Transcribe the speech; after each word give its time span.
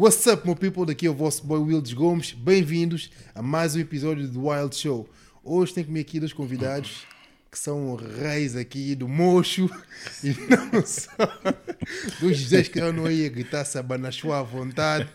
What's 0.00 0.26
up, 0.28 0.46
meu 0.46 0.56
people? 0.56 0.86
Daqui 0.86 1.06
é 1.06 1.10
o 1.10 1.14
vosso 1.14 1.46
boy 1.46 1.58
Wildes 1.58 1.92
Gomes. 1.92 2.32
Bem-vindos 2.32 3.10
a 3.34 3.42
mais 3.42 3.76
um 3.76 3.80
episódio 3.80 4.26
do 4.26 4.46
Wild 4.46 4.74
Show. 4.74 5.06
Hoje 5.44 5.74
tem 5.74 5.84
comigo 5.84 6.08
aqui 6.08 6.18
dois 6.18 6.32
convidados 6.32 7.02
que 7.50 7.58
são 7.58 7.96
reis 7.96 8.56
aqui 8.56 8.94
do 8.94 9.06
mocho 9.06 9.68
e 10.24 10.28
não 10.48 10.86
só. 10.86 11.10
Dos 12.18 12.38
José 12.38 12.62
que 12.62 12.80
andam 12.80 13.04
aí 13.04 13.26
a 13.26 13.28
gritar 13.28 13.62
sabanachua 13.66 14.38
à 14.38 14.42
vontade. 14.42 15.06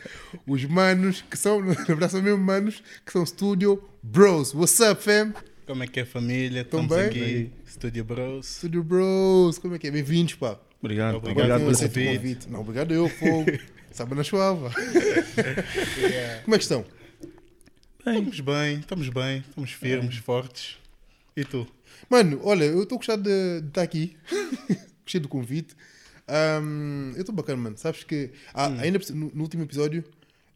Os 0.46 0.64
manos 0.66 1.26
que 1.32 1.36
são, 1.36 1.60
na 1.66 1.74
verdade, 1.74 2.12
são 2.12 2.22
mesmo 2.22 2.44
manos 2.44 2.84
que 3.04 3.12
são 3.12 3.26
Studio 3.26 3.84
Bros. 4.04 4.54
What's 4.54 4.80
up, 4.82 5.02
fam? 5.02 5.34
Como 5.66 5.82
é 5.82 5.88
que 5.88 6.02
é 6.02 6.06
família? 6.06 6.64
Tão 6.64 6.84
Estamos 6.84 6.96
bem? 6.96 7.08
aqui, 7.08 7.52
Studio 7.68 8.04
Bros. 8.06 8.46
Studio 8.46 8.84
Bros. 8.84 9.58
Como 9.58 9.74
é 9.74 9.80
que 9.80 9.88
é? 9.88 9.92
Bem-vindos, 9.92 10.36
pá. 10.36 10.60
Obrigado, 10.80 11.16
Obrigado 11.16 11.38
obrigado, 11.38 11.60
por 11.62 11.66
por 11.66 11.72
aceito 11.72 12.00
o 12.00 12.14
convite. 12.14 12.50
Não, 12.52 12.60
obrigado 12.60 12.94
eu, 12.94 13.10
fogo. 13.10 13.46
Sabanachua. 13.96 14.56
Como 16.44 16.56
é 16.56 16.58
que 16.58 16.64
estão? 16.64 16.86
Estamos 18.00 18.40
bem, 18.42 18.80
estamos 18.80 19.10
bem, 19.10 19.38
estamos 19.50 19.72
firmes, 19.72 20.18
fortes. 20.18 20.78
E 21.36 21.46
tu? 21.46 21.66
Mano, 22.10 22.42
olha, 22.44 22.66
eu 22.66 22.84
estou 22.84 22.98
gostado 22.98 23.24
de, 23.24 23.62
de 23.62 23.68
estar 23.70 23.82
aqui. 23.82 24.18
Gostei 25.04 25.22
do 25.22 25.30
convite. 25.30 25.76
Ahm, 26.28 27.14
eu 27.16 27.22
estou 27.22 27.34
bacana, 27.34 27.62
mano. 27.62 27.78
Sabes 27.78 28.04
que. 28.04 28.32
Ah, 28.54 28.68
Hum. 28.68 28.80
ainda 28.80 29.00
no, 29.14 29.32
no 29.34 29.42
último 29.44 29.64
episódio 29.64 30.04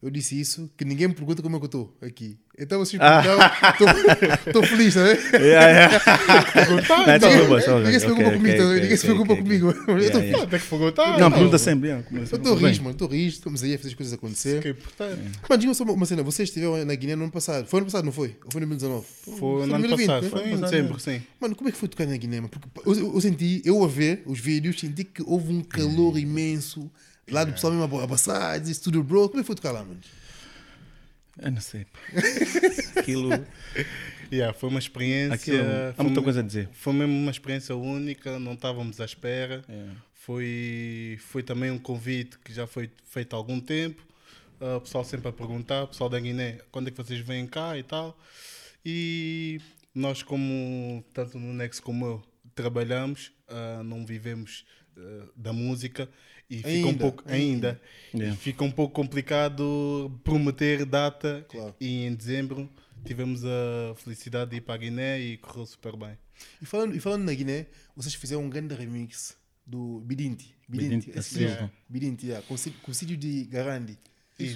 eu 0.02 0.10
disse 0.10 0.40
isso, 0.40 0.70
que 0.78 0.86
ninguém 0.86 1.08
me 1.10 1.14
pergunta 1.14 1.42
como 1.42 1.56
é 1.56 1.60
que 1.60 1.66
eu 1.66 1.68
estou 1.68 1.98
aqui. 2.02 2.38
Então 2.62 2.78
vocês 2.80 3.02
Ah. 3.02 3.22
perguntaram, 3.22 4.34
estou 4.48 4.64
feliz, 4.68 4.94
tá 4.94 5.04
vendo? 5.04 5.44
Yeah, 5.46 5.68
yeah. 5.70 6.00
Tá, 6.00 7.20
Não, 7.20 7.48
bom, 7.48 7.60
bom. 7.60 7.80
Ninguém 7.80 8.00
se 8.00 8.06
preocupa 8.06 8.28
Ok, 8.28 8.38
comigo, 8.38 8.50
ok, 8.50 8.58
tá 8.58 8.64
vendo? 8.64 8.70
ok, 8.70 8.82
ninguém 8.82 8.98
se 8.98 9.04
ok, 9.06 9.10
preocupa 9.16 9.34
ok. 9.34 9.44
comigo. 9.44 9.66
Eu 9.68 9.98
estou 9.98 9.98
Yeah, 10.00 10.20
yeah. 10.20 10.48
Tem 10.48 10.60
que 10.60 10.68
perguntar. 10.68 11.20
Não, 11.20 11.32
pergunta 11.32 11.58
sempre. 11.58 11.90
Eu 11.90 12.24
estou 12.24 12.56
rijo, 12.56 12.80
mano, 12.84 12.92
estou 12.92 13.08
rijo. 13.08 13.36
Estamos 13.36 13.64
aí 13.64 13.74
a 13.76 13.78
fazer 13.78 13.90
as 13.90 13.94
coisas 13.96 14.14
acontecer. 14.14 14.62
Que 14.62 14.68
é 14.68 14.72
importante. 14.72 15.22
Mano, 15.50 15.62
diga 15.62 15.74
só 15.74 15.84
uma, 15.86 16.06
cena. 16.06 16.24
Vocês 16.24 16.50
estiveram 16.50 16.84
na 16.86 16.96
Guiné 16.96 17.16
no 17.16 17.24
ano 17.24 17.32
passado. 17.32 17.66
Foi 17.66 17.80
ano 17.80 17.86
passado, 17.86 18.04
não 18.06 18.12
foi? 18.12 18.36
Ou 18.44 18.52
foi 18.52 18.62
em 18.62 18.68
2019? 18.68 19.06
Foi 19.40 19.68
no 19.68 19.76
ano 19.76 19.88
2020, 19.88 20.08
passado, 20.08 20.24
né? 20.24 20.30
foi 20.30 20.40
em 20.40 20.52
Passado, 20.52 20.70
dezembro, 20.72 21.00
sim. 21.00 21.22
Mano, 21.40 21.56
como 21.56 21.70
é 21.70 21.72
que 21.72 21.78
foi 21.78 21.88
tocar 21.88 22.06
na 22.08 22.18
Guiné? 22.18 22.38
mano? 22.42 22.50
Porque 22.50 22.68
eu, 22.90 22.94
eu- 23.08 23.14
eu 23.16 23.22
senti, 23.22 23.62
eu 23.64 23.82
a 23.84 23.88
ver 23.88 24.24
os 24.26 24.40
vídeos, 24.40 24.80
senti 24.80 25.04
que 25.06 25.24
houve 25.26 25.54
um 25.54 25.62
calor 25.64 26.18
imenso. 26.18 26.92
Lá 27.32 27.44
do 27.44 27.54
pessoal 27.54 27.74
mesmo 27.74 28.00
a 28.00 28.04
abraçar, 28.04 28.60
dizer 28.60 28.74
Studio 28.74 29.04
Bro. 29.04 29.30
Como 29.30 29.40
é 29.40 29.44
que 29.44 29.48
foi 29.48 29.56
tocar 29.56 29.72
lá, 29.72 29.84
mano? 29.84 30.00
Eu 31.42 31.52
não 31.52 31.62
sei. 31.62 31.86
Aquilo. 32.96 33.30
Yeah, 34.32 34.54
foi 34.54 34.70
uma 34.70 34.80
experiência. 34.80 35.34
aquilo 35.34 35.64
há 35.90 35.94
foi, 35.94 36.06
muita 36.06 36.22
coisa 36.22 36.40
a 36.42 36.44
dizer. 36.44 36.70
foi 36.72 36.94
mesmo 36.94 37.14
uma 37.14 37.32
experiência 37.32 37.76
única, 37.76 38.38
não 38.40 38.54
estávamos 38.54 39.02
à 39.02 39.06
espera. 39.06 39.64
É. 39.68 39.88
Foi, 40.14 41.18
foi 41.22 41.42
também 41.42 41.72
um 41.72 41.80
convite 41.80 42.38
que 42.40 42.54
já 42.54 42.68
foi 42.68 42.92
feito 43.06 43.34
há 43.34 43.38
algum 43.38 43.60
tempo. 43.60 44.04
Ah, 44.62 44.78
o 44.78 44.82
pessoal 44.82 45.04
sempre 45.04 45.30
a 45.30 45.32
perguntar, 45.32 45.84
o 45.84 45.88
pessoal 45.88 46.10
da 46.10 46.20
Guiné, 46.20 46.60
quando 46.72 46.90
é 46.90 46.92
que 46.92 46.98
vocês 46.98 47.20
vêm 47.22 47.48
cá 47.48 47.78
e 47.78 47.84
tal. 47.84 48.20
E 48.86 49.60
nós, 49.96 50.22
como 50.22 51.04
tanto 51.14 51.40
no 51.40 51.54
Nex 51.54 51.80
como 51.80 52.06
eu, 52.06 52.24
trabalhamos, 52.54 53.32
ah, 53.48 53.82
não 53.84 54.06
vivemos 54.06 54.66
da 55.36 55.52
música 55.54 56.10
e 56.50 56.58
fica 56.58 56.70
um 56.70 56.90
Ainda, 56.90 57.00
pouco 57.00 57.24
ainda, 57.28 57.82
Yeah. 58.14 58.34
E 58.34 58.38
fica 58.38 58.64
um 58.64 58.72
pouco 58.72 58.94
complicado 58.94 60.12
prometer 60.24 60.86
data. 60.86 61.46
Claro. 61.50 61.76
E 61.80 62.06
em 62.06 62.16
dezembro 62.16 62.70
tivemos 63.06 63.44
a 63.46 63.94
felicidade 63.98 64.52
de 64.52 64.58
ir 64.58 64.62
para 64.62 64.76
a 64.76 64.78
Guiné 64.78 65.20
e 65.22 65.38
correu 65.38 65.66
super 65.66 65.96
bem. 65.96 66.18
E 66.62 66.66
falando, 66.66 66.96
e 66.96 67.00
falando 67.00 67.24
na 67.24 67.34
Guiné, 67.34 67.68
vocês 67.96 68.14
fizeram 68.16 68.44
um 68.44 68.50
grande 68.50 68.74
remix 68.76 69.38
do 69.66 70.00
Bidinti. 70.02 70.56
Bidinti, 70.68 70.90
Bidinti 71.08 71.20
esse 71.20 71.40
mesmo. 71.40 71.72
Bidinti, 71.88 72.26
yeah, 72.28 72.46
com, 72.48 72.54
o 72.54 72.58
ci- 72.58 72.72
com 72.82 72.92
o 72.92 72.94
sítio 72.94 73.16
de 73.18 73.44
Garandi. 73.46 73.98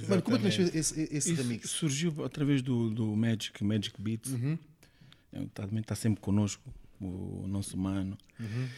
Mano, 0.07 0.21
como 0.21 0.37
é 0.37 0.39
que 0.39 0.45
nasceu 0.45 0.65
esse, 0.73 1.01
esse 1.11 1.33
Isso 1.33 1.35
remix? 1.41 1.69
surgiu 1.69 2.23
através 2.23 2.61
do, 2.61 2.89
do 2.89 3.15
Magic, 3.15 3.61
Magic 3.63 4.01
Beats. 4.01 4.31
Uhum. 4.31 4.57
Ele 5.33 5.47
também 5.53 5.81
está 5.81 5.93
sempre 5.93 6.21
conosco, 6.21 6.63
o 7.09 7.47
nosso 7.47 7.77
mano. 7.77 8.17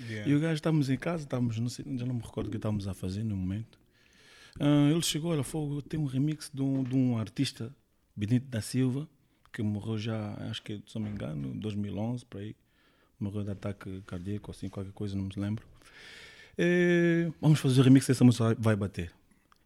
Yeah. 0.10 0.30
E 0.32 0.36
o 0.36 0.40
gajo 0.40 0.56
estávamos 0.56 0.90
em 0.90 0.98
casa, 0.98 1.24
estávamos, 1.24 1.58
não 1.60 1.70
sei, 1.70 1.86
já 1.98 2.06
não 2.06 2.16
me 2.16 2.22
recordo 2.22 2.48
o 2.48 2.50
que 2.52 2.58
estávamos 2.58 2.88
a 2.88 2.94
fazer 2.94 3.24
no 3.24 3.36
momento. 3.36 3.80
Ah, 4.60 4.90
ele 4.92 5.02
chegou, 5.02 5.32
olha, 5.32 5.44
fogo, 5.44 5.82
tem 5.82 6.00
um 6.00 6.06
remix 6.06 6.50
de 6.54 6.62
um, 6.62 6.84
de 6.84 6.96
um 6.96 7.18
artista, 7.18 7.74
Benito 8.16 8.48
da 8.48 8.62
Silva, 8.62 9.08
que 9.52 9.62
morreu 9.62 9.98
já, 9.98 10.34
acho 10.50 10.62
que, 10.64 10.82
se 10.88 10.96
não 10.96 11.04
me 11.04 11.10
engano, 11.12 11.50
em 11.54 11.60
2011, 11.60 12.26
por 12.26 12.40
aí. 12.42 12.56
Morreu 13.20 13.44
de 13.44 13.52
ataque 13.52 14.02
cardíaco, 14.06 14.52
assim, 14.52 14.68
qualquer 14.68 14.92
coisa, 14.92 15.16
não 15.16 15.24
me 15.24 15.32
lembro. 15.38 15.66
Eh, 16.58 17.32
vamos 17.42 17.60
fazer 17.60 17.82
o 17.82 17.84
remix 17.84 18.08
dessa 18.08 18.24
música, 18.24 18.44
vai- 18.46 18.56
vai 18.56 18.76
bater. 18.76 19.12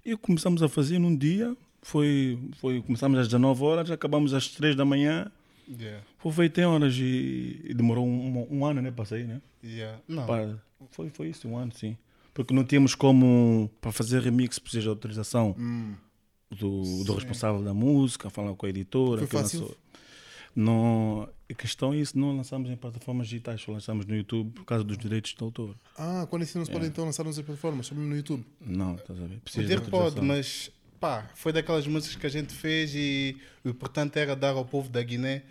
E 0.06 0.16
começamos 0.18 0.64
a 0.64 0.70
fazer 0.70 0.98
num 1.00 1.16
dia, 1.16 1.56
foi, 1.82 2.40
foi, 2.58 2.82
começamos 2.82 3.18
às 3.20 3.28
19 3.28 3.64
horas, 3.64 3.92
acabamos 3.92 4.34
às 4.34 4.48
3 4.50 4.76
da 4.76 4.86
manhã, 4.86 5.32
Yeah. 5.70 6.04
foi 6.18 6.32
feito 6.32 6.60
em 6.60 6.66
horas 6.66 6.96
e, 6.98 7.62
e 7.64 7.74
demorou 7.74 8.06
um, 8.08 8.48
um 8.50 8.66
ano, 8.66 8.82
né, 8.82 8.90
para 8.92 9.06
sair, 9.06 9.26
né? 9.28 9.42
Yeah. 9.64 10.00
Não, 10.08 10.26
Pá, 10.26 10.56
foi, 10.92 11.10
foi 11.10 11.28
isso, 11.30 11.48
um 11.48 11.58
ano, 11.58 11.72
sim. 11.74 11.96
Porque 12.34 12.54
não 12.54 12.64
tínhamos 12.64 12.96
como, 12.96 13.70
para 13.82 13.92
fazer 13.92 14.22
remix, 14.22 14.58
precisa 14.60 14.84
de 14.84 14.90
autorização 14.90 15.56
Hum. 15.58 15.94
do, 16.50 17.04
do 17.04 17.14
responsável 17.14 17.62
da 17.64 17.74
música, 17.74 18.30
falar 18.30 18.56
com 18.56 18.66
a 18.66 18.70
editora. 18.70 19.20
Foi 19.20 19.28
que 19.28 19.34
fácil? 19.38 19.60
lançou. 19.62 19.78
Não, 20.56 21.30
a 21.50 21.54
questão 21.54 21.94
é 21.94 21.98
isso, 21.98 22.18
não 22.18 22.36
lançamos 22.36 22.70
em 22.70 22.76
plataformas 22.76 23.28
digitais, 23.28 23.62
só 23.62 23.72
lançamos 23.72 24.06
no 24.06 24.16
YouTube 24.16 24.52
por 24.52 24.66
causa 24.66 24.84
dos 24.84 24.98
direitos 24.98 25.34
de 25.38 25.44
autor. 25.44 25.76
Ah, 25.98 26.26
quando 26.30 26.42
isso 26.44 26.58
não 26.58 26.66
se 26.66 26.72
pode 26.72 26.86
então 26.88 27.06
lançar 27.06 27.24
nas 27.24 27.36
plataformas, 27.40 27.86
só 27.88 27.96
no 27.96 28.16
YouTube. 28.16 28.44
Não, 28.60 28.96
estás 28.96 29.22
a 29.22 29.26
ver? 29.26 29.40
Precisa 29.40 29.64
de 29.68 29.76
poder 29.76 29.90
pode, 29.90 30.04
autorização. 30.20 30.26
mas 30.28 30.72
pá, 31.00 31.30
foi 31.36 31.52
daquelas 31.54 31.88
músicas 31.88 32.16
que 32.16 32.26
a 32.28 32.30
gente 32.30 32.54
fez 32.54 32.94
e 32.94 33.38
o 33.64 33.70
importante 33.70 34.20
era 34.20 34.36
dar 34.36 34.52
ao 34.52 34.66
povo 34.66 34.90
da 34.90 35.02
Guiné 35.02 35.44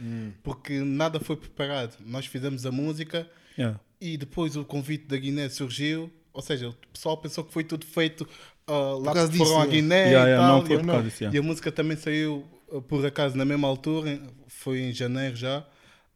porque 0.43 0.79
nada 0.81 1.19
foi 1.21 1.37
preparado. 1.37 1.97
Nós 2.05 2.27
fizemos 2.27 2.65
a 2.67 2.73
música 2.73 3.27
Yeah. 3.57 3.81
e 4.01 4.17
depois 4.17 4.55
o 4.57 4.65
convite 4.65 5.07
da 5.07 5.17
Guiné 5.17 5.49
surgiu. 5.49 6.09
Ou 6.33 6.41
seja, 6.41 6.69
o 6.69 6.75
pessoal 6.93 7.17
pensou 7.17 7.43
que 7.43 7.53
foi 7.53 7.65
tudo 7.65 7.85
feito 7.85 8.29
ah, 8.69 8.95
lá 9.03 9.13
foram 9.13 9.29
disso, 9.29 9.57
à 9.57 9.65
né? 9.65 9.71
Guiné 9.73 9.97
Yeah, 10.11 10.29
e 10.29 10.31
yeah, 10.31 10.47
tal. 10.47 10.59
não 10.59 10.67
foi 10.67 10.77
e, 10.77 10.79
por 10.79 10.87
causa 10.87 11.03
disso, 11.03 11.23
yeah. 11.25 11.37
e 11.37 11.41
a 11.41 11.43
música 11.43 11.73
também 11.73 11.97
saiu 11.97 12.45
ah, 12.73 12.81
por 12.81 13.05
acaso 13.05 13.37
na 13.37 13.45
mesma 13.45 13.67
altura, 13.67 14.21
foi 14.47 14.79
em 14.81 14.93
janeiro 14.93 15.35
já, 15.35 15.67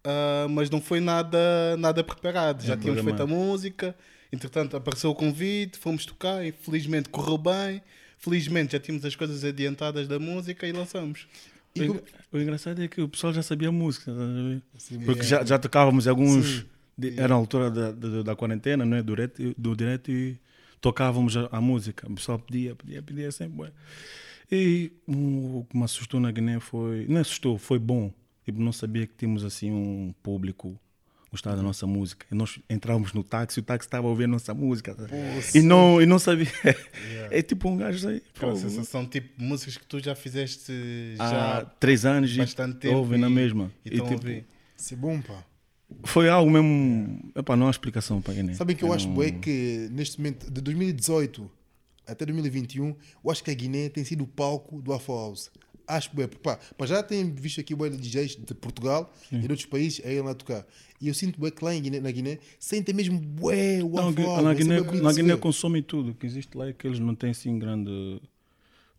ah, 0.05 0.47
mas 0.51 0.71
não 0.71 0.81
foi 0.81 1.01
nada, 1.01 1.77
nada 1.79 2.05
preparado. 2.05 2.63
Já 2.65 2.75
É, 2.75 2.77
tínhamos 2.77 3.03
feito 3.03 3.23
a 3.23 3.27
música, 3.27 3.97
entretanto 4.33 4.77
apareceu 4.77 5.11
o 5.11 5.15
convite, 5.17 5.79
fomos 5.79 6.07
tocar 6.07 6.45
e 6.47 6.53
felizmente 6.53 7.09
correu 7.09 7.37
bem. 7.39 7.83
Felizmente 8.23 8.73
já 8.73 8.81
tínhamos 8.81 9.05
as 9.05 9.15
coisas 9.17 9.43
adiantadas 9.45 10.07
da 10.09 10.19
música 10.19 10.67
e 10.67 10.73
lançamos. 10.73 11.27
E 11.75 11.83
O, 11.83 11.87
como- 11.89 12.03
o 12.33 12.39
engraçado 12.39 12.81
é 12.83 12.87
que 12.89 13.01
o 13.03 13.09
pessoal 13.09 13.33
já 13.35 13.43
sabia 13.43 13.69
a 13.69 13.73
música? 13.73 14.13
Sim, 14.79 15.01
Porque 15.01 15.23
é. 15.23 15.25
já, 15.25 15.45
já 15.45 15.59
tocávamos 15.59 16.07
alguns. 16.07 16.47
Sim. 16.61 16.65
de- 16.97 17.19
era 17.19 17.35
a 17.35 17.37
altura 17.37 17.71
da, 17.71 17.91
da, 17.93 18.23
da 18.23 18.37
quarentena, 18.37 18.85
não 18.85 18.97
é? 18.97 19.03
Do 19.03 19.15
direto, 19.17 19.55
do 19.59 19.75
direto 19.77 20.11
e 20.13 20.39
tocávamos 20.81 21.37
a, 21.37 21.49
a 21.51 21.61
música. 21.61 22.07
O 22.11 22.15
pessoal 22.15 22.39
pedia, 22.39 22.77
pedia, 22.77 23.03
pedia 23.03 23.33
sempre. 23.33 23.73
E 24.51 24.93
um, 25.09 25.59
o 25.59 25.67
que 25.69 25.77
me 25.77 25.83
assustou 25.85 26.21
na 26.21 26.31
Guiné 26.31 26.61
foi. 26.61 27.07
Não 27.09 27.21
assustou, 27.21 27.59
foi 27.59 27.79
bom. 27.79 28.13
Tipo, 28.45 28.61
não 28.61 28.73
sabia 28.73 29.07
que 29.07 29.15
tínhamos 29.17 29.45
assim 29.45 29.71
um 29.73 30.15
público 30.23 30.79
gostar 31.33 31.57
da 31.57 31.63
nossa 31.63 31.87
música. 31.87 32.27
E 32.31 32.35
nós 32.35 32.59
entrávamos 32.69 33.13
no 33.13 33.25
táxi, 33.25 33.59
o 33.59 33.63
táxi 33.63 33.87
estava 33.89 34.07
a 34.07 34.11
ouvir 34.11 34.25
a 34.25 34.29
nossa 34.29 34.53
música. 34.55 34.95
tá? 34.95 35.05
E 35.55 35.63
não, 35.63 36.01
e 36.01 36.07
não 36.07 36.19
sabia. 36.19 36.47
É 37.31 37.41
tipo 37.43 37.69
um 37.69 37.77
gajo 37.79 38.07
aí. 38.09 38.23
Aquela 38.37 38.55
sensação 38.55 39.07
tipo 39.07 39.43
músicas 39.43 39.79
que 39.79 39.87
tu 39.87 39.99
já 39.99 40.15
fizeste 40.15 40.71
há 41.19 41.29
já 41.31 41.65
três 41.81 42.05
anos 42.05 42.37
bastante 42.37 42.77
e 42.77 42.81
tempo 42.81 42.97
ouvem 42.97 43.19
na 43.19 43.29
e- 43.29 43.33
mesma. 43.33 43.73
e 43.85 43.89
E, 43.89 44.01
tipo. 44.01 44.29
Isso 44.77 44.93
é 44.95 44.97
bom, 44.97 45.21
pá. 45.23 45.43
foi 46.05 46.29
algo 46.29 46.51
mesmo. 46.51 47.31
Epá, 47.35 47.57
não 47.57 47.69
há 47.69 47.71
explicação 47.71 48.21
para 48.21 48.35
Guiné. 48.35 48.55
Sabem 48.55 48.77
que 48.77 48.85
eu 48.85 48.93
acho 48.93 49.07
Não- 49.09 49.15
bué 49.15 49.31
que 49.31 49.89
neste 49.91 50.19
momento, 50.19 50.51
de 50.51 50.61
2018 50.61 51.51
até 52.07 52.27
2021, 52.27 52.95
eu 53.25 53.31
acho 53.31 53.43
que 53.43 53.51
a 53.51 53.55
Guiné 53.55 53.89
tem 53.89 54.05
sido 54.05 54.25
o 54.25 54.27
palco 54.27 54.83
do 54.83 54.93
Afro 54.93 55.15
House. 55.15 55.51
Acho 55.97 56.11
porque, 56.11 56.39
pá, 56.39 56.59
pá, 56.77 56.87
já 56.87 57.03
tenho 57.03 57.33
visto 57.35 57.61
aqui 57.61 57.75
de 57.75 57.97
DJs 57.97 58.37
de 58.37 58.55
Portugal 58.55 59.13
e 59.31 59.39
de 59.39 59.49
outros 59.51 59.67
países 59.67 60.01
a 60.05 60.25
lá 60.25 60.35
tocar. 60.35 60.67
E 61.01 61.09
eu 61.09 61.15
sinto 61.15 61.39
bué 61.39 61.51
que 61.51 61.65
lá 61.65 61.75
em 61.75 61.83
Guiné, 61.83 62.01
na 62.01 62.11
Guiné 62.11 62.39
sentem 62.59 62.95
mesmo 62.95 63.19
bué 63.19 63.83
o 63.83 63.97
House. 63.97 64.15
na 64.43 64.53
é 64.53 64.55
Guiné, 64.55 64.81
na 64.81 65.13
Guiné 65.13 65.37
consomem 65.37 65.83
tudo. 65.83 66.13
O 66.13 66.15
que 66.15 66.27
existe 66.27 66.57
lá 66.57 66.69
é 66.69 66.73
que 66.73 66.87
eles 66.87 66.99
não 66.99 67.15
têm 67.15 67.31
assim 67.31 67.59
grande 67.59 68.21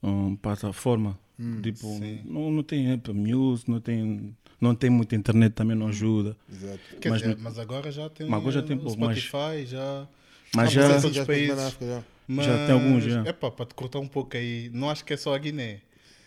hum, 0.01 0.35
plataforma. 0.35 1.17
Hum, 1.39 1.61
tipo, 1.61 1.87
não, 2.25 2.51
não 2.51 2.63
tem 2.63 2.91
Apple 2.91 3.13
Music, 3.13 3.69
não 3.71 3.79
tem, 3.79 4.35
não 4.61 4.75
tem 4.75 4.89
muita 4.89 5.15
internet, 5.15 5.53
também 5.53 5.75
não 5.75 5.87
ajuda. 5.87 6.37
Exato. 6.51 6.79
Mas 7.09 7.21
dizer, 7.21 7.37
mas 7.37 7.57
agora 7.57 7.91
já 7.91 8.09
tem, 8.09 8.27
Mas 8.27 8.39
agora 8.39 8.53
já 8.53 8.61
tem 8.61 8.77
o 8.77 8.79
pouco 8.81 8.99
mais. 8.99 9.17
Spotify, 9.17 9.65
já. 9.65 10.07
Mas 10.55 10.71
já. 10.71 10.89
Mas 10.89 11.01
já 11.01 11.07
os 11.07 11.13
tem 11.15 11.25
países. 11.25 11.77
já. 11.79 12.03
Mas, 12.27 12.45
Já 12.45 12.65
tem 12.65 12.73
alguns, 12.73 13.03
já. 13.03 13.23
É 13.25 13.33
pá, 13.33 13.51
para 13.51 13.65
te 13.65 13.73
cortar 13.73 13.99
um 13.99 14.07
pouco 14.07 14.37
aí, 14.37 14.69
não 14.73 14.89
acho 14.89 15.03
que 15.03 15.13
é 15.13 15.17
só 15.17 15.35
a 15.35 15.37
Guiné. 15.37 15.81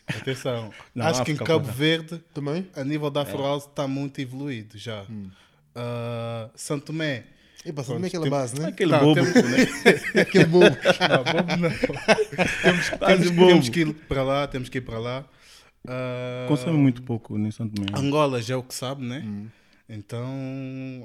Atenção, 0.07 0.71
Não, 0.95 1.07
acho 1.07 1.25
que 1.25 1.33
em 1.33 1.37
Cabo. 1.37 1.65
Verde, 1.71 2.23
Também? 2.33 2.69
a 2.77 2.85
nível 2.85 3.11
da 3.11 3.21
É. 3.21 3.23
Afro 3.25 3.43
House 3.43 3.65
está 3.65 3.89
muito 3.89 4.21
evoluído 4.21 4.79
já. 4.79 5.03
Hum. 5.11 5.29
Ah, 5.75 6.49
Santo 6.55 6.87
Tomé 6.87 7.25
Epa, 7.65 7.83
Santo 7.83 7.99
Pronto, 7.99 7.99
Tomé 7.99 8.07
é 8.07 8.09
aquela 8.09 8.23
tem- 8.23 8.31
base, 8.31 8.61
né? 8.61 8.69
Aquele 8.69 8.93
Não, 8.93 9.01
bobo. 9.01 9.15
temos- 9.15 10.15
É 10.15 10.21
aquele 10.23 10.45
bobo. 10.45 10.67
Não, 10.67 11.25
bobo 11.25 11.57
não. 11.57 11.71
temos, 12.63 12.89
temos, 12.91 13.31
bobo. 13.31 13.47
temos 13.49 13.69
que 13.69 13.81
ir 13.81 13.93
para 13.95 14.23
lá, 14.23 14.47
temos 14.47 14.69
que 14.69 14.79
ir 14.79 14.83
para 14.83 14.99
lá. 15.01 15.25
Ah, 15.89 16.47
Consome 16.49 16.79
muito 16.79 17.03
pouco 17.03 17.37
em 17.37 17.51
Santo 17.51 17.75
Tomé. 17.75 17.89
Angola 17.99 18.41
já 18.41 18.55
é 18.55 18.57
o 18.57 18.63
que 18.63 18.75
sabe, 18.75 19.05
né? 19.05 19.23
Hum. 19.27 19.49
Então, 19.89 20.25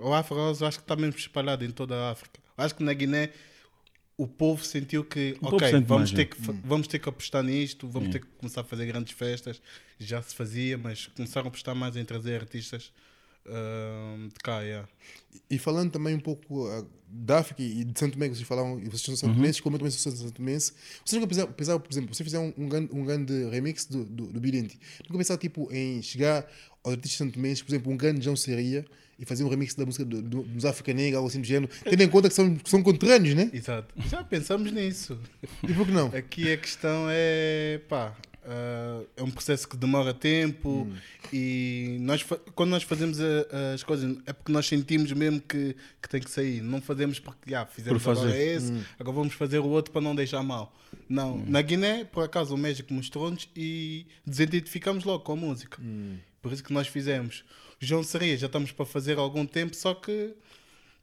o 0.04 0.14
Afro-House 0.14 0.62
eu 0.62 0.68
acho 0.68 0.78
que 0.80 0.84
está 0.84 0.96
mesmo 0.96 1.18
espalhado 1.18 1.64
em 1.66 1.70
toda 1.72 1.96
a 1.96 2.12
África. 2.12 2.40
Eu 2.58 2.64
acho 2.64 2.76
que 2.76 2.84
na 2.84 2.94
Guiné 2.94 3.30
o 4.22 4.28
povo 4.28 4.64
sentiu 4.64 5.04
que, 5.04 5.36
ok, 5.42 5.82
vamos 5.82 6.12
ter, 6.12 6.18
né? 6.18 6.26
que, 6.26 6.38
vamos 6.64 6.88
ter 6.88 7.00
que 7.00 7.10
apostar 7.10 7.44
nisto, 7.44 7.88
vamos 7.88 8.10
É. 8.10 8.12
ter 8.12 8.20
que 8.20 8.28
começar 8.38 8.62
a 8.62 8.64
fazer 8.64 8.86
grandes 8.86 9.14
festas. 9.14 9.60
Já 10.00 10.22
se 10.22 10.36
fazia, 10.36 10.78
mas 10.78 11.08
começaram 11.08 11.48
a 11.48 11.50
apostar 11.50 11.74
mais 11.74 11.96
em 11.96 12.06
trazer 12.06 12.40
artistas 12.40 12.92
ah, 13.48 14.28
de 14.28 14.40
cá, 14.44 14.62
yeah. 14.62 14.88
E 15.50 15.58
falando 15.58 15.92
também 15.92 16.14
um 16.14 16.20
pouco 16.20 16.68
ah, 16.68 16.86
da 17.08 17.40
África 17.40 17.64
e 17.64 17.84
de 17.84 18.00
Santo 18.00 18.14
Tomé, 18.14 18.30
que 18.30 18.36
vocês 18.36 18.48
falaram, 18.48 18.80
e 18.80 18.86
vocês 18.86 19.02
são 19.02 19.16
Santo 19.16 19.34
Tomenses, 19.34 19.60
como 19.60 19.76
eu 19.76 19.80
também 19.80 19.92
sou 19.92 20.12
Santo 20.12 20.32
Tomense, 20.34 20.74
vocês 21.04 21.20
nunca 21.20 21.28
pensaram, 21.28 21.52
pensaram, 21.52 21.80
por 21.80 21.92
exemplo, 21.92 22.14
se 22.14 22.24
fizer 22.24 22.38
um, 22.38 22.54
um, 22.56 22.70
grande, 22.70 22.90
um 22.94 23.04
grande 23.04 23.50
remix 23.50 23.86
do, 23.86 24.06
do, 24.06 24.28
do 24.28 24.40
Bidente, 24.40 24.80
nunca 25.06 25.18
pensaram 25.18 25.40
tipo, 25.40 25.68
em 25.74 26.00
chegar 26.04 26.48
aos 26.84 26.94
artistas 26.94 27.18
Santo 27.18 27.34
Tomenses, 27.34 27.64
por 27.64 27.72
exemplo, 27.72 27.92
um 27.92 27.98
grande 27.98 28.24
João 28.24 28.36
Seria 28.36 28.86
e 29.22 29.26
fazer 29.26 29.44
um 29.44 29.48
remix 29.50 29.76
da 29.76 29.86
música 29.86 30.04
do, 30.04 30.22
do, 30.22 30.42
dos 30.42 30.66
África 30.66 30.92
Negra, 30.94 31.20
algo 31.20 31.30
assim 31.30 31.40
do 31.40 31.48
género, 31.48 31.72
tendo 31.84 32.02
em 32.02 32.10
conta 32.10 32.28
que 32.28 32.34
são, 32.36 32.56
que 32.56 32.70
são 32.70 32.82
conterrâneos, 32.82 33.36
né? 33.36 33.50
Exato. 33.54 33.94
Já 34.10 34.24
pensamos 34.24 34.72
nisso. 34.72 35.18
E 35.64 35.72
por 35.74 35.86
que 35.86 35.92
não? 35.94 36.08
Aqui 36.08 36.52
a 36.52 36.58
questão 36.58 37.06
é, 37.10 37.80
pá, 37.88 38.18
ah, 38.44 39.02
é 39.16 39.22
um 39.22 39.30
processo 39.30 39.70
que 39.70 39.78
demora 39.78 40.12
tempo 40.16 40.90
e 41.32 41.98
nós, 42.02 42.26
quando 42.56 42.72
nós 42.72 42.82
fazemos 42.84 43.20
a- 43.22 43.74
as 43.76 43.84
coisas 43.84 44.18
é 44.26 44.34
porque 44.34 44.52
nós 44.52 44.66
sentimos 44.68 45.12
mesmo 45.14 45.40
que, 45.40 45.76
que 46.02 46.10
tem 46.10 46.20
que 46.20 46.30
sair. 46.32 46.62
Não 46.62 46.82
fazemos 46.82 47.20
porque 47.20 47.52
já 47.52 47.66
fizemos 47.68 48.02
Por 48.02 48.16
fazer. 48.16 48.28
agora 48.28 48.44
esse, 48.44 48.74
agora 49.00 49.16
vamos 49.16 49.34
fazer 49.36 49.60
o 49.60 49.68
outro 49.68 49.92
para 49.92 50.02
não 50.02 50.16
deixar 50.16 50.42
mal. 50.42 50.76
Não, 51.08 51.38
na 51.46 51.62
Guiné, 51.62 52.04
por 52.06 52.24
acaso, 52.24 52.56
o 52.56 52.58
México 52.58 52.92
mostrou-nos 52.94 53.48
e 53.56 54.08
desidentificamos 54.26 55.04
logo 55.04 55.24
com 55.24 55.34
a 55.34 55.36
música. 55.36 55.78
Por 56.42 56.52
isso 56.52 56.64
que 56.64 56.74
nós 56.74 56.88
fizemos. 56.88 57.44
João 57.82 58.04
Seria 58.04 58.38
já 58.38 58.46
estamos 58.48 58.72
para 58.72 58.86
fazer 58.86 59.18
há 59.18 59.22
algum 59.22 59.46
tempo, 59.46 59.76
só 59.76 59.94
que 59.94 60.34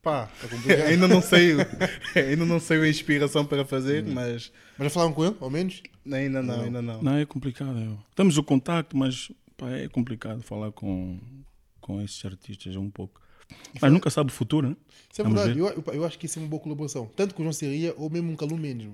pá, 0.02 0.30
ainda 0.88 1.08
não 1.08 1.20
saiu. 1.20 1.58
ainda 2.14 2.44
não 2.46 2.60
saiu 2.60 2.82
a 2.82 2.88
inspiração 2.88 3.44
para 3.44 3.64
fazer, 3.64 4.04
mas 4.04 4.52
Mas 4.78 4.86
já 4.86 4.90
falaram 4.90 5.12
com 5.12 5.24
ele, 5.24 5.36
ao 5.40 5.50
menos? 5.50 5.82
Ainda 6.10 6.42
não, 6.42 6.60
ainda 6.62 6.80
não. 6.80 7.02
Não, 7.02 7.16
é 7.16 7.26
complicado. 7.26 7.78
é. 7.78 7.88
Temos 8.14 8.38
o 8.38 8.42
contacto, 8.42 8.96
mas 8.96 9.30
pá, 9.56 9.70
é 9.70 9.88
complicado 9.88 10.42
falar 10.42 10.72
com, 10.72 11.18
com 11.80 12.00
esses 12.00 12.24
artistas 12.24 12.76
um 12.76 12.88
pouco. 12.90 13.20
Mas 13.80 13.92
nunca 13.92 14.08
sabe 14.10 14.30
o 14.30 14.32
futuro, 14.32 14.68
né? 14.70 14.76
Isso 15.10 15.20
é 15.20 15.24
Vamos 15.24 15.38
verdade. 15.42 15.58
Eu, 15.58 15.68
eu, 15.86 15.94
eu 15.94 16.04
acho 16.04 16.18
que 16.18 16.26
isso 16.26 16.38
é 16.38 16.42
uma 16.42 16.48
boa 16.48 16.62
colaboração. 16.62 17.10
Tanto 17.16 17.34
com 17.34 17.42
o 17.42 17.44
João 17.44 17.52
Seria 17.52 17.94
ou 17.96 18.08
mesmo 18.10 18.30
um 18.30 18.36
Calu 18.36 18.56
Mendes. 18.56 18.88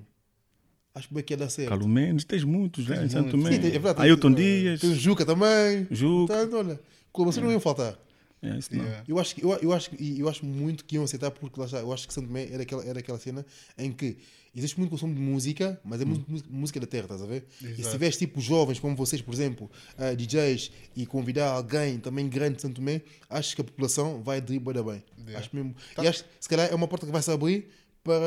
Acho 0.94 1.08
que 1.08 1.14
vai 1.14 1.22
dar 1.24 1.48
certo. 1.50 1.68
Carlos 1.70 1.88
Mendes, 1.88 2.24
tens 2.24 2.44
muitos, 2.44 2.86
né? 2.86 3.04
Em 3.04 3.08
Santo 3.08 3.36
muitos. 3.36 3.42
Tomé. 3.42 3.52
Sim, 3.52 3.60
tem- 3.60 3.70
é 3.70 3.78
verdade, 3.80 4.02
Ailton 4.08 4.32
Dias, 4.32 4.80
Tem 4.80 4.90
o 4.90 4.94
Juca 4.94 5.26
também. 5.26 5.88
Juca. 5.90 6.32
Portanto, 6.34 6.56
olha, 6.56 6.80
colaborações 7.14 7.44
não 7.44 7.52
iam 7.52 7.60
faltar. 7.60 7.98
É, 8.42 8.58
isso 8.58 8.74
não. 8.76 8.84
Yeah. 8.84 9.04
Eu 9.08 9.18
acho, 9.18 9.34
que- 9.34 9.42
eu, 9.42 9.52
eu, 9.62 9.72
acho, 9.72 9.90
eu 9.98 10.28
acho 10.28 10.44
muito 10.44 10.84
que 10.84 10.96
iam 10.96 11.04
aceitar, 11.04 11.30
porque 11.30 11.58
lá 11.58 11.64
está, 11.64 11.78
eu 11.78 11.90
acho 11.90 12.06
que 12.06 12.12
Santo 12.12 12.26
Tomé 12.26 12.46
era 12.52 12.62
aquela, 12.62 12.84
era 12.84 12.98
aquela 12.98 13.18
cena 13.18 13.46
em 13.78 13.90
que 13.90 14.18
existe 14.54 14.78
muito 14.78 14.90
consumo 14.90 15.14
de 15.14 15.20
música, 15.20 15.80
mas 15.82 16.02
é 16.02 16.04
muito 16.04 16.30
música- 16.30 16.46
da 16.78 16.86
terra, 16.86 17.04
estás 17.04 17.22
a 17.22 17.26
ver? 17.26 17.46
E 17.62 17.66
se 17.68 17.72
Exato. 17.80 17.90
tiveres 17.92 18.16
tipo 18.18 18.40
jovens 18.42 18.78
como 18.78 18.94
vocês, 18.94 19.22
por 19.22 19.32
exemplo, 19.32 19.70
ah, 19.96 20.12
DJs, 20.14 20.70
e 20.94 21.06
convidar 21.06 21.52
alguém 21.52 21.98
também 21.98 22.28
grande 22.28 22.56
de 22.56 22.62
Santo 22.62 22.74
Tomé, 22.76 23.00
acho 23.30 23.54
que 23.54 23.62
a 23.62 23.64
população 23.64 24.22
vai 24.22 24.42
da 24.42 24.82
bem. 24.82 25.02
Yeah. 25.20 25.38
Acho 25.38 25.50
mesmo. 25.56 25.74
E 26.02 26.06
acho 26.06 26.22
que 26.24 26.30
se 26.38 26.48
calhar 26.48 26.68
é 26.70 26.74
uma 26.74 26.86
porta 26.86 27.06
que 27.06 27.12
vai 27.12 27.22
se 27.22 27.30
abrir 27.30 27.70
para 28.04 28.20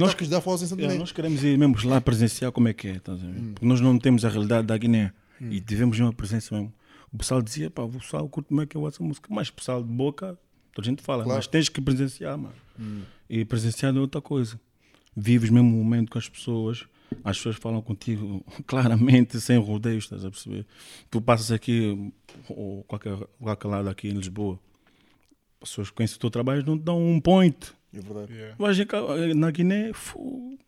nós- 0.00 0.10
espetáculos 0.10 0.28
da 0.28 0.40
Foz 0.40 0.60
em 0.62 0.66
Santo 0.66 0.80
nós 0.98 1.12
queremos 1.12 1.44
ir 1.44 1.56
mesmo 1.56 1.76
lá 1.88 2.00
presenciar 2.00 2.50
como 2.50 2.66
é 2.66 2.72
que 2.72 2.88
é, 2.88 2.96
estás 2.96 3.22
a 3.22 3.26
ver? 3.26 3.40
Porque 3.52 3.64
nós 3.66 3.80
não 3.80 3.96
temos 3.96 4.24
a 4.24 4.28
realidade 4.28 4.66
da 4.66 4.76
Guiné 4.76 5.12
e 5.40 5.60
tivemos 5.60 6.00
uma 6.00 6.12
presença 6.12 6.52
mesmo. 6.52 6.72
O 7.16 7.18
pessoal 7.18 7.40
dizia, 7.40 7.70
pá, 7.70 7.80
o 7.80 7.88
pessoal 7.88 8.28
curte 8.28 8.48
como 8.48 8.60
é 8.60 8.66
que 8.66 8.76
é 8.76 8.80
essa 8.86 9.02
música, 9.02 9.26
mas 9.32 9.48
o 9.48 9.54
pessoal 9.54 9.82
de 9.82 9.88
boca, 9.90 10.38
toda 10.74 10.86
a 10.86 10.90
gente 10.90 11.00
fala, 11.02 11.24
Claro. 11.24 11.38
mas 11.38 11.46
tens 11.46 11.70
que 11.70 11.80
presenciar, 11.80 12.36
mano. 12.36 12.54
E 13.30 13.42
presenciar 13.42 13.96
é 13.96 13.98
outra 13.98 14.20
coisa. 14.20 14.60
Vives 15.16 15.48
mesmo 15.48 15.68
o 15.80 15.82
momento 15.82 16.10
com 16.10 16.18
as 16.18 16.28
pessoas, 16.28 16.84
as 17.24 17.38
pessoas 17.38 17.56
falam 17.56 17.80
contigo 17.80 18.44
claramente, 18.66 19.40
sem 19.40 19.56
rodeios, 19.58 20.04
estás 20.04 20.26
a 20.26 20.30
perceber? 20.30 20.66
Tu 21.10 21.18
passas 21.22 21.50
aqui, 21.50 22.12
ou 22.50 22.84
qualquer, 22.84 23.16
qualquer 23.40 23.68
lado 23.68 23.88
aqui 23.88 24.08
em 24.08 24.12
Lisboa, 24.12 24.60
as 25.62 25.70
pessoas 25.70 25.88
que 25.88 25.96
conhecem 25.96 26.16
o 26.18 26.20
teu 26.20 26.30
trabalho 26.30 26.62
não 26.66 26.76
te 26.76 26.84
dão 26.84 27.02
um 27.02 27.18
point. 27.18 27.72
É 27.94 27.98
verdade. 28.00 28.34
Yeah, 28.34 28.86
cá- 28.86 29.00
na 29.34 29.50
Guiné, 29.50 29.90
fu, 29.94 30.58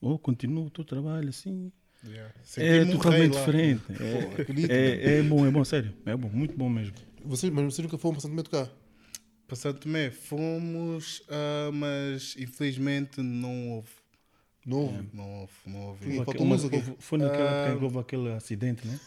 oh, 0.00 0.16
continua 0.20 0.66
o 0.66 0.70
teu 0.70 0.84
trabalho 0.84 1.30
assim. 1.30 1.72
Yeah. 2.06 2.32
É 2.56 2.82
um 2.82 2.90
totalmente 2.92 3.32
diferente. 3.32 3.82
Pô, 3.86 4.42
acredito. 4.42 4.70
É, 4.70 4.76
é, 4.76 5.18
é 5.18 5.22
bom, 5.22 5.46
é 5.46 5.50
bom, 5.50 5.64
sério. 5.64 5.92
É 6.06 6.16
bom, 6.16 6.28
muito 6.32 6.56
bom 6.56 6.68
mesmo. 6.68 6.94
Vocês, 7.24 7.52
mas 7.52 7.64
vocês 7.64 7.84
nunca 7.84 7.98
foram 7.98 8.14
para 8.14 8.22
Santo 8.22 8.30
Tomé 8.32 8.42
tocar? 8.42 8.68
Para 9.46 9.56
Santo 9.56 9.80
Tomé 9.80 10.10
fomos, 10.10 11.22
ah, 11.28 11.70
mas 11.72 12.34
infelizmente 12.38 13.20
não 13.20 13.70
houve. 13.70 13.88
Não 14.66 14.78
houve, 14.78 15.08
não 15.66 15.86
houve. 15.88 16.04
Sim, 16.04 16.06
Houve 16.10 16.16
faltou 16.16 16.32
aquele- 16.34 16.48
mas 16.48 16.64
houve- 16.64 16.94
Foi 16.98 17.18
naquela 17.18 17.50
época 17.50 17.72
em 17.74 17.78
que 17.78 17.84
houve 17.84 17.98
aquele 17.98 18.32
acidente, 18.32 18.86
né? 18.86 19.00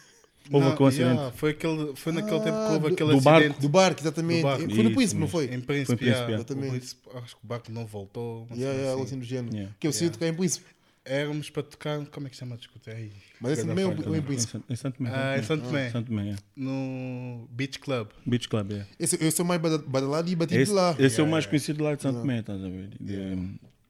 Houve 0.52 0.66
Não, 0.66 0.74
aquele 0.74 0.90
acidente. 0.90 1.14
yeah, 1.16 1.32
foi, 1.32 1.52
aquele, 1.52 1.96
foi 1.96 2.12
naquele 2.12 2.40
tempo 2.42 2.58
que 2.58 2.74
houve 2.74 2.80
do- 2.80 2.88
aquele 2.94 3.12
do 3.12 3.22
barco. 3.22 3.40
acidente. 3.40 3.62
Do 3.62 3.70
barco, 3.70 4.02
exatamente. 4.02 4.40
Do 4.40 4.44
barco. 4.44 4.60
Foi 4.60 4.68
no 4.84 4.90
Isso 4.90 4.96
Príncipe, 4.96 5.22
não 5.22 5.28
foi? 5.28 5.46
Em 5.46 5.48
Foi 5.50 5.62
Príncipe, 5.62 5.86
Príncipe, 5.98 6.06
yeah, 6.06 6.20
yeah. 6.28 6.36
Exatamente. 6.36 6.70
Príncipe, 6.72 7.02
acho 7.16 7.36
que 7.38 7.46
o 7.46 7.48
barco 7.48 7.72
não 7.72 7.86
voltou. 7.86 8.40
Yeah, 8.52 8.58
cena 8.58 8.74
yeah, 8.74 8.92
algo 8.92 9.04
assim. 9.04 9.12
assim 9.14 9.20
do 9.20 9.26
género. 9.26 9.56
Yeah. 9.56 9.76
Que 9.80 9.88
eu 9.88 9.94
sinto 9.94 10.18
que 10.20 10.26
é 10.26 10.28
em 10.28 10.34
Príncipe. 10.34 10.66
Éramos 11.06 11.50
para 11.50 11.64
tocar, 11.64 12.06
como 12.08 12.28
é 12.28 12.30
que 12.30 12.36
chama 12.38 12.56
a 12.56 12.58
discoteca? 12.58 12.96
Ai, 12.98 13.12
Mas 13.42 13.54
esse 13.60 13.68
também 13.68 13.84
é 13.84 13.88
um- 13.88 13.92
um 13.92 14.16
em 14.16 14.36
Em 14.70 14.76
Santo 14.76 14.98
Tomé. 14.98 15.10
Ah, 15.14 15.38
em. 15.38 15.44
Santo 15.44 15.64
Tomé. 15.66 15.90
Santo 15.90 16.08
Tomé. 16.08 16.36
No 16.56 17.46
Beach 17.52 17.78
Club. 17.80 18.08
Beach 18.26 18.48
Club, 18.48 18.72
é. 18.72 18.88
Esse, 18.98 19.22
esse 19.22 19.42
é 19.42 19.44
o 19.44 19.48
mais 19.48 19.60
bada- 19.60 19.80
badalado 19.80 20.30
e 20.30 20.36
batido 20.36 20.62
Esse, 20.62 20.72
lá. 20.72 20.92
esse 20.92 21.20
é 21.20 21.24
o 21.24 21.26
Yeah, 21.26 21.32
mais 21.32 21.44
yeah. 21.44 21.50
conhecido 21.50 21.84
lá 21.84 21.96
de 21.96 22.02
Santo 22.04 22.20
Tomé, 22.22 22.40
estás 22.40 22.64
a 22.64 22.70
ver? 22.70 22.90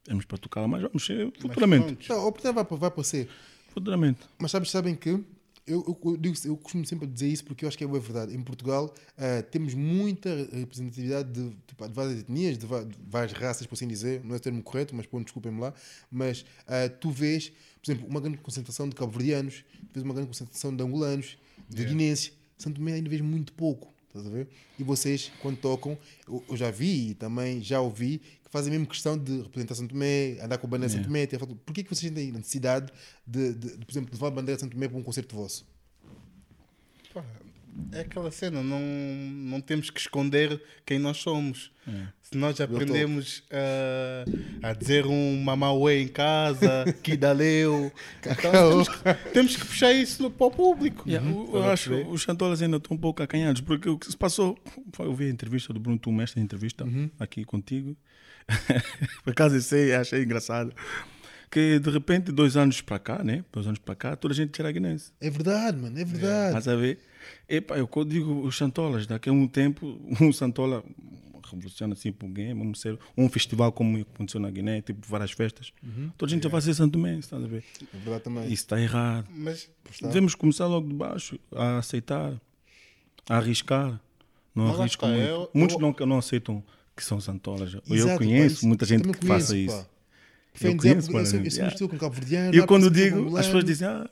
Temos 0.04 0.25
para 0.25 0.38
tocar 0.39 0.62
lá, 0.62 0.68
mas 0.68 0.81
vamos 0.81 1.06
ser 1.06 1.31
futuramente. 1.39 1.86
pronto. 1.86 2.10
Não, 2.10 2.15
a 2.19 2.25
oportunidade 2.27 2.68
vai, 2.69 2.80
vai 2.80 2.88
aparecer. 2.88 3.30
Futuramente. 3.69 4.19
Mas 4.39 4.50
sabes, 4.51 4.71
sabem 4.71 4.95
que 4.95 5.19
eu, 5.65 5.83
eu, 5.88 6.12
eu, 6.12 6.18
digo, 6.18 6.36
eu 6.45 6.57
costumo 6.57 6.86
sempre 6.86 7.07
dizer 7.07 7.28
isso 7.28 7.44
porque 7.45 7.64
eu 7.64 7.69
acho 7.69 7.78
que 7.78 7.83
é 7.83 7.88
boa 7.88 7.99
verdade. 7.99 8.35
Em 8.35 8.42
Portugal 8.42 8.94
ah, 9.18 9.42
temos 9.44 9.73
muita 9.73 10.30
representatividade 10.52 11.31
de, 11.31 11.49
de, 11.49 11.88
de 11.88 11.94
várias 11.94 12.19
etnias, 12.19 12.57
de, 12.57 12.66
de 12.66 12.97
várias 13.07 13.31
raças, 13.33 13.66
por 13.66 13.76
assim 13.76 13.88
dizer. 13.88 14.23
Não 14.23 14.33
é 14.33 14.38
o 14.38 14.40
termo 14.40 14.61
correto, 14.61 14.95
mas 14.95 15.06
pronto, 15.06 15.23
desculpem-me 15.23 15.61
lá. 15.61 15.73
Mas 16.11 16.45
ah, 16.68 16.90
tu 16.90 17.11
vês, 17.11 17.49
por 17.81 17.92
exemplo, 17.92 18.07
uma 18.07 18.19
grande 18.19 18.38
concentração 18.38 18.90
de 18.90 18.95
cabo-verdianos, 18.95 19.64
vês 19.94 20.04
uma 20.04 20.14
grande 20.14 20.28
concentração 20.28 20.76
de 20.76 20.83
angolanos, 20.83 21.38
de 21.69 21.81
Yeah. 21.81 21.90
guinenses. 21.90 22.33
Santo 22.57 22.76
Tomé 22.76 22.94
ainda 22.94 23.09
vejo 23.09 23.23
muito 23.23 23.54
pouco. 23.54 23.93
Estás 24.14 24.28
a 24.28 24.30
ver? 24.30 24.48
E 24.78 24.84
vocês, 24.84 25.32
quando 25.42 25.58
tocam, 25.58 25.98
eu, 26.28 26.44
eu 26.48 26.56
já 26.56 26.70
vi 26.70 27.10
e 27.10 27.14
também 27.16 27.64
já 27.64 27.82
ouvi 27.82 28.20
que 28.20 28.52
fazem 28.52 28.72
mesmo 28.72 28.86
questão 28.86 29.18
de 29.18 29.42
representar 29.42 29.74
Santo 29.74 29.90
Tomé, 29.90 30.38
andar 30.40 30.60
com 30.60 30.68
a 30.68 30.70
bandeira 30.70 30.90
de 30.90 30.96
Santo 30.98 31.08
Tomé. 31.08 31.26
ter 31.26 31.40
foto. 31.40 31.56
Por 31.56 31.74
que, 31.74 31.84
que 31.84 31.90
vocês 31.90 32.14
têm 32.14 32.32
necessidade 32.32 32.94
de, 33.26 33.54
de, 33.54 33.76
de, 33.76 33.86
por 33.86 33.92
exemplo, 33.92 34.14
levar 34.14 34.28
a 34.28 34.32
bandeira 34.32 34.56
de 34.56 34.62
Santo 34.62 34.74
Tomé 34.74 34.88
para 34.88 35.00
um 35.00 35.02
concerto 35.02 35.36
vosso? 35.36 35.66
Pá, 37.12 37.26
é 37.92 38.01
aquela 38.01 38.31
cena, 38.31 38.61
não, 38.63 38.80
não 38.80 39.61
temos 39.61 39.89
que 39.89 39.99
esconder 39.99 40.61
quem 40.85 40.99
nós 40.99 41.18
somos. 41.18 41.71
Se 42.21 42.37
nós 42.37 42.59
aprendemos 42.61 43.44
a, 43.51 44.69
a 44.69 44.73
dizer 44.73 45.06
um 45.06 45.42
mamauê 45.44 46.01
em 46.01 46.07
casa, 46.07 46.85
Kidaleu, 47.03 47.92
então 48.21 48.51
temos, 48.51 48.87
que, 48.89 49.31
temos 49.33 49.56
que 49.57 49.65
puxar 49.65 49.92
isso 49.94 50.23
no- 50.23 50.31
para 50.31 50.47
o 50.47 50.51
público. 50.51 51.07
Yeah, 51.07 51.27
Uhum. 51.30 51.56
eu- 51.56 51.63
acho 51.65 51.89
que 51.89 51.95
os 52.09 52.21
chantolas 52.21 52.61
ainda 52.61 52.77
estão 52.77 52.95
um 52.95 52.99
pouco 52.99 53.21
acanhados, 53.21 53.61
porque 53.61 53.89
o 53.89 53.97
que 53.97 54.07
se 54.09 54.18
passou. 54.18 54.57
foi- 54.94 55.06
Eu 55.07 55.13
vi 55.13 55.25
a 55.25 55.30
entrevista 55.30 55.73
do 55.73 55.80
Bruno 55.80 55.99
Tum, 55.99 56.21
esta 56.21 56.39
entrevista 56.39 56.85
aqui 57.19 57.44
contigo. 57.44 57.95
Por 59.23 59.31
acaso 59.31 59.56
eu 59.56 59.61
sei, 59.61 59.94
achei 59.94 60.23
engraçado. 60.23 60.73
Que 61.54 61.78
de 61.78 61.90
repente, 61.92 62.31
dois 62.31 62.57
anos 62.57 62.81
para 62.81 62.98
cá, 62.98 63.24
né? 63.24 63.45
Dois 63.54 63.68
anos 63.68 63.78
para 63.78 63.94
cá, 63.94 64.16
toda 64.16 64.33
a 64.33 64.36
gente 64.36 64.60
era 64.60 64.72
guinense. 64.72 65.12
É 65.22 65.30
verdade, 65.30 65.78
mano, 65.80 66.00
é 66.00 66.04
verdade. 66.04 66.48
Estás 66.48 66.68
a 66.68 66.76
ver? 66.76 66.98
Epa, 67.48 67.76
eu 67.78 67.88
digo 68.06 68.42
os 68.42 68.56
chantolas, 68.56 69.06
daqui 69.06 69.30
a 69.30 69.31
um 69.31 69.48
tempo, 69.48 70.02
um 70.19 70.33
chantola 70.33 70.83
revoluciona 71.52 71.94
assim 71.94 72.12
para 72.12 72.28
alguém, 72.28 72.54
vamos 72.56 72.81
ser 72.81 72.98
um 73.16 73.30
festival 73.30 73.72
como 73.72 74.00
aconteceu 74.00 74.40
na 74.40 74.50
Guiné, 74.50 74.81
tipo 74.81 75.06
várias 75.07 75.31
festas. 75.31 75.72
Toda 76.18 76.31
a 76.31 76.33
gente 76.33 76.42
já 76.44 76.50
vai 76.50 76.60
ser 76.62 76.74
Santo 76.74 76.94
Tomé, 76.94 77.19
estás 77.19 77.44
a 77.44 77.48
ver? 77.48 77.64
É 77.94 77.98
verdade 77.98 78.24
também. 78.24 78.45
Isso 78.45 78.54
está 78.64 78.81
errado. 78.81 79.28
Mas 79.30 79.69
Devemos 80.02 80.33
começar 80.33 80.66
logo 80.66 80.88
de 80.88 80.95
baixo 80.95 81.38
a 81.56 81.78
aceitar, 81.78 82.33
a 83.30 83.38
arriscar. 83.38 84.02
Não 84.56 84.76
Mas 84.76 84.92
está, 84.92 85.06
muito. 85.07 85.22
eu- 85.22 85.50
Muitos 85.54 85.76
eu- 85.76 85.81
não, 85.81 85.95
não 86.07 86.18
aceitam 86.18 86.64
que 86.95 87.04
são 87.04 87.19
santolas. 87.22 87.69
Exato, 87.69 87.94
eu 87.94 88.07
pá, 88.07 88.18
conheço 88.18 88.56
isso- 88.56 88.68
muita 88.68 88.83
eu 88.86 88.88
gente 88.88 89.04
que 89.07 89.28
faça 89.28 89.54
conheço, 89.54 89.56
isso. 89.56 89.76
pá. 89.78 89.83
Foi 89.83 89.93
Eu 90.62 90.78
conheço, 90.78 91.12
porque 91.12 91.18
eu 91.18 91.40
eu 91.40 91.44
Yeah. 91.44 91.66
mistura 91.66 91.90
com 91.90 91.98
cabo-verdiano. 91.98 92.54
E 92.54 92.57
eu 92.57 92.64
ah, 92.64 92.68
quando 92.68 92.90
digo, 92.92 93.38
as 93.38 93.45
pessoas 93.45 93.64
dizem, 93.66 93.88
ah, 93.88 94.10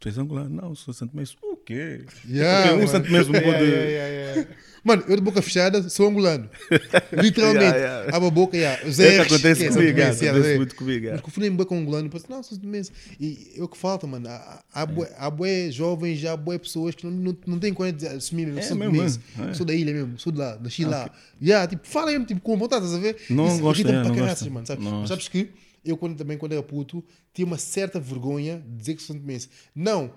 tu 0.00 0.08
és 0.08 0.18
angolano. 0.18 0.50
Não, 0.50 0.74
sou 0.74 0.92
Santo 0.92 1.12
Tomé. 1.12 1.24
O 1.42 1.56
quê? 1.56 2.04
Yeah, 2.28 2.74
um 2.74 2.86
santo 2.86 3.10
mesmo 3.10 3.34
Yeah, 3.34 3.52
pode. 3.52 3.70
yeah, 3.70 4.08
yeah. 4.34 4.48
Mano, 4.82 5.02
eu 5.08 5.16
de 5.16 5.22
boca 5.22 5.40
fechada 5.40 5.88
sou 5.88 6.08
angolano. 6.08 6.50
Literalmente. 7.12 7.64
Yeah, 7.64 8.00
yeah. 8.00 8.16
Abro 8.16 8.28
a 8.28 8.30
boca, 8.30 8.54
yeah. 8.54 8.86
Os 8.86 9.00
É 9.00 9.14
que 9.24 9.32
acontece 9.34 9.64
é 9.64 9.68
comigo, 9.70 9.98
yeah, 9.98 10.14
acontece 10.14 10.52
é. 10.52 10.56
muito 10.58 10.74
comigo. 10.76 11.08
Mas 11.10 11.20
confundem 11.22 11.50
bué 11.50 11.64
com 11.64 11.78
angolano. 11.78 12.10
Penso, 12.10 12.26
não, 12.28 12.42
sou 12.42 12.58
santo 12.58 12.92
E 13.18 13.52
é 13.56 13.62
o 13.62 13.68
que 13.68 13.78
falta, 13.78 14.06
mano. 14.06 14.28
Há, 14.28 14.62
há, 14.74 14.84
bué, 14.84 15.10
há 15.16 15.30
bué 15.30 15.70
jovens, 15.70 16.18
já 16.18 16.32
há 16.32 16.36
bué 16.36 16.58
pessoas 16.58 16.94
que 16.94 17.06
não, 17.06 17.12
não, 17.12 17.36
não 17.46 17.58
têm 17.58 17.72
coragem 17.72 17.96
de 17.98 18.06
assumir 18.08 18.44
mesmo. 18.44 18.58
É 18.60 18.62
sou 18.62 18.76
mesmo, 18.76 18.92
Mense, 18.92 19.20
é. 19.38 19.54
Sou 19.54 19.64
da 19.64 19.72
ilha 19.74 19.92
mesmo, 19.94 20.18
sou 20.18 20.30
de 20.30 20.38
lá, 20.38 20.58
nasci 20.60 20.84
lá. 20.84 21.10
Yeah, 21.40 21.66
tipo, 21.66 21.88
fala 21.88 22.10
mesmo, 22.10 22.26
tipo, 22.26 22.42
com 22.42 22.54
vontade, 22.58 22.84
estás 22.84 23.00
a 23.00 23.02
ver? 23.02 23.16
Não 23.30 23.46
Isso 23.48 23.60
gosto, 23.60 23.80
irrita-me 23.80 24.04
é, 24.04 24.08
não 24.08 24.14
caraças, 24.14 24.40
gosto. 24.40 24.52
mano, 24.52 24.66
sabes? 24.66 24.84
Mas 24.84 25.08
sabes 25.08 25.28
que 25.28 25.48
eu 25.84 25.96
quando, 25.96 26.16
também, 26.16 26.36
quando 26.38 26.52
era 26.52 26.62
puto, 26.62 27.04
tinha 27.32 27.46
uma 27.46 27.58
certa 27.58 27.98
vergonha 28.00 28.62
de 28.66 28.76
dizer 28.76 28.94
que 28.94 29.02
sou 29.02 29.14
santo 29.14 29.26
Mense. 29.26 29.48
Não 29.74 30.12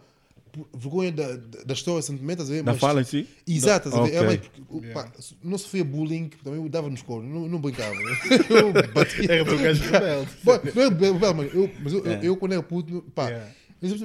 vergonha 0.74 1.12
da, 1.12 1.36
da, 1.36 1.64
da 1.66 1.74
história 1.74 2.00
de 2.00 2.06
Santo 2.08 2.24
Mense, 2.24 2.42
estás 2.42 2.50
a 2.50 2.54
ver? 2.54 2.64
Da 2.64 2.72
Mas- 2.72 2.82
fala 2.82 3.02
em 3.02 3.04
si? 3.04 3.28
Exato, 3.48 3.90
estás 3.90 4.04
a 4.04 4.08
ver? 4.08 4.18
Ok. 4.18 4.18
É, 4.18 4.26
mas, 4.26 4.66
porque, 4.68 4.88
pá, 4.88 5.12
não 5.44 5.58
sofria 5.58 5.84
bullying, 5.84 6.30
também 6.44 6.60
eu 6.62 6.68
dava 6.70 6.90
nos 6.90 7.02
coros, 7.02 7.28
não, 7.30 7.48
não 7.48 7.60
brincava. 7.60 7.94
eu 8.50 8.74
batia. 8.94 9.32
Era 9.32 9.44
do 9.44 9.58
gajo 9.58 9.84
rebelde. 9.84 10.30
Bom, 10.44 10.60
não 10.74 10.82
é 10.82 10.88
rebelde, 10.88 11.20
mano. 11.36 11.50
Eu, 11.54 11.70
mas 11.84 11.94
eu, 11.94 12.06
eu, 12.06 12.12
É. 12.12 12.20
eu, 12.24 12.38
quando 12.38 12.54
era 12.54 12.64
puto, 12.64 13.02
pá, 13.14 13.28
Yeah. 13.30 13.52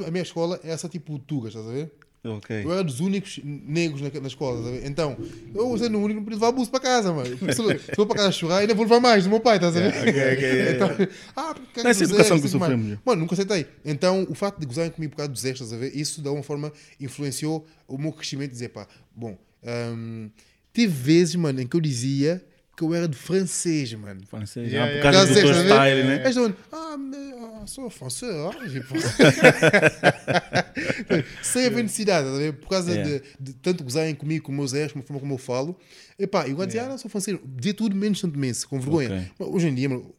a 0.06 0.10
minha 0.10 0.22
escola 0.22 0.60
é 0.62 0.70
essa 0.70 0.88
tipo 0.88 1.18
tugas, 1.18 1.54
estás 1.54 1.66
a 1.66 1.72
ver? 1.72 1.92
Ok. 2.24 2.64
Eu 2.64 2.72
era 2.72 2.84
dos 2.84 3.00
únicos 3.00 3.40
negros 3.42 4.00
na, 4.00 4.20
na 4.20 4.28
escola, 4.28 4.70
ver? 4.70 4.86
Então, 4.86 5.16
eu 5.52 5.76
sendo 5.76 5.98
o 5.98 6.02
único, 6.02 6.20
não 6.20 6.24
podia 6.24 6.36
levar 6.36 6.48
abuso 6.48 6.70
para 6.70 6.78
casa, 6.78 7.12
mano. 7.12 7.36
Se 7.36 7.60
eu, 7.60 7.78
se 7.78 7.90
eu 7.90 7.96
vou 7.96 8.06
para 8.06 8.16
casa 8.16 8.32
chorar, 8.32 8.58
ainda 8.58 8.74
vou 8.74 8.84
levar 8.84 9.00
mais 9.00 9.24
do 9.24 9.30
meu 9.30 9.40
pai, 9.40 9.56
estás 9.56 9.76
a 9.76 9.80
ver? 9.80 9.88
ok, 9.88 10.08
ok, 10.08 10.42
yeah, 10.42 10.72
então, 10.72 11.08
ah, 11.34 11.52
porque 11.54 11.80
Essa 11.80 12.04
educação 12.04 12.36
que 12.36 12.44
mano. 12.44 12.48
sofremos, 12.48 12.88
já. 12.90 12.98
Mano, 13.04 13.22
nunca 13.22 13.34
aceitei. 13.34 13.66
Então, 13.84 14.24
o 14.30 14.34
facto 14.36 14.60
de 14.60 14.66
gozarem 14.66 14.92
comigo 14.92 15.10
por 15.10 15.16
causa 15.16 15.32
dos 15.32 15.72
a 15.72 15.76
ver? 15.76 15.96
Isso, 15.96 16.22
de 16.22 16.28
alguma 16.28 16.44
forma, 16.44 16.72
influenciou 17.00 17.66
o 17.88 17.98
meu 17.98 18.12
crescimento. 18.12 18.52
Dizer, 18.52 18.68
pá, 18.68 18.86
bom, 19.16 19.36
hum, 19.64 20.30
tive 20.72 20.92
vezes, 20.92 21.34
mano, 21.34 21.60
em 21.60 21.66
que 21.66 21.74
eu 21.74 21.80
dizia 21.80 22.44
que 22.82 22.92
eu 22.92 22.94
era 22.94 23.08
de 23.08 23.16
francês, 23.16 23.94
mano. 23.94 24.20
Francês. 24.28 24.70
Yeah, 24.70 24.84
ah, 24.84 24.96
por 24.96 25.06
yeah. 25.06 25.12
causa 25.12 25.32
Por 25.32 25.34
do 25.34 25.40
teu 25.52 25.64
style, 25.64 26.02
né? 26.02 26.08
né? 26.08 26.14
Eles 26.24 26.36
estão, 26.36 26.54
ah, 26.72 26.96
sou 27.66 27.90
francês, 27.90 28.32
tipo, 28.72 28.94
sem 31.42 31.70
necessidade, 31.70 32.28
a 32.28 32.32
ver? 32.32 32.52
por 32.54 32.68
causa 32.68 32.92
Yeah. 32.92 33.24
de, 33.38 33.52
de 33.52 33.54
tanto 33.54 33.84
gozarem 33.84 34.14
comigo, 34.14 34.44
com 34.44 34.52
meus 34.52 34.72
erros, 34.72 34.92
com 34.92 34.98
a 34.98 35.02
forma 35.02 35.20
como 35.20 35.34
eu 35.34 35.38
falo. 35.38 35.78
Epá, 36.22 36.46
eu 36.48 36.56
dizia, 36.64 36.84
ah, 36.84 36.88
não 36.88 36.98
sou 36.98 37.10
francês, 37.10 37.36
dizia 37.56 37.74
tudo 37.74 37.96
menos 37.96 38.20
tanto 38.20 38.38
mense, 38.38 38.64
com 38.66 38.78
vergonha. 38.78 39.08
Ok. 39.16 39.30
Mas 39.38 39.48
hoje 39.48 39.68
em 39.68 39.74
dia, 39.74 39.88
mano, 39.88 40.14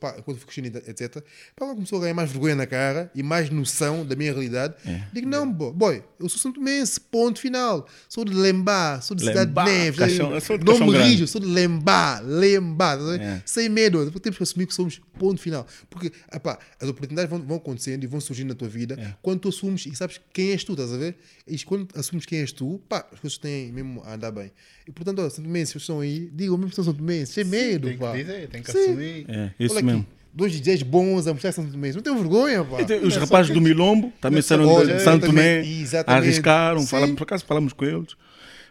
pá, 0.00 0.12
quando 0.22 0.38
fui 0.38 0.46
crescendo, 0.46 0.78
etc., 0.78 1.22
pá, 1.54 1.66
ela 1.66 1.74
começou 1.74 1.98
a 1.98 2.02
ganhar 2.02 2.14
mais 2.14 2.30
vergonha 2.30 2.54
na 2.54 2.66
cara 2.66 3.10
e 3.14 3.22
mais 3.22 3.50
noção 3.50 4.06
da 4.06 4.16
minha 4.16 4.32
realidade. 4.32 4.74
É. 4.86 5.02
Digo, 5.12 5.28
não, 5.28 5.50
bo- 5.52 5.72
boy, 5.72 6.02
eu 6.18 6.28
sou 6.28 6.38
Santo 6.38 6.60
Mense, 6.60 6.98
ponto 6.98 7.38
final. 7.38 7.86
Sou 8.08 8.24
de 8.24 8.32
Lembá, 8.32 9.00
sou 9.02 9.14
de 9.16 9.24
Cidade 9.24 9.52
de 9.52 9.62
Neves. 9.64 9.98
Caixão- 9.98 10.32
eu 10.34 10.40
sou 10.40 10.56
de 10.56 10.64
não 10.64 10.78
me 10.86 10.96
rijo, 10.98 11.26
sou 11.26 11.40
de 11.40 11.46
Lembá, 11.46 12.20
Lembá, 12.20 12.92
a 12.92 12.96
ver? 12.96 13.20
É. 13.20 13.42
sem 13.44 13.68
medo. 13.68 14.04
Depois 14.04 14.22
temos 14.22 14.36
que 14.38 14.42
assumir 14.42 14.66
que 14.66 14.74
somos 14.74 15.00
ponto 15.18 15.40
final. 15.40 15.66
Porque 15.90 16.10
epá, 16.32 16.58
as 16.80 16.88
oportunidades 16.88 17.28
vão, 17.30 17.40
vão 17.42 17.56
acontecendo 17.58 18.02
e 18.02 18.06
vão 18.06 18.20
surgindo 18.20 18.48
na 18.48 18.54
tua 18.54 18.68
vida 18.68 18.94
É. 18.98 19.14
quando 19.20 19.40
tu 19.40 19.48
assumes 19.50 19.84
e 19.86 19.94
sabes 19.94 20.20
quem 20.32 20.52
és 20.52 20.64
tu, 20.64 20.72
estás 20.72 20.92
a 20.92 20.96
ver? 20.96 21.16
E 21.46 21.58
quando 21.64 21.88
assumes 21.94 22.24
quem 22.24 22.40
és 22.40 22.50
tu, 22.52 22.80
pá, 22.88 23.06
as 23.12 23.20
coisas 23.20 23.36
têm 23.38 23.70
mesmo 23.72 24.02
a 24.04 24.14
andar 24.14 24.30
bem. 24.30 24.50
E 24.86 24.92
portanto, 24.92 25.20
Santo 25.34 25.48
Mense, 25.48 25.72
vocês 25.72 25.82
estão 25.82 26.00
aí, 26.00 26.30
digam 26.32 26.56
mesmo 26.56 26.70
que 26.70 26.76
são 26.76 26.84
Santo 26.84 27.02
Mense, 27.02 27.32
sem 27.32 27.44
medo, 27.44 27.88
Tem 27.88 27.96
que 27.96 28.02
pá. 28.02 28.12
dizer, 28.12 28.48
tem 28.48 28.62
que 28.62 28.70
Sim. 28.72 28.78
assumir. 28.78 29.26
É, 29.28 29.50
isso 29.58 29.74
Olha 29.74 29.78
aqui, 29.80 29.86
mesmo. 29.86 30.06
dois 30.32 30.52
DJs 30.52 30.82
bons 30.82 31.26
a 31.26 31.32
mostrar 31.32 31.52
Santo 31.52 31.76
Mense, 31.76 31.96
não 31.96 32.02
tenho 32.02 32.16
vergonha, 32.18 32.64
pá. 32.64 32.80
E 32.80 32.84
tem 32.84 33.00
Os 33.00 33.16
rapazes 33.16 33.52
do 33.52 33.60
Milombo 33.60 34.12
também 34.20 34.42
saíram 34.42 34.68
olha, 34.68 34.96
de 34.96 35.02
Santo 35.02 35.26
exatamente. 35.26 36.04
arriscaram, 36.06 36.80
Sim. 36.80 36.86
falamos, 36.86 37.16
por 37.16 37.22
acaso 37.24 37.44
falamos 37.44 37.72
com 37.72 37.84
eles. 37.84 38.16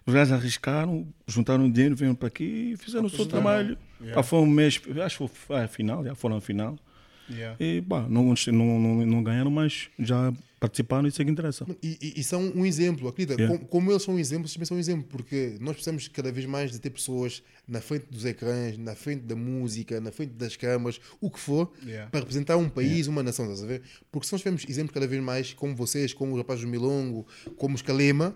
Os 0.05 0.13
gajos 0.13 0.34
arriscaram, 0.34 1.08
juntaram 1.25 1.70
dinheiro, 1.72 1.96
vieram 1.96 2.13
para 2.13 2.27
aqui 2.27 2.74
e 2.74 2.77
fizeram 2.77 3.05
o 3.05 3.10
seu 3.10 3.25
trabalho. 3.25 3.77
Yeah. 4.01 4.20
Ah, 4.20 4.24
foi 4.24 4.39
um 4.39 4.46
mês, 4.46 4.82
acho 5.05 5.17
que 5.29 5.29
foi 5.34 5.63
a 5.63 5.67
final, 5.67 6.03
já 6.03 6.13
foram 6.13 6.36
a 6.38 6.41
final. 6.41 6.77
Yeah. 7.29 7.55
E 7.58 7.82
pá, 7.82 8.05
não, 8.10 8.34
não, 8.48 8.79
não, 8.79 9.05
não 9.05 9.24
ganharam, 9.24 9.50
mas 9.50 9.88
já 9.98 10.34
participaram 10.63 11.05
e 11.05 11.10
isso 11.10 11.22
é 11.22 11.25
que 11.25 11.32
interessa. 11.32 11.65
E, 11.84 11.98
e- 12.01 12.20
e 12.22 12.24
são 12.24 12.41
um 12.55 12.65
exemplo, 12.65 13.08
acredita? 13.10 13.34
Yeah. 13.39 13.58
Como, 13.58 13.70
como 13.70 13.91
eles 13.91 14.01
são 14.01 14.15
um 14.15 14.20
exemplo, 14.20 14.48
vocês 14.48 14.53
também 14.55 14.65
são 14.65 14.77
um 14.77 14.79
exemplo, 14.79 15.05
porque 15.10 15.58
nós 15.60 15.74
precisamos 15.74 16.08
cada 16.08 16.32
vez 16.32 16.46
mais 16.46 16.72
de 16.72 16.79
ter 16.79 16.89
pessoas 16.89 17.43
na 17.67 17.82
frente 17.82 18.05
dos 18.10 18.24
ecrãs, 18.24 18.77
na 18.77 18.96
frente 18.96 19.22
da 19.24 19.36
música, 19.36 20.00
na 20.00 20.12
frente 20.12 20.32
das 20.32 20.55
câmaras, 20.55 21.00
o 21.20 21.29
que 21.29 21.39
for, 21.39 21.72
Yeah. 21.86 22.10
para 22.10 22.22
representar 22.22 22.55
um 22.58 22.70
país, 22.70 23.08
uma 23.08 23.22
nação, 23.22 23.43
estás 23.46 23.62
a 23.63 23.67
ver? 23.67 23.82
Porque 24.12 24.25
se 24.25 24.32
nós 24.34 24.41
tivermos 24.41 24.65
exemplos 24.67 24.93
cada 24.93 25.05
vez 25.08 25.22
mais, 25.22 25.53
como 25.53 25.75
vocês, 25.75 26.13
como 26.13 26.32
os 26.32 26.38
rapazes 26.38 26.63
do 26.63 26.70
Milongo, 26.70 27.27
como 27.58 27.75
os 27.75 27.82
Calema, 27.82 28.36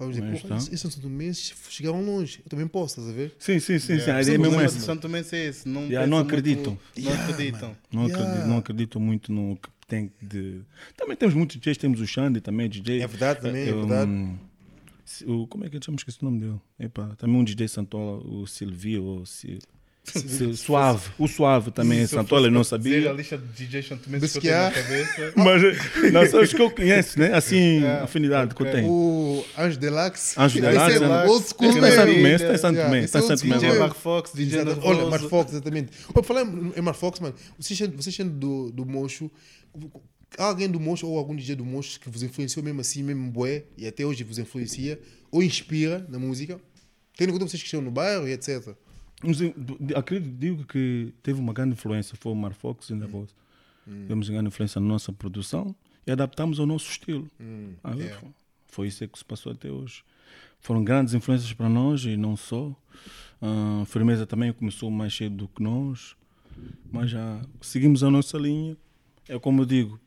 vamos 0.00 0.16
dizer, 0.16 0.28
Mas 0.30 0.42
pô, 0.42 0.48
tá. 0.48 0.56
esses 0.56 0.80
são 0.80 0.90
Santo 0.90 1.08
Menses 1.08 1.54
chegaram 1.68 2.02
longe, 2.04 2.40
eu 2.44 2.48
também 2.50 2.66
posso, 2.66 2.98
estás 3.00 3.08
a 3.08 3.12
ver? 3.16 3.34
Sim, 3.38 3.60
sim, 3.60 3.78
sim, 3.78 3.86
sim. 3.86 3.92
Yeah. 3.94 4.16
A 4.16 4.22
ideia 4.22 4.34
é 4.34 4.38
O 4.38 4.42
mesmo 4.42 4.60
essa. 4.60 4.80
Santo 4.80 5.02
Tomé 5.02 5.20
é 5.32 5.46
esse. 5.46 5.68
Não, 5.68 5.82
Yeah, 5.82 6.06
não 6.06 6.18
muito- 6.18 6.28
acreditam. 6.28 6.72
Não 6.96 7.02
Yeah, 7.04 7.22
acreditam. 7.24 7.76
Não, 7.92 8.02
Yeah. 8.06 8.24
acredito, 8.24 8.48
não 8.48 8.56
acredito 8.58 9.00
muito 9.00 9.32
no 9.32 9.56
que 9.56 9.68
tem 9.86 10.10
de. 10.22 10.60
Também 10.96 11.16
temos 11.16 11.34
muitos 11.34 11.56
DJs, 11.56 11.76
temos 11.78 12.00
o 12.00 12.06
Xande 12.06 12.40
também, 12.40 12.68
DJ. 12.68 13.02
É 13.02 13.06
verdade 13.06 13.40
também, 13.40 13.62
é 13.62 13.70
Eu, 13.70 13.80
verdade. 13.86 14.10
se- 15.04 15.24
o, 15.24 15.46
como 15.46 15.64
é 15.64 15.68
que 15.70 15.76
eu 15.76 15.80
chamo? 15.82 15.96
Esqueci 15.96 16.18
o 16.22 16.24
nome 16.24 16.40
dele. 16.40 16.60
Epá, 16.78 17.08
também 17.16 17.36
um 17.36 17.44
DJ 17.44 17.68
Santola, 17.68 18.18
o 18.26 18.46
Silvio, 18.46 19.02
ou 19.04 19.26
Sil, 19.26 19.58
Sil- 19.60 19.79
Suave. 20.56 21.10
O 21.18 21.26
Suave 21.28 21.70
também 21.70 22.00
é 22.00 22.06
Santola, 22.06 22.50
não 22.50 22.62
para 22.64 22.78
dizer 22.78 22.90
sabia. 23.02 23.10
A 23.10 23.14
lista 23.14 23.38
de 23.38 23.82
Santo 23.82 24.04
Tomé 24.04 24.18
que 24.20 24.24
eu 24.24 24.40
tenho 24.40 24.54
na 24.54 24.70
cabeça. 24.70 25.32
Mas 25.36 26.12
não, 26.12 26.26
são 26.26 26.42
os 26.42 26.52
que 26.52 26.60
eu 26.62 26.70
conheço, 26.70 27.18
né? 27.18 27.32
Assim, 27.34 27.80
Yeah. 27.80 28.04
afinidade 28.04 28.54
que 28.54 28.62
eu 28.62 28.70
tenho. 28.70 28.88
O 28.90 29.44
Anjo 29.56 29.78
Deluxe. 29.78 30.34
Anjo 30.38 30.58
Esse 30.58 30.60
Deluxe, 30.60 30.96
é 30.96 31.00
né? 31.00 31.24
old 31.26 31.46
school 31.46 31.68
Esse 31.68 31.78
é 31.78 31.90
Santo 31.90 32.06
mesmo. 32.06 32.14
Tomé, 32.16 32.34
esse 32.34 32.44
é 32.44 32.58
Santo 32.58 32.74
Yeah, 32.74 32.84
Tomé, 32.90 32.98
esse 32.98 33.04
esse 33.04 33.16
é 33.16 33.18
é 33.18 33.22
old 33.22 33.28
Santo 33.28 33.40
school 33.40 33.60
Tomé. 33.60 33.68
DJ. 33.70 33.78
Mark 33.78 33.96
Fox, 33.96 34.32
DJ. 34.34 34.64
Nervoso. 34.64 34.86
Olha, 34.86 35.06
Mark 35.10 35.28
Fox, 35.28 35.52
exatamente. 35.52 35.92
Olha, 36.14 36.24
falar 36.24 36.42
em 36.42 36.72
em 36.76 36.82
Mark 36.82 36.96
Fox, 36.98 37.20
mano, 37.20 37.34
vocês 37.58 37.78
sendo, 38.14 38.30
do, 38.32 38.70
do 38.72 38.86
Mocho, 38.86 39.30
há 40.38 40.44
alguém 40.44 40.68
do 40.68 40.80
Mocho 40.80 41.06
ou 41.06 41.18
algum 41.18 41.34
DJ 41.34 41.56
do 41.56 41.64
Mocho 41.64 42.00
que 42.00 42.08
vos 42.08 42.22
influenciou 42.22 42.64
mesmo 42.64 42.80
assim, 42.80 43.02
mesmo 43.02 43.30
bué, 43.30 43.64
e 43.76 43.86
até 43.86 44.04
hoje 44.04 44.24
vos 44.24 44.38
influencia, 44.38 44.98
ou 45.30 45.42
inspira 45.42 46.04
na 46.08 46.18
música? 46.18 46.60
Tendo 47.16 47.30
em 47.30 47.32
conta 47.32 47.46
vocês 47.48 47.60
que 47.62 47.66
estão 47.66 47.80
no 47.82 47.90
bairro 47.90 48.26
e 48.26 48.32
etc. 48.32 48.68
Acredito, 49.96 50.34
digo 50.38 50.64
que 50.64 51.12
teve 51.22 51.38
uma 51.40 51.52
grande 51.52 51.72
influência, 51.72 52.16
foi 52.18 52.32
o 52.32 52.34
Mar 52.34 52.54
Fox 52.54 52.88
e 52.90 52.94
Nervoso. 52.94 53.34
Tivemos 53.86 54.28
uma 54.28 54.34
grande 54.34 54.48
influência 54.48 54.80
na 54.80 54.86
nossa 54.86 55.12
produção 55.12 55.74
e 56.06 56.12
adaptamos 56.12 56.60
ao 56.60 56.66
nosso 56.66 56.90
estilo. 56.90 57.28
Ah, 57.82 57.92
yeah. 57.94 58.20
foi- 58.20 58.30
Foi 58.68 58.86
isso 58.86 59.06
que 59.08 59.18
se 59.18 59.24
passou 59.24 59.50
até 59.52 59.68
hoje. 59.70 60.04
Foram 60.60 60.84
grandes 60.84 61.12
influências 61.12 61.52
para 61.52 61.68
nós 61.68 62.04
e 62.04 62.16
não 62.16 62.36
só. 62.36 62.72
Ah, 63.42 63.82
Firmeza 63.86 64.26
também 64.26 64.52
começou 64.52 64.90
mais 64.90 65.14
cedo 65.14 65.34
do 65.36 65.48
que 65.48 65.60
nós, 65.62 66.14
mas 66.92 67.10
já 67.10 67.40
seguimos 67.60 68.04
a 68.04 68.10
nossa 68.10 68.38
linha. 68.38 68.76
É 69.28 69.38
como 69.38 69.62
eu 69.62 69.66
digo, 69.66 69.98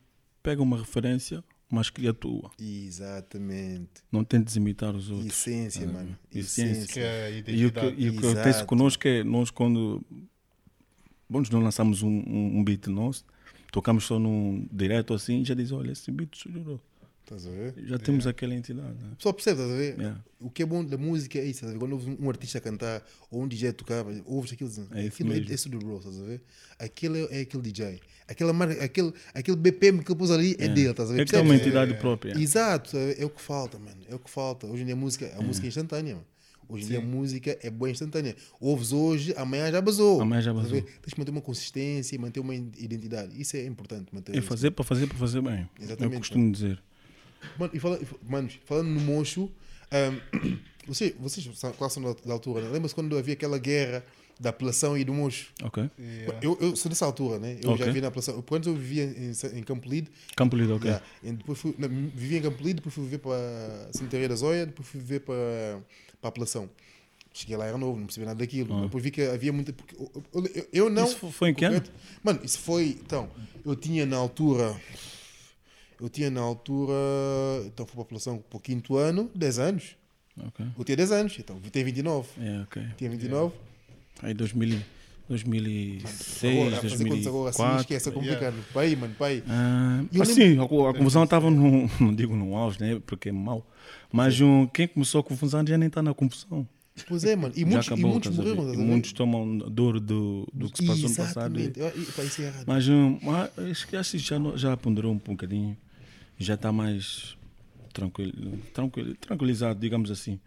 pega 0.41 0.62
uma 0.62 0.77
referência, 0.77 1.43
mas 1.74 1.89
cria 1.89 2.12
a 2.12 2.13
tua. 2.13 2.51
Exatamente. 2.60 4.03
Não 4.12 4.24
tentes 4.24 4.56
imitar 4.56 4.96
os 4.96 5.10
outros. 5.10 5.27
Essência, 5.27 5.88
Ah, 5.89 5.92
mano. 5.92 6.18
essência. 6.34 6.94
Que 6.94 7.00
é 7.00 7.25
a 7.25 7.30
E 7.51 7.65
o 7.65 7.72
que, 7.72 7.86
e 7.98 8.10
o 8.10 8.13
que 8.13 8.20
acontece 8.20 8.63
conosco 8.65 9.08
é 9.08 9.24
nós 9.24 9.50
quando 9.50 10.01
bom, 11.27 11.39
nós 11.39 11.50
não 11.50 11.62
lançamos 11.62 12.03
um, 12.03 12.10
um, 12.10 12.60
um 12.60 12.63
beat 12.63 12.86
nosso, 12.88 13.25
tocamos 13.72 14.03
só 14.06 14.20
num 14.20 14.68
direto 14.72 15.13
assim, 15.13 15.44
já 15.44 15.56
diz, 15.56 15.72
olha, 15.72 15.92
esse 15.92 16.12
beat 16.12 16.36
sujurou. 16.38 16.80
Estás 17.24 17.48
a 17.48 17.50
ver? 17.50 17.74
Já 17.86 17.98
temos 17.98 18.27
aquela 18.27 18.53
entidade. 18.53 19.01
Né? 19.01 19.12
O 19.13 19.15
pessoal 19.15 19.34
percebe, 19.34 19.62
estás 19.62 19.74
a 19.74 19.77
ver? 19.77 19.98
Yeah. 19.98 20.24
O 20.42 20.50
que 20.50 20.62
é 20.62 20.65
bom 20.65 20.84
da 20.84 20.98
música 20.98 21.39
é 21.39 21.44
isso, 21.44 21.51
estás 21.51 21.70
a 21.70 21.74
ver? 21.74 21.80
Quando 21.80 21.94
ouves 21.94 22.18
um, 22.20 22.30
artista 22.30 22.60
cantar 22.60 23.01
ou 23.32 23.44
um 23.44 23.48
DJ 23.48 23.72
tocar, 23.72 24.06
ouves 24.25 24.51
aquilo, 24.51 24.70
É 24.70 24.74
isso 24.74 25.13
aquilo 25.13 25.32
é, 25.32 25.39
mesmo. 25.39 25.53
é 25.53 25.70
do 25.70 25.80
bro, 25.80 25.98
estás 25.98 26.20
a 26.20 26.24
ver? 26.24 26.42
Aquele 26.77 27.24
é, 27.25 27.39
é 27.39 27.42
aquele 27.42 27.63
DJ. 27.63 28.01
Aquela 28.27 28.51
marca, 28.51 28.84
aquele, 28.84 29.13
aquele 29.34 29.58
BPM 29.58 30.03
que 30.03 30.12
ele 30.12 30.20
pôs 30.20 30.32
ali 30.32 30.56
é, 30.60 30.68
dele, 30.68 30.89
estás 30.89 31.10
a 31.10 31.13
ver? 31.13 31.22
É 31.22 31.25
que 31.25 31.34
é 31.36 31.39
uma 31.39 31.50
Percebes? 31.50 31.68
entidade 31.68 31.94
própria. 31.96 32.38
Exato, 32.38 32.98
é, 32.98 33.22
é 33.22 33.25
o 33.25 33.30
que 33.30 33.42
falta, 33.42 33.80
mano. 33.80 34.01
É 34.10 34.15
o 34.15 34.20
que 34.20 34.30
falta. 34.30 34.68
Hoje 34.68 34.82
em 34.84 34.86
dia 34.86 34.96
a 34.96 34.98
música, 34.98 35.34
a 35.38 35.42
música 35.42 35.65
é 35.65 35.70
instantânea, 35.70 36.15
mano. 36.15 36.27
Hoje 36.68 36.86
em 36.86 36.88
dia 36.88 37.00
a 37.00 37.01
música 37.01 37.58
é 37.62 37.70
boa 37.70 37.89
instantânea. 37.89 38.36
Ouves 38.60 38.92
hoje, 38.92 39.34
amanhã 39.38 39.72
já 39.72 39.82
basou. 39.82 40.22
Amanhã 40.22 40.42
já 40.42 40.53
basou. 40.53 40.82
Tens 40.82 41.13
que 41.13 41.20
manter 41.20 41.32
uma 41.32 41.42
consistência 41.42 42.15
e 42.15 42.18
manter 42.18 42.39
uma 42.39 42.56
identidade. 42.56 43.39
Isso 43.39 43.56
é 43.56 43.65
importante 43.65 44.13
manter. 44.13 44.36
É 44.36 44.39
isso. 44.39 44.48
fazer 44.48 44.72
para 44.72 44.84
fazer 44.84 45.08
para 45.08 45.18
fazer 45.18 45.42
bem. 45.42 45.70
É 45.80 45.84
Exatamente, 45.84 46.13
eu 46.15 46.20
costumo 46.20 46.51
dizer. 46.51 46.82
Mano, 47.57 47.71
e 47.73 47.79
fala, 47.79 47.97
fa- 47.97 48.15
manos, 48.27 48.59
falando 48.65 48.88
no 48.89 49.00
Moncho, 49.01 49.50
ahm, 49.91 50.17
vocês, 50.88 51.13
vocês 51.19 51.50
são 51.57 51.71
classe 51.73 52.00
da, 52.01 52.13
da 52.25 52.33
altura, 52.33 52.62
né? 52.62 52.69
Lembra-se 52.69 52.95
quando 52.95 53.17
havia 53.17 53.33
aquela 53.33 53.57
guerra 53.57 54.03
da 54.39 54.50
apelação 54.50 54.97
e 54.97 55.03
do 55.03 55.13
Moncho? 55.13 55.51
Ok? 55.63 55.89
Yeah. 56.00 56.39
Eu, 56.41 56.57
eu 56.59 56.75
sou 56.75 56.89
dessa 56.89 57.05
altura, 57.05 57.38
né? 57.39 57.57
Eu 57.63 57.77
já 57.77 57.83
Ok. 57.83 57.91
vi 57.93 58.01
na 58.01 58.07
apelação. 58.07 58.43
Antes 58.51 58.67
eu 58.67 58.75
vivia 58.75 59.03
em, 59.05 59.59
em 59.59 59.63
Campo 59.63 59.88
Lido, 59.88 60.09
Campo 60.35 60.55
Lido, 60.55 60.75
ok. 60.75 60.89
já, 60.91 61.01
e 61.23 61.31
depois 61.31 61.59
fui, 61.59 61.75
não, 61.77 61.88
vivia 61.88 62.39
em 62.39 62.41
Campo 62.41 62.62
Lido, 62.63 62.77
depois 62.77 62.93
fui 62.95 63.03
viver 63.03 63.19
para 63.19 63.89
Cemitério 63.93 64.27
da 64.29 64.35
Zóia, 64.35 64.65
depois 64.65 64.88
fui 64.88 65.00
viver 65.00 65.19
para, 65.21 65.35
para 66.19 66.27
a 66.27 66.29
apelação. 66.29 66.69
Cheguei 67.35 67.57
lá, 67.57 67.65
era 67.65 67.77
novo, 67.79 67.97
não 67.97 68.05
percebi 68.05 68.27
nada 68.27 68.38
daquilo. 68.38 68.81
Depois 68.81 69.03
vi 69.03 69.09
que 69.09 69.23
havia 69.23 69.51
muita. 69.51 69.73
Eu, 70.00 70.12
eu- 70.53 70.67
eu- 70.71 70.89
não. 70.91 71.01
Ah. 71.03 71.07
Isso 71.07 71.31
foi 71.31 71.50
em 71.50 71.53
que 71.55 71.65
ano? 71.65 71.81
Mano, 72.23 72.39
isso 72.43 72.59
foi. 72.59 72.89
Então, 73.03 73.27
eu 73.65 73.75
tinha 73.75 74.05
na 74.05 74.17
altura. 74.17 74.79
Eu 76.03 76.10
tinha 76.10 76.29
na 76.29 76.41
altura, 76.41 76.91
então 77.65 77.86
para 77.86 77.93
a 77.93 77.95
população 77.95 78.38
para 78.38 78.57
o 78.57 78.60
quinto 78.60 78.98
ano, 78.98 79.31
10 79.33 79.57
anos. 79.57 79.95
Ok. 80.38 80.65
Eu 80.77 80.83
tinha 80.83 80.98
10 80.98 81.12
anos, 81.13 81.38
então 81.39 81.57
tem 81.72 81.81
29. 81.81 82.27
É, 82.41 82.62
ok. 82.63 82.83
Tinha 82.98 83.10
29. 83.10 83.55
Aí 84.22 84.33
2000, 84.33 84.81
2006, 85.29 86.57
Agora, 86.57 86.77
a 86.77 86.81
fazer 86.89 87.05
contas 87.07 87.27
agora 87.27 87.50
assim, 87.51 87.57
2004. 87.63 87.81
esquece, 87.81 88.10
é 88.10 88.12
complicado. 88.12 88.55
Pai, 88.74 88.95
mano, 88.98 89.15
pai. 89.17 89.43
Ah, 89.48 90.03
assim, 90.19 90.57
a, 90.57 90.63
a 90.63 90.93
confusão 90.93 91.24
estava 91.24 91.50
no, 91.50 91.89
não 92.01 92.13
digo 92.13 92.36
no 92.36 92.53
auge, 92.57 92.81
né? 92.81 93.01
Porque 93.05 93.29
é 93.29 93.31
mau. 93.31 93.65
Mas 94.12 94.41
um, 94.41 94.67
quem 94.67 94.89
começou 94.89 95.22
a 95.22 95.24
confusão 95.24 95.65
já 95.65 95.77
nem 95.77 95.88
está 95.88 96.03
na 96.03 96.13
confusão. 96.13 96.67
Pois 97.07 97.24
é, 97.24 97.33
mano. 97.33 97.53
E 97.55 97.63
muitos, 97.63 97.88
e 97.88 97.93
acabou, 97.93 98.12
muitos 98.12 98.27
a 98.27 98.31
ver? 98.31 98.38
morreram, 98.50 98.63
estás 98.63 98.77
E 98.77 98.83
muitos 98.83 99.13
tomam 99.13 99.57
dor 99.57 100.01
do, 100.01 100.45
do 100.53 100.69
que 100.69 100.79
se 100.79 100.86
passou 100.86 101.10
no 101.10 101.15
passado. 101.15 101.57
Exatamente. 101.57 101.79
Eu- 101.79 102.41
e, 102.41 102.43
é. 102.43 102.63
Mas 102.67 102.89
um, 102.89 103.17
mas 103.22 103.50
acho 103.72 103.88
que 103.88 103.95
acho 103.95 104.12
que 104.12 104.17
já, 104.17 104.38
já 104.57 104.75
ponderou 104.75 105.13
um 105.13 105.17
bocadinho. 105.17 105.77
Já 106.37 106.55
está 106.55 106.71
mais 106.71 107.37
tranquilo, 107.93 108.57
tranquilo, 108.73 109.15
tranquilizado, 109.15 109.79
digamos 109.79 110.11
assim. 110.11 110.39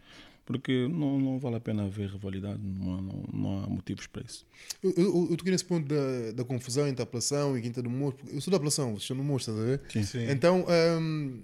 Porque 0.44 0.86
não, 0.86 1.18
não 1.18 1.38
vale 1.40 1.56
a 1.56 1.60
pena 1.60 1.84
haver 1.84 2.08
rivalidade, 2.08 2.60
não 2.62 2.94
há, 2.94 3.02
não, 3.02 3.24
não 3.32 3.64
há 3.64 3.66
motivos 3.66 4.06
para 4.06 4.22
isso. 4.22 4.46
Eu, 4.80 4.94
eu, 4.96 5.28
eu 5.30 5.36
toquei 5.36 5.50
nesse 5.50 5.64
ponto 5.64 5.88
da, 5.88 6.32
da 6.32 6.44
confusão 6.44 6.86
entre 6.86 7.02
a 7.02 7.04
apelação 7.04 7.58
e 7.58 7.62
Quinta 7.62 7.82
do 7.82 7.90
Moço. 7.90 8.16
porque 8.16 8.36
Eu 8.36 8.40
sou 8.40 8.52
da 8.52 8.56
apelação, 8.56 8.92
vocês 8.92 9.06
são 9.06 9.16
do 9.16 9.24
Moço, 9.24 9.50
estás 9.50 9.58
a 9.58 9.68
ver? 9.68 9.80
Sim. 9.88 10.04
Sim. 10.04 10.30
Então, 10.30 10.64
hum, 11.00 11.40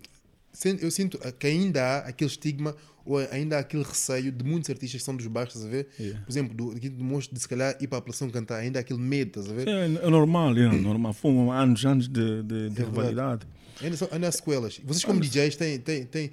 eu 0.80 0.90
sinto 0.92 1.18
que 1.36 1.46
ainda 1.48 1.82
há 1.82 1.98
aquele 1.98 2.30
estigma 2.30 2.76
ou 3.04 3.18
ainda 3.18 3.56
há 3.56 3.60
aquele 3.60 3.82
receio 3.82 4.30
de 4.30 4.44
muitos 4.44 4.70
artistas 4.70 5.00
que 5.00 5.04
são 5.04 5.16
dos 5.16 5.26
bairros, 5.26 5.56
estás 5.56 5.66
a 5.66 5.76
ver? 5.76 5.88
Yeah. 5.98 6.20
Por 6.24 6.30
exemplo, 6.30 6.54
do 6.54 6.80
Quinta 6.80 6.96
do 6.96 7.04
Moço 7.04 7.34
de 7.34 7.40
se 7.40 7.48
calhar 7.48 7.76
ir 7.80 7.88
para 7.88 7.98
a 7.98 8.00
apelação 8.00 8.30
cantar, 8.30 8.58
ainda 8.58 8.78
há 8.78 8.82
aquele 8.82 9.00
medo, 9.00 9.40
estás 9.40 9.50
a 9.50 9.52
ver? 9.52 9.66
É, 9.66 9.84
é 9.84 10.10
normal, 10.10 10.56
é 10.56 10.68
normal. 10.68 11.12
Foram 11.12 11.50
anos, 11.50 11.84
anos 11.84 12.06
de, 12.06 12.44
de, 12.44 12.70
de 12.70 12.82
É 12.82 12.84
verdade. 12.84 13.46
Ainda, 13.80 13.96
são, 13.96 14.08
ainda 14.12 14.28
há 14.28 14.32
sequelas. 14.32 14.78
Vocês, 14.78 15.04
como 15.04 15.20
DJs, 15.20 15.56
têm, 15.56 15.78
têm, 15.80 16.04
têm, 16.04 16.30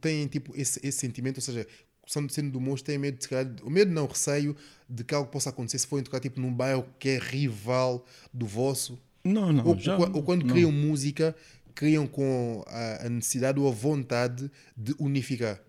têm 0.00 0.26
tipo, 0.26 0.52
esse, 0.56 0.80
esse 0.82 0.98
sentimento, 0.98 1.36
ou 1.38 1.42
seja, 1.42 1.66
sendo, 2.06 2.32
sendo 2.32 2.50
do 2.50 2.60
monstro, 2.60 2.86
têm 2.86 2.98
medo 2.98 3.18
de 3.18 3.24
se 3.24 3.28
calhar, 3.30 3.52
o 3.62 3.70
medo 3.70 3.90
não, 3.92 4.04
o 4.04 4.08
receio 4.08 4.56
de 4.88 5.04
que 5.04 5.14
algo 5.14 5.30
possa 5.30 5.50
acontecer 5.50 5.78
se 5.78 5.86
forem 5.86 6.04
tocar 6.04 6.20
tipo, 6.20 6.40
num 6.40 6.52
bairro 6.52 6.86
que 6.98 7.10
é 7.10 7.18
rival 7.18 8.04
do 8.32 8.46
vosso. 8.46 8.98
Não, 9.24 9.52
não. 9.52 9.66
ou, 9.66 9.78
já, 9.78 9.96
ou, 9.96 10.16
ou 10.16 10.22
quando 10.22 10.44
não. 10.44 10.52
criam 10.54 10.72
música, 10.72 11.34
criam 11.74 12.06
com 12.06 12.64
a, 12.66 13.06
a 13.06 13.08
necessidade 13.08 13.58
ou 13.60 13.68
a 13.68 13.70
vontade 13.72 14.50
de 14.76 14.94
unificar. 14.98 15.60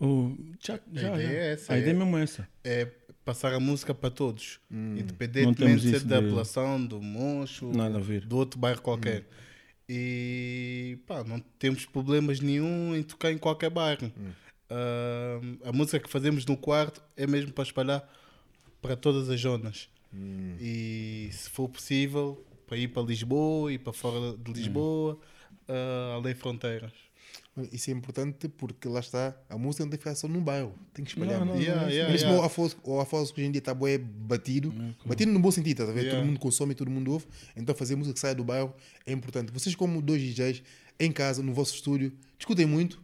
Oh, 0.00 0.32
já, 0.60 0.78
já, 0.92 1.14
ideia 1.14 1.28
já. 1.28 1.32
é 1.34 1.52
essa, 1.52 1.72
A 1.72 1.78
ideia 1.78 1.92
é- 1.92 1.94
é 1.94 1.98
mesmo 1.98 2.18
essa. 2.18 2.48
É 2.64 2.88
passar 3.24 3.54
a 3.54 3.60
música 3.60 3.94
para 3.94 4.10
todos. 4.10 4.58
Hum. 4.70 4.96
Independentemente 4.98 5.90
da 6.00 6.20
de- 6.20 6.26
apelação, 6.26 6.84
do 6.84 7.00
Moncho, 7.00 7.70
Nada 7.72 7.98
a 7.98 8.00
ver. 8.00 8.26
do 8.26 8.36
outro 8.36 8.58
bairro 8.58 8.82
qualquer. 8.82 9.20
Hum. 9.20 9.24
E 9.88 10.98
pá, 11.06 11.22
não 11.24 11.40
temos 11.58 11.84
problemas 11.84 12.40
nenhum 12.40 12.94
em 12.94 13.02
tocar 13.02 13.30
em 13.32 13.38
qualquer 13.38 13.70
bairro. 13.70 14.10
Hum. 14.16 14.32
Ah, 14.70 15.40
a 15.68 15.72
música 15.72 16.00
que 16.00 16.10
fazemos 16.10 16.46
no 16.46 16.56
quarto 16.56 17.02
é 17.16 17.26
mesmo 17.26 17.52
para 17.52 17.64
espalhar 17.64 18.08
para 18.80 18.96
todas 18.96 19.28
as 19.28 19.40
zonas. 19.40 19.88
Hum. 20.12 20.56
E 20.60 21.28
se 21.32 21.50
for 21.50 21.68
possível, 21.68 22.44
para 22.66 22.76
ir 22.76 22.88
para 22.88 23.02
Lisboa 23.02 23.72
e 23.72 23.78
para 23.78 23.92
fora 23.92 24.36
de 24.36 24.52
Lisboa, 24.52 25.18
ah, 25.68 26.14
além 26.16 26.34
fronteiras. 26.34 26.92
Isso 27.70 27.90
é 27.90 27.92
importante 27.92 28.48
porque 28.48 28.88
lá 28.88 28.98
está, 28.98 29.36
a 29.48 29.56
música 29.56 29.84
não 29.84 29.90
tem 29.90 29.96
que 29.96 30.02
ficar 30.02 30.16
só 30.16 30.26
num 30.26 30.42
bairro, 30.42 30.74
tem 30.92 31.04
que 31.04 31.12
espalhar. 31.12 31.38
Não, 31.38 31.46
não, 31.46 31.60
Yeah, 31.60 31.82
não, 31.82 31.88
yeah, 31.88 32.12
Mesmo 32.12 32.28
yeah. 32.30 32.42
o 32.42 33.00
Afonso, 33.00 33.32
hoje 33.32 33.46
em 33.46 33.52
dia 33.52 33.60
está 33.60 33.72
bué 33.72 33.96
batido, 33.96 34.74
batido 35.06 35.30
no 35.30 35.38
bom 35.38 35.52
sentido, 35.52 35.86
ver? 35.86 36.00
Yeah. 36.00 36.18
Todo 36.18 36.26
mundo 36.26 36.40
consome, 36.40 36.74
todo 36.74 36.90
mundo 36.90 37.12
ouve. 37.12 37.26
Então 37.54 37.72
fazer 37.72 37.94
música 37.94 38.14
que 38.14 38.20
saia 38.20 38.34
do 38.34 38.42
bairro 38.42 38.74
é 39.06 39.12
importante. 39.12 39.52
Vocês, 39.52 39.76
como 39.76 40.02
dois 40.02 40.20
DJs, 40.20 40.62
em 40.98 41.12
casa, 41.12 41.42
no 41.44 41.54
vosso 41.54 41.74
estúdio, 41.74 42.12
discutem 42.36 42.66
muito. 42.66 43.03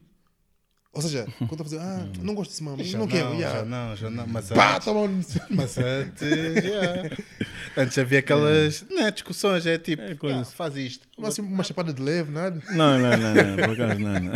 Ou 0.93 1.01
seja, 1.01 1.25
quando 1.39 1.53
estão 1.53 1.61
a 1.61 1.65
fazer, 1.65 1.79
ah, 1.79 2.09
não 2.21 2.35
gosto 2.35 2.51
desse 2.51 2.63
mamo, 2.65 2.83
Já 2.83 2.99
não 2.99 3.07
quero. 3.07 3.29
não, 3.31 3.35
yeah. 3.37 3.59
já 3.61 3.65
não, 3.65 3.97
já 3.97 4.11
não. 4.11 4.27
Mas 4.27 4.49
Pá, 4.49 4.75
antes, 4.75 4.85
toma 4.85 5.01
um- 5.03 5.23
mas 5.51 5.79
antes, 5.79 6.23
yeah. 6.23 7.17
antes 7.77 7.97
havia 7.99 8.19
aquelas 8.19 8.85
né, 8.91 9.11
discussões, 9.13 9.67
é 9.67 9.79
tipo, 9.79 10.03
É, 10.03 10.17
ah, 10.33 10.45
faz 10.45 10.77
isto. 10.77 11.07
Uma, 11.17 11.29
assim, 11.29 11.43
uma 11.43 11.63
chapada 11.63 11.93
de 11.93 12.03
leve, 12.03 12.33
nada. 12.33 12.61
Não, 12.73 12.99
não, 12.99 13.17
não, 13.17 13.35
não, 13.35 13.57
por 13.57 13.71
acaso 13.71 14.01
não, 14.01 14.15
não. 14.15 14.33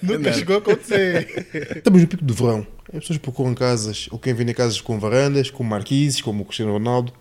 Nunca 0.02 0.32
chegou 0.32 0.56
a 0.56 0.58
acontecer. 0.60 1.46
Estamos 1.76 2.00
no 2.00 2.08
pico 2.08 2.24
do 2.24 2.32
verão. 2.34 2.66
As 2.86 3.00
pessoas 3.00 3.18
procuram 3.18 3.54
casas, 3.54 4.08
ou 4.10 4.18
quem 4.18 4.32
vende 4.32 4.54
casas 4.54 4.80
com 4.80 4.98
varandas, 4.98 5.50
com 5.50 5.62
marquises, 5.62 6.22
como 6.22 6.42
o 6.42 6.46
Cristiano 6.46 6.72
Ronaldo. 6.72 7.12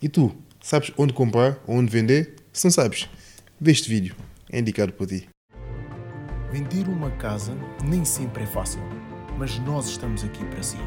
E 0.00 0.08
tu, 0.08 0.34
sabes 0.62 0.90
onde 0.96 1.12
comprar, 1.12 1.58
onde 1.68 1.90
vender? 1.92 2.36
Se 2.54 2.64
não 2.64 2.70
sabes, 2.70 3.06
vê 3.60 3.70
este 3.70 3.90
vídeo. 3.90 4.16
É 4.50 4.58
indicado 4.58 4.94
por 4.94 5.06
ti. 5.06 5.28
Vender 6.50 6.88
uma 6.88 7.10
casa 7.12 7.56
nem 7.84 8.04
sempre 8.04 8.42
é 8.42 8.46
fácil, 8.46 8.82
mas 9.38 9.56
nós 9.60 9.86
estamos 9.86 10.24
aqui 10.24 10.44
para 10.46 10.64
si. 10.64 10.78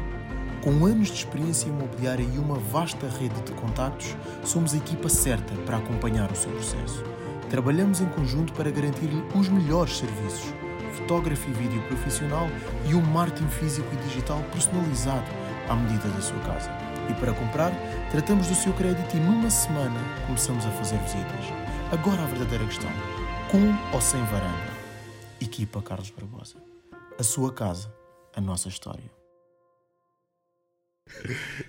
Com 0.62 0.84
anos 0.84 1.08
de 1.08 1.14
experiência 1.14 1.68
imobiliária 1.68 2.22
e 2.22 2.38
uma 2.38 2.58
vasta 2.58 3.08
rede 3.08 3.40
de 3.40 3.52
contactos, 3.52 4.14
somos 4.44 4.74
a 4.74 4.76
equipa 4.76 5.08
certa 5.08 5.54
para 5.62 5.78
acompanhar 5.78 6.30
o 6.30 6.36
seu 6.36 6.52
processo. 6.52 7.02
Trabalhamos 7.48 8.02
em 8.02 8.06
conjunto 8.06 8.52
para 8.52 8.70
garantir-lhe 8.70 9.24
os 9.34 9.48
melhores 9.48 9.96
serviços, 9.96 10.52
fotografia 10.92 11.54
e 11.54 11.56
vídeo 11.56 11.82
profissional 11.84 12.46
e 12.86 12.94
um 12.94 13.00
marketing 13.00 13.48
físico 13.48 13.88
e 13.94 14.08
digital 14.08 14.42
personalizado 14.52 15.30
à 15.70 15.74
medida 15.74 16.08
da 16.08 16.20
sua 16.20 16.38
casa. 16.40 16.70
E 17.08 17.14
para 17.14 17.32
comprar, 17.32 17.72
tratamos 18.10 18.48
do 18.48 18.54
seu 18.54 18.74
crédito 18.74 19.16
e 19.16 19.20
numa 19.20 19.48
semana 19.48 19.98
começamos 20.26 20.66
a 20.66 20.70
fazer 20.72 20.98
visitas. 20.98 21.46
Agora 21.90 22.22
a 22.22 22.26
verdadeira 22.26 22.66
questão: 22.66 22.90
com 23.50 23.94
ou 23.94 24.00
sem 24.02 24.22
varanda? 24.24 24.73
Equipa 25.44 25.82
Carlos 25.82 26.10
Barbosa. 26.10 26.56
A 27.18 27.22
sua 27.22 27.52
casa, 27.52 27.92
a 28.34 28.40
nossa 28.40 28.68
história. 28.68 29.10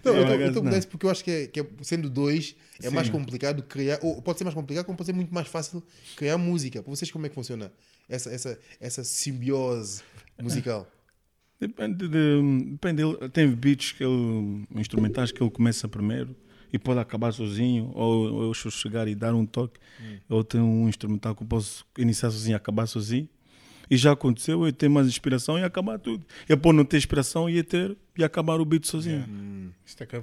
Não, 0.03 0.15
eu 0.15 0.47
estou 0.47 0.63
não. 0.63 0.71
com 0.71 0.77
isso 0.77 0.87
porque 0.87 1.05
eu 1.05 1.09
acho 1.09 1.23
que, 1.23 1.29
é, 1.29 1.47
que 1.47 1.59
é- 1.59 1.67
sendo 1.81 2.09
dois 2.09 2.55
é 2.81 2.89
mais 2.89 3.07
Sim. 3.07 3.13
complicado 3.13 3.61
criar, 3.63 3.99
ou 4.01 4.21
pode 4.21 4.37
ser 4.37 4.45
mais 4.45 4.55
complicado, 4.55 4.85
como 4.85 4.97
pode 4.97 5.07
ser 5.07 5.13
muito 5.13 5.33
mais 5.33 5.47
fácil 5.47 5.83
criar 6.15 6.37
música. 6.37 6.81
Para 6.81 6.89
vocês, 6.89 7.11
como 7.11 7.25
é 7.25 7.29
que 7.29 7.35
funciona 7.35 7.71
essa, 8.07 8.29
essa, 8.31 8.57
essa 8.79 9.03
simbiose 9.03 10.01
musical? 10.41 10.87
Depende 11.59 12.07
de. 12.07 12.65
Depende 12.71 13.03
dele. 13.03 13.29
Tem 13.29 13.49
beats 13.53 13.91
que 13.91 14.03
ele. 14.03 14.65
instrumentais 14.73 15.31
que 15.31 15.43
ele 15.43 15.51
começa 15.51 15.87
primeiro 15.87 16.35
e 16.71 16.79
pode 16.79 16.99
acabar 16.99 17.31
sozinho, 17.33 17.91
ou, 17.93 18.33
ou 18.33 18.43
eu 18.43 18.53
chegar 18.53 19.07
e 19.07 19.15
dar 19.15 19.33
um 19.33 19.45
toque. 19.45 19.79
Ou 20.29 20.43
tem 20.43 20.59
um 20.61 20.87
instrumental 20.87 21.35
que 21.35 21.43
eu 21.43 21.47
posso 21.47 21.85
iniciar 21.97 22.31
sozinho 22.31 22.53
e 22.53 22.55
acabar 22.55 22.87
sozinho. 22.87 23.29
E 23.89 23.97
já 23.97 24.11
aconteceu 24.11 24.65
eu 24.65 24.73
ter 24.73 24.89
mais 24.89 25.07
inspiração 25.07 25.57
e 25.59 25.63
acabar 25.63 25.99
tudo. 25.99 26.25
Eu 26.49 26.57
pode 26.57 26.77
não 26.77 26.85
ter 26.85 26.97
inspiração 26.97 27.49
e 27.49 27.55
ia 27.55 27.63
ter 27.63 27.95
e 28.17 28.23
acabar 28.23 28.59
o 28.59 28.65
beat 28.65 28.85
sozinho. 28.85 29.73
Isto 29.85 30.03
é 30.03 30.05
que 30.05 30.15
é 30.15 30.19
a 30.19 30.21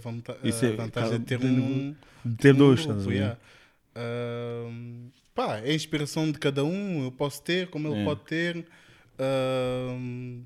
é, 0.66 0.72
a 0.72 0.76
vantagem 0.76 1.18
de 1.18 1.24
ter 1.24 1.40
um. 1.44 1.94
De 2.24 2.36
ter 2.36 2.54
um 2.54 2.58
dois, 2.58 2.84
grupo, 2.86 3.10
yeah. 3.12 3.38
Ahm, 3.94 5.08
pá, 5.34 5.58
é 5.58 5.70
a 5.70 5.74
inspiração 5.74 6.30
de 6.30 6.38
cada 6.38 6.64
um, 6.64 7.04
eu 7.04 7.12
posso 7.12 7.42
ter, 7.42 7.68
como 7.68 7.88
ele 7.88 8.00
É. 8.00 8.04
pode 8.04 8.20
ter. 8.22 8.66
Ahm, 9.18 10.42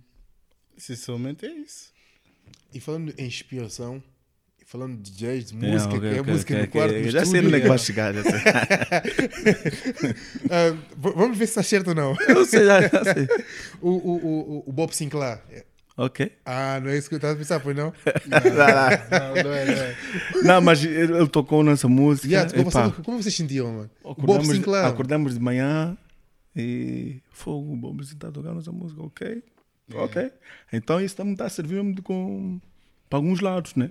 sinceramente 0.76 1.46
é 1.46 1.52
isso. 1.52 1.92
E 2.74 2.81
falando 2.81 3.14
em 3.18 3.26
inspiração, 3.26 4.02
falando 4.66 5.00
de 5.00 5.11
DJs, 5.12 5.52
de 5.52 5.64
É, 5.64 5.70
música, 5.72 5.94
ok, 5.94 6.00
que 6.00 6.07
é 6.16 6.20
ok, 6.20 6.33
música 6.33 6.55
ok, 6.55 6.66
no 6.66 6.72
quarto, 6.72 6.90
ok. 6.90 7.02
no 7.05 7.11
Já 7.11 7.24
sei 7.24 7.40
onde 7.40 7.55
é 7.55 7.61
que 7.61 7.68
vai 7.68 7.79
yeah. 7.79 7.85
chegar. 7.85 8.12
Já 8.14 8.22
sei. 8.24 8.33
V- 10.96 11.12
vamos 11.14 11.38
ver 11.38 11.46
se 11.46 11.52
está 11.52 11.62
certo 11.62 11.88
ou 11.88 11.94
não. 11.94 12.14
eu 12.29 12.44
sei, 12.44 12.64
já, 12.66 12.83
já 12.88 13.05
sei. 13.14 13.26
O, 13.81 13.88
o, 13.90 14.26
o, 14.26 14.64
o 14.66 14.72
Bob 14.72 14.92
Sinclair. 14.94 15.40
Ok. 15.96 16.31
Ah, 16.44 16.79
não 16.83 16.90
é 16.90 16.98
isso 16.98 17.09
que 17.09 17.14
eu 17.14 17.16
estava 17.16 17.33
a 17.33 17.37
pensar, 17.37 17.59
pois 17.61 17.74
não? 17.74 17.90
Não, 18.29 19.44
não 19.44 19.55
é, 19.55 19.64
não 19.64 19.72
é. 19.83 19.96
Não, 20.42 20.61
mas 20.61 20.85
ele, 20.85 21.26
tocou 21.29 21.64
nessa 21.64 21.88
música. 21.88 22.29
Yeah, 22.29 22.50
como, 22.52 22.68
epá. 22.68 22.88
vocês, 22.88 23.05
como 23.07 23.22
vocês 23.22 23.35
sentiam, 23.35 23.72
mano? 23.72 23.90
O 24.05 24.09
Bob 24.14 24.24
Acordamos, 24.24 24.57
Sinclair. 24.57 24.85
acordamos 24.87 25.35
de 25.35 25.40
manhã 25.40 25.96
e 26.55 27.22
fogo, 27.31 27.72
o 27.72 27.76
Bob 27.76 28.02
está 28.02 28.31
tocando 28.31 28.61
essa 28.61 28.70
música, 28.72 29.02
ok? 29.02 29.42
Ok. 29.94 30.31
Então 30.70 31.00
isso 31.00 31.22
está 31.22 31.46
a 31.46 31.48
servir 31.48 31.83
de 31.94 32.02
com 32.02 32.61
para 33.08 33.18
alguns 33.18 33.40
lados, 33.40 33.74
né? 33.74 33.90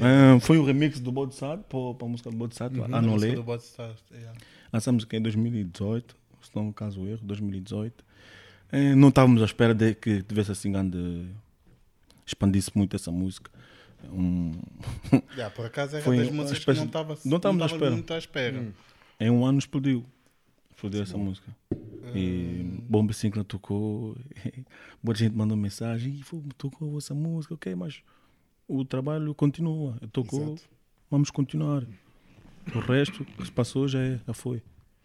Ah, 0.00 0.38
foi 0.40 0.58
um 0.58 0.64
remix 0.64 0.98
do 1.00 1.12
Bodhisattva, 1.12 1.64
para, 1.68 1.94
para 1.94 2.06
a 2.06 2.10
música 2.10 2.30
do 2.30 2.36
Bodhisattva, 2.36 2.84
A 2.84 2.88
música 2.88 2.98
Anolé. 2.98 3.32
do 3.34 3.42
Bot 3.42 3.62
Star, 3.62 3.94
yeah. 4.12 4.38
Lançamos 4.72 5.04
aqui 5.04 5.16
em 5.16 5.22
2018, 5.22 6.16
se 6.42 6.50
não 6.54 6.72
caso 6.72 7.06
erro, 7.06 7.20
2018. 7.22 8.04
Eh, 8.72 8.94
não 8.94 9.08
estávamos 9.08 9.42
à 9.42 9.44
espera 9.44 9.74
de 9.74 9.94
que 9.94 10.22
tivesse 10.22 10.52
assim 10.52 10.72
grande. 10.72 11.26
expandisse 12.26 12.70
muito 12.74 12.96
essa 12.96 13.10
música. 13.12 13.50
Um, 14.12 14.52
Yeah, 15.36 15.54
por 15.54 15.66
acaso 15.66 15.96
era 15.96 16.04
Foi 16.04 16.16
das 16.18 16.30
músicas 16.30 16.50
que 16.52 16.58
espécie- 16.58 16.78
não 16.80 16.86
estava 16.86 17.16
não 17.24 17.36
estávamos 17.36 17.62
à 17.62 17.66
espera. 17.66 17.90
muito 17.92 18.12
à 18.14 18.18
espera. 18.18 18.72
em 19.20 19.30
um 19.30 19.44
ano 19.46 19.58
explodiu. 19.58 20.04
Explodiu 20.74 21.02
essa 21.02 21.16
música. 21.16 21.46
E 22.14 22.78
Bomba 22.88 23.12
Sinclair 23.12 23.44
tocou, 23.44 24.16
muita 25.02 25.18
gente 25.20 25.34
mandou 25.34 25.56
mensagem 25.56 26.14
e 26.20 26.24
"Pô, 26.24 26.42
tocou 26.58 26.96
essa 26.98 27.14
música, 27.14 27.54
ok, 27.54 27.74
mas 27.74 28.02
o 28.68 28.84
trabalho 28.84 29.34
continua. 29.34 29.98
Tocou, 30.12 30.54
Exato. 30.54 30.68
vamos 31.10 31.30
continuar. 31.30 31.86
O 32.74 32.78
resto 32.80 33.24
que 33.24 33.44
se 33.44 33.52
passou 33.52 33.86
já, 33.86 34.00
é, 34.00 34.20
já 34.26 34.34
foi. 34.34 34.62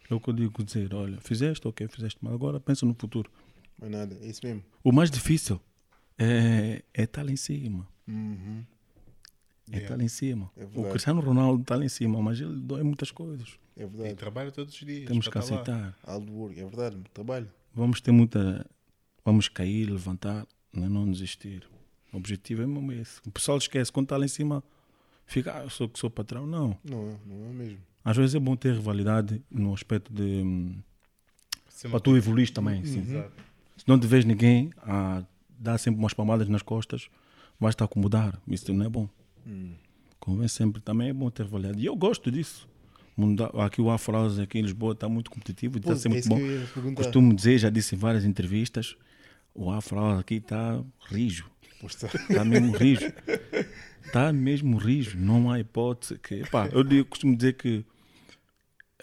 É 0.10 0.14
o 0.14 0.20
que 0.20 0.30
eu 0.30 0.34
digo 0.34 0.64
dizer, 0.64 0.94
olha, 0.94 1.20
fizeste, 1.22 1.68
ok, 1.68 1.88
fizeste, 1.88 2.18
mas 2.22 2.34
agora 2.34 2.60
pensa 2.60 2.86
no 2.86 2.94
futuro. 2.94 3.32
Mas 3.80 3.90
nada, 3.92 4.18
é 4.22 4.28
isso 4.28 4.42
mesmo. 4.44 4.64
O 4.84 4.92
mais 4.92 5.10
difícil 5.10 5.60
é 6.18 6.84
é 6.94 7.04
estar 7.04 7.24
lá 7.24 7.32
em 7.32 7.36
cima. 7.38 7.88
Uhum. 8.08 8.64
É 9.72 9.78
estar 9.78 9.96
lá 9.96 10.04
em 10.04 10.08
cima. 10.10 10.52
É 10.58 10.66
o. 10.66 10.90
Cristiano 10.90 11.22
Ronaldo 11.22 11.62
está 11.62 11.76
lá 11.76 11.86
em 11.86 11.90
cima, 11.90 12.22
mas 12.22 12.40
ele 12.42 12.60
dói 12.60 12.84
muitas 12.84 13.10
coisas. 13.12 13.58
É 13.78 13.84
E 13.84 13.88
verdade. 13.88 14.16
trabalha 14.16 14.52
todos 14.52 14.74
os 14.74 14.80
dias. 14.86 15.08
Temos 15.08 15.28
que 15.28 15.38
lá. 15.38 15.44
aceitar. 15.44 15.98
Work, 16.30 16.60
é 16.60 16.66
verdade. 16.66 16.98
Trabalho. 17.14 17.50
Vamos 17.74 18.02
ter 18.02 18.12
muita. 18.12 18.66
Vamos 19.24 19.48
cair, 19.48 19.86
levantar, 19.90 20.46
não 20.74 21.10
desistir. 21.10 21.68
O 22.14 22.18
objetivo 22.18 22.62
é 22.62 22.68
mesmo 22.68 22.92
esse. 22.92 23.20
O 23.26 23.32
pessoal 23.32 23.58
esquece, 23.58 23.92
quando 23.92 24.06
está 24.06 24.18
lá 24.18 24.26
em 24.26 24.30
cima, 24.30 24.64
fica, 25.26 25.58
ah, 25.58 25.64
eu 25.64 25.70
sou 25.70 25.88
que 25.88 25.98
sou 25.98 26.10
patrão. 26.10 26.46
Não. 26.46 26.78
Não 26.84 27.10
é, 27.10 27.16
não 27.26 27.50
é 27.50 27.54
mesmo. 27.54 27.78
Às 28.04 28.18
vezes 28.18 28.36
é 28.36 28.40
bom 28.40 28.56
ter 28.56 28.74
rivalidade 28.74 29.42
no 29.50 29.74
aspecto 29.74 30.12
de. 30.12 30.24
hum, 30.24 30.76
para 31.90 32.00
tu 32.00 32.16
evoluir 32.18 32.52
também. 32.52 32.84
sim. 32.86 33.00
Exato. 33.00 33.32
Se 33.78 33.88
não 33.88 34.00
te 34.00 34.06
vês 34.06 34.26
ninguém 34.26 34.72
a 34.84 35.24
dar 35.58 35.78
sempre 35.78 36.00
umas 36.00 36.14
palmadas 36.14 36.48
nas 36.48 36.62
costas, 36.62 37.10
vais 37.60 37.74
te 37.76 37.84
acomodar. 37.84 38.40
Isso 38.48 38.72
não 38.74 38.86
é 38.86 38.90
bom. 38.90 39.10
Convém 40.20 40.48
sempre. 40.48 40.82
Também 40.82 41.10
é 41.10 41.14
bom 41.14 41.30
ter 41.32 41.44
rivalidade. 41.44 41.82
E 41.82 41.86
eu 41.86 41.96
gosto 41.96 42.32
disso. 42.32 42.68
Aqui 43.66 43.82
o 43.82 43.90
Afrosa 43.90 44.44
aqui 44.44 44.60
em 44.60 44.62
Lisboa 44.62 44.94
está 44.94 45.08
muito 45.10 45.30
competitivo 45.30 45.78
e 45.78 45.80
está 45.80 45.96
sempre 45.96 46.20
é 46.20 46.22
bom. 46.24 46.96
Costumo 46.96 47.36
dizer, 47.36 47.58
já 47.58 47.70
disse 47.70 47.94
em 47.96 47.98
várias 47.98 48.26
entrevistas, 48.26 48.96
o 49.54 49.70
Afro 49.70 50.00
aqui 50.18 50.36
está 50.36 50.82
rijo. 51.08 51.50
Pois 51.82 51.96
tá. 51.96 52.08
Está 52.08 52.46
mesmo 52.46 52.72
rijo. 52.78 53.12
Está 54.06 54.32
mesmo 54.32 54.78
rijo. 54.78 55.18
Não 55.18 55.50
há 55.52 55.60
hipótese 55.60 56.18
que. 56.20 56.48
Pá, 56.50 56.68
eu 56.72 56.84
digo- 56.84 57.06
costumo 57.10 57.36
dizer 57.36 57.54
que. 57.54 57.84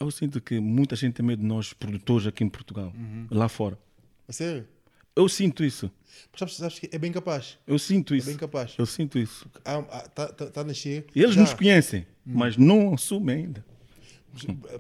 Eu 0.01 0.11
sinto 0.13 0.41
que 0.41 0.61
muita 0.61 0.95
gente 0.95 1.15
tem 1.15 1.27
medo 1.27 1.43
de 1.43 1.47
nós, 1.49 1.73
produtores 1.73 2.27
aqui 2.27 2.45
em 2.45 2.49
Portugal, 2.49 2.93
Uhum. 2.97 3.27
lá 3.31 3.49
fora. 3.49 3.77
A 4.29 4.33
sério? 4.33 4.65
Eu 5.17 5.29
sinto 5.29 5.65
isso. 5.65 5.91
Mas 6.31 6.39
sabes, 6.39 6.55
sabes 6.55 6.79
que 6.79 6.89
é 6.93 6.99
bem 6.99 7.11
capaz. 7.11 7.59
Eu 7.67 7.77
sinto 7.81 8.15
É 8.15 8.19
isso. 8.19 8.29
bem 8.29 8.37
capaz. 8.37 8.75
Eu 8.79 8.87
sinto 8.87 9.19
isso. 9.19 9.51
Está 9.57 9.83
tá, 9.83 10.29
tá 10.29 10.61
a 10.61 10.65
nascer. 10.65 11.05
E 11.13 11.21
eles 11.21 11.35
já. 11.35 11.41
nos 11.41 11.53
conhecem, 11.53 12.03
Hum. 12.25 12.33
mas 12.37 12.57
não 12.57 12.95
assumem 12.95 13.37
ainda. 13.47 13.65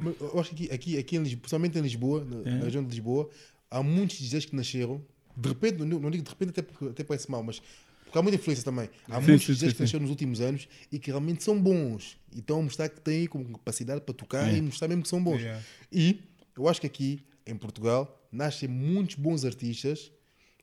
Mas 0.00 0.20
Eu 0.20 0.38
acho 0.38 0.54
que 0.54 0.70
aqui, 0.70 0.96
aqui, 0.98 1.16
em 1.16 1.22
Lisboa, 1.22 1.40
principalmente 1.40 1.78
em 1.78 1.82
Lisboa, 1.82 2.24
na, 2.24 2.48
É. 2.50 2.54
na 2.58 2.64
região 2.66 2.84
de 2.84 2.90
Lisboa, 2.90 3.28
há 3.68 3.82
muitos 3.82 4.18
DJs 4.18 4.44
que 4.44 4.54
nasceram. 4.54 5.02
De 5.36 5.48
repente, 5.48 5.78
não, 5.78 5.98
não 5.98 6.10
digo 6.10 6.22
de 6.22 6.30
repente, 6.30 6.60
até, 6.60 6.86
até 6.86 7.02
parece 7.02 7.28
mal, 7.30 7.42
mas 7.42 7.60
porque 8.08 8.18
há 8.18 8.22
muita 8.22 8.36
influência 8.36 8.64
também. 8.64 8.88
Há 9.08 9.20
Sim, 9.20 9.28
muitos 9.28 9.46
sim, 9.46 9.52
DJs 9.54 9.72
que 9.74 9.80
nasceram 9.82 10.02
nos 10.02 10.10
últimos 10.10 10.40
anos 10.40 10.68
e 10.90 10.98
que 10.98 11.10
realmente 11.10 11.44
são 11.44 11.60
bons. 11.60 12.16
E 12.34 12.38
estão 12.40 12.60
a 12.60 12.62
mostrar 12.62 12.88
que 12.88 13.00
têm 13.00 13.26
como 13.26 13.44
capacidade 13.58 14.00
para 14.00 14.14
tocar 14.14 14.52
e 14.52 14.60
mostrar 14.60 14.88
mesmo 14.88 15.02
que 15.02 15.08
são 15.08 15.22
bons. 15.22 15.40
Yeah. 15.40 15.62
E 15.92 16.20
eu 16.56 16.68
acho 16.68 16.80
que 16.80 16.86
aqui, 16.86 17.22
em 17.46 17.56
Portugal, 17.56 18.26
nascem 18.32 18.68
muitos 18.68 19.14
bons 19.16 19.44
artistas. 19.44 20.10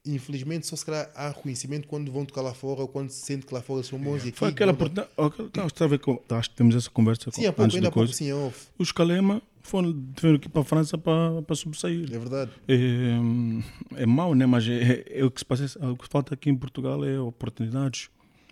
E, 0.07 0.13
infelizmente, 0.13 0.67
só 0.67 0.75
se 0.75 0.85
calhar 0.85 1.09
há 1.15 1.29
reconhecimento 1.29 1.87
quando 1.87 2.11
vão 2.11 2.23
tocar 2.25 2.41
lá 2.43 2.53
fora 2.53 2.81
ou 2.81 2.87
quando 2.87 3.09
se 3.09 3.25
sente 3.25 3.43
que 3.43 3.51
lá 3.53 3.59
fora 3.61 3.81
são 3.81 3.97
bons. 3.97 4.23
E 4.23 4.29
aqui, 4.29 4.37
Foi 4.37 4.49
aquela 4.49 4.71
oportunidade. 4.71 5.09
aquela- 5.17 5.49
tá, 5.49 5.65
Estava 5.65 5.85
a 5.85 5.97
ver 5.97 5.99
com- 5.99 6.19
Acho 6.29 6.49
que 6.51 6.55
temos 6.55 6.75
essa 6.75 6.89
conversa 6.91 7.31
Sim, 7.31 7.41
há 7.47 7.49
com- 7.51 7.53
pouco, 7.55 7.61
antes 7.63 7.75
ainda 7.75 7.85
da 7.85 7.89
há 7.89 7.91
pouco, 7.91 8.13
sim, 8.13 8.29
é 8.29 8.35
off. 8.35 8.67
Os 8.77 8.91
Calema 8.91 9.41
foram 9.65 9.91
vieram 10.21 10.37
aqui 10.37 10.47
para 10.49 10.61
a 10.61 10.65
França 10.65 10.97
para, 10.97 11.41
para 11.41 11.55
sobressair. 11.55 12.05
É 12.13 12.17
verdade. 12.17 12.51
É, 12.67 14.01
é 14.03 14.05
mau, 14.05 14.33
né? 14.35 14.45
Mas 14.45 14.67
é, 14.67 15.03
é- 15.07 15.19
é 15.19 15.25
o, 15.25 15.31
que 15.31 15.39
se 15.39 15.45
passa, 15.45 15.65
o 15.89 15.95
que 15.97 16.07
falta 16.07 16.33
aqui 16.33 16.49
em 16.49 16.55
Portugal 16.55 17.03
é 17.03 17.19
oportunidades. 17.19 18.09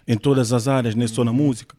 Em 0.08 0.18
todas 0.18 0.52
as 0.52 0.68
áreas, 0.68 0.96
nem 0.96 1.08
só 1.08 1.24
na 1.24 1.32
música. 1.34 1.76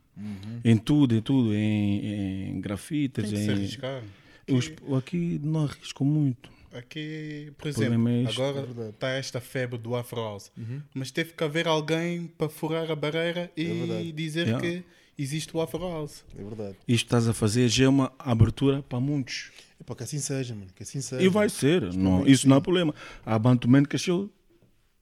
Em 0.64 0.76
tudo, 0.76 1.14
em 1.14 1.20
tudo. 1.20 1.52
Em, 1.54 2.50
em 2.56 2.60
grafites, 2.60 3.24
Tem 3.24 3.32
que 3.32 3.44
se 3.44 3.50
em. 3.50 3.54
arriscar. 3.54 4.02
Os- 4.50 4.72
aqui 4.96 5.40
não 5.42 5.64
arrisco 5.64 6.04
muito. 6.04 6.48
Aqui, 6.72 7.52
por 7.56 7.68
exemplo, 7.68 8.08
é 8.08 8.24
agora 8.26 8.66
É 8.86 8.88
está 8.88 9.08
esta 9.10 9.40
febre 9.40 9.78
do 9.78 9.94
Afro 9.94 10.20
House. 10.20 10.50
Mas 10.92 11.10
teve 11.10 11.32
que 11.32 11.44
haver 11.44 11.68
alguém 11.68 12.26
para 12.38 12.48
furar 12.48 12.90
a 12.90 12.96
barreira 12.96 13.50
É 13.56 13.62
e 13.62 14.10
dizer 14.12 14.46
Yeah. 14.48 14.60
que 14.66 14.84
existe 15.18 15.56
o 15.56 15.60
Afro 15.60 15.78
House. 15.80 16.24
É 16.38 16.42
verdade. 16.42 16.76
Isto 16.88 17.04
que 17.04 17.06
estás 17.06 17.28
a 17.28 17.32
fazer 17.34 17.68
já 17.68 17.84
é 17.84 17.88
uma 17.88 18.12
abertura 18.18 18.82
para 18.82 19.00
muitos. 19.00 19.50
É 19.80 19.84
para 19.84 19.96
que 19.96 20.02
assim 20.04 20.18
seja, 20.18 20.54
mano. 20.54 20.68
Que 20.74 20.82
assim 20.82 21.00
seja. 21.00 21.22
E 21.22 21.28
vai 21.28 21.48
ser. 21.48 21.92
Não, 21.92 22.26
isso 22.26 22.48
não 22.48 22.56
há 22.56 22.60
problema. 22.60 22.94
Há 23.24 23.38
Bantuman 23.38 23.84
que 23.84 23.96
achou. 23.96 24.30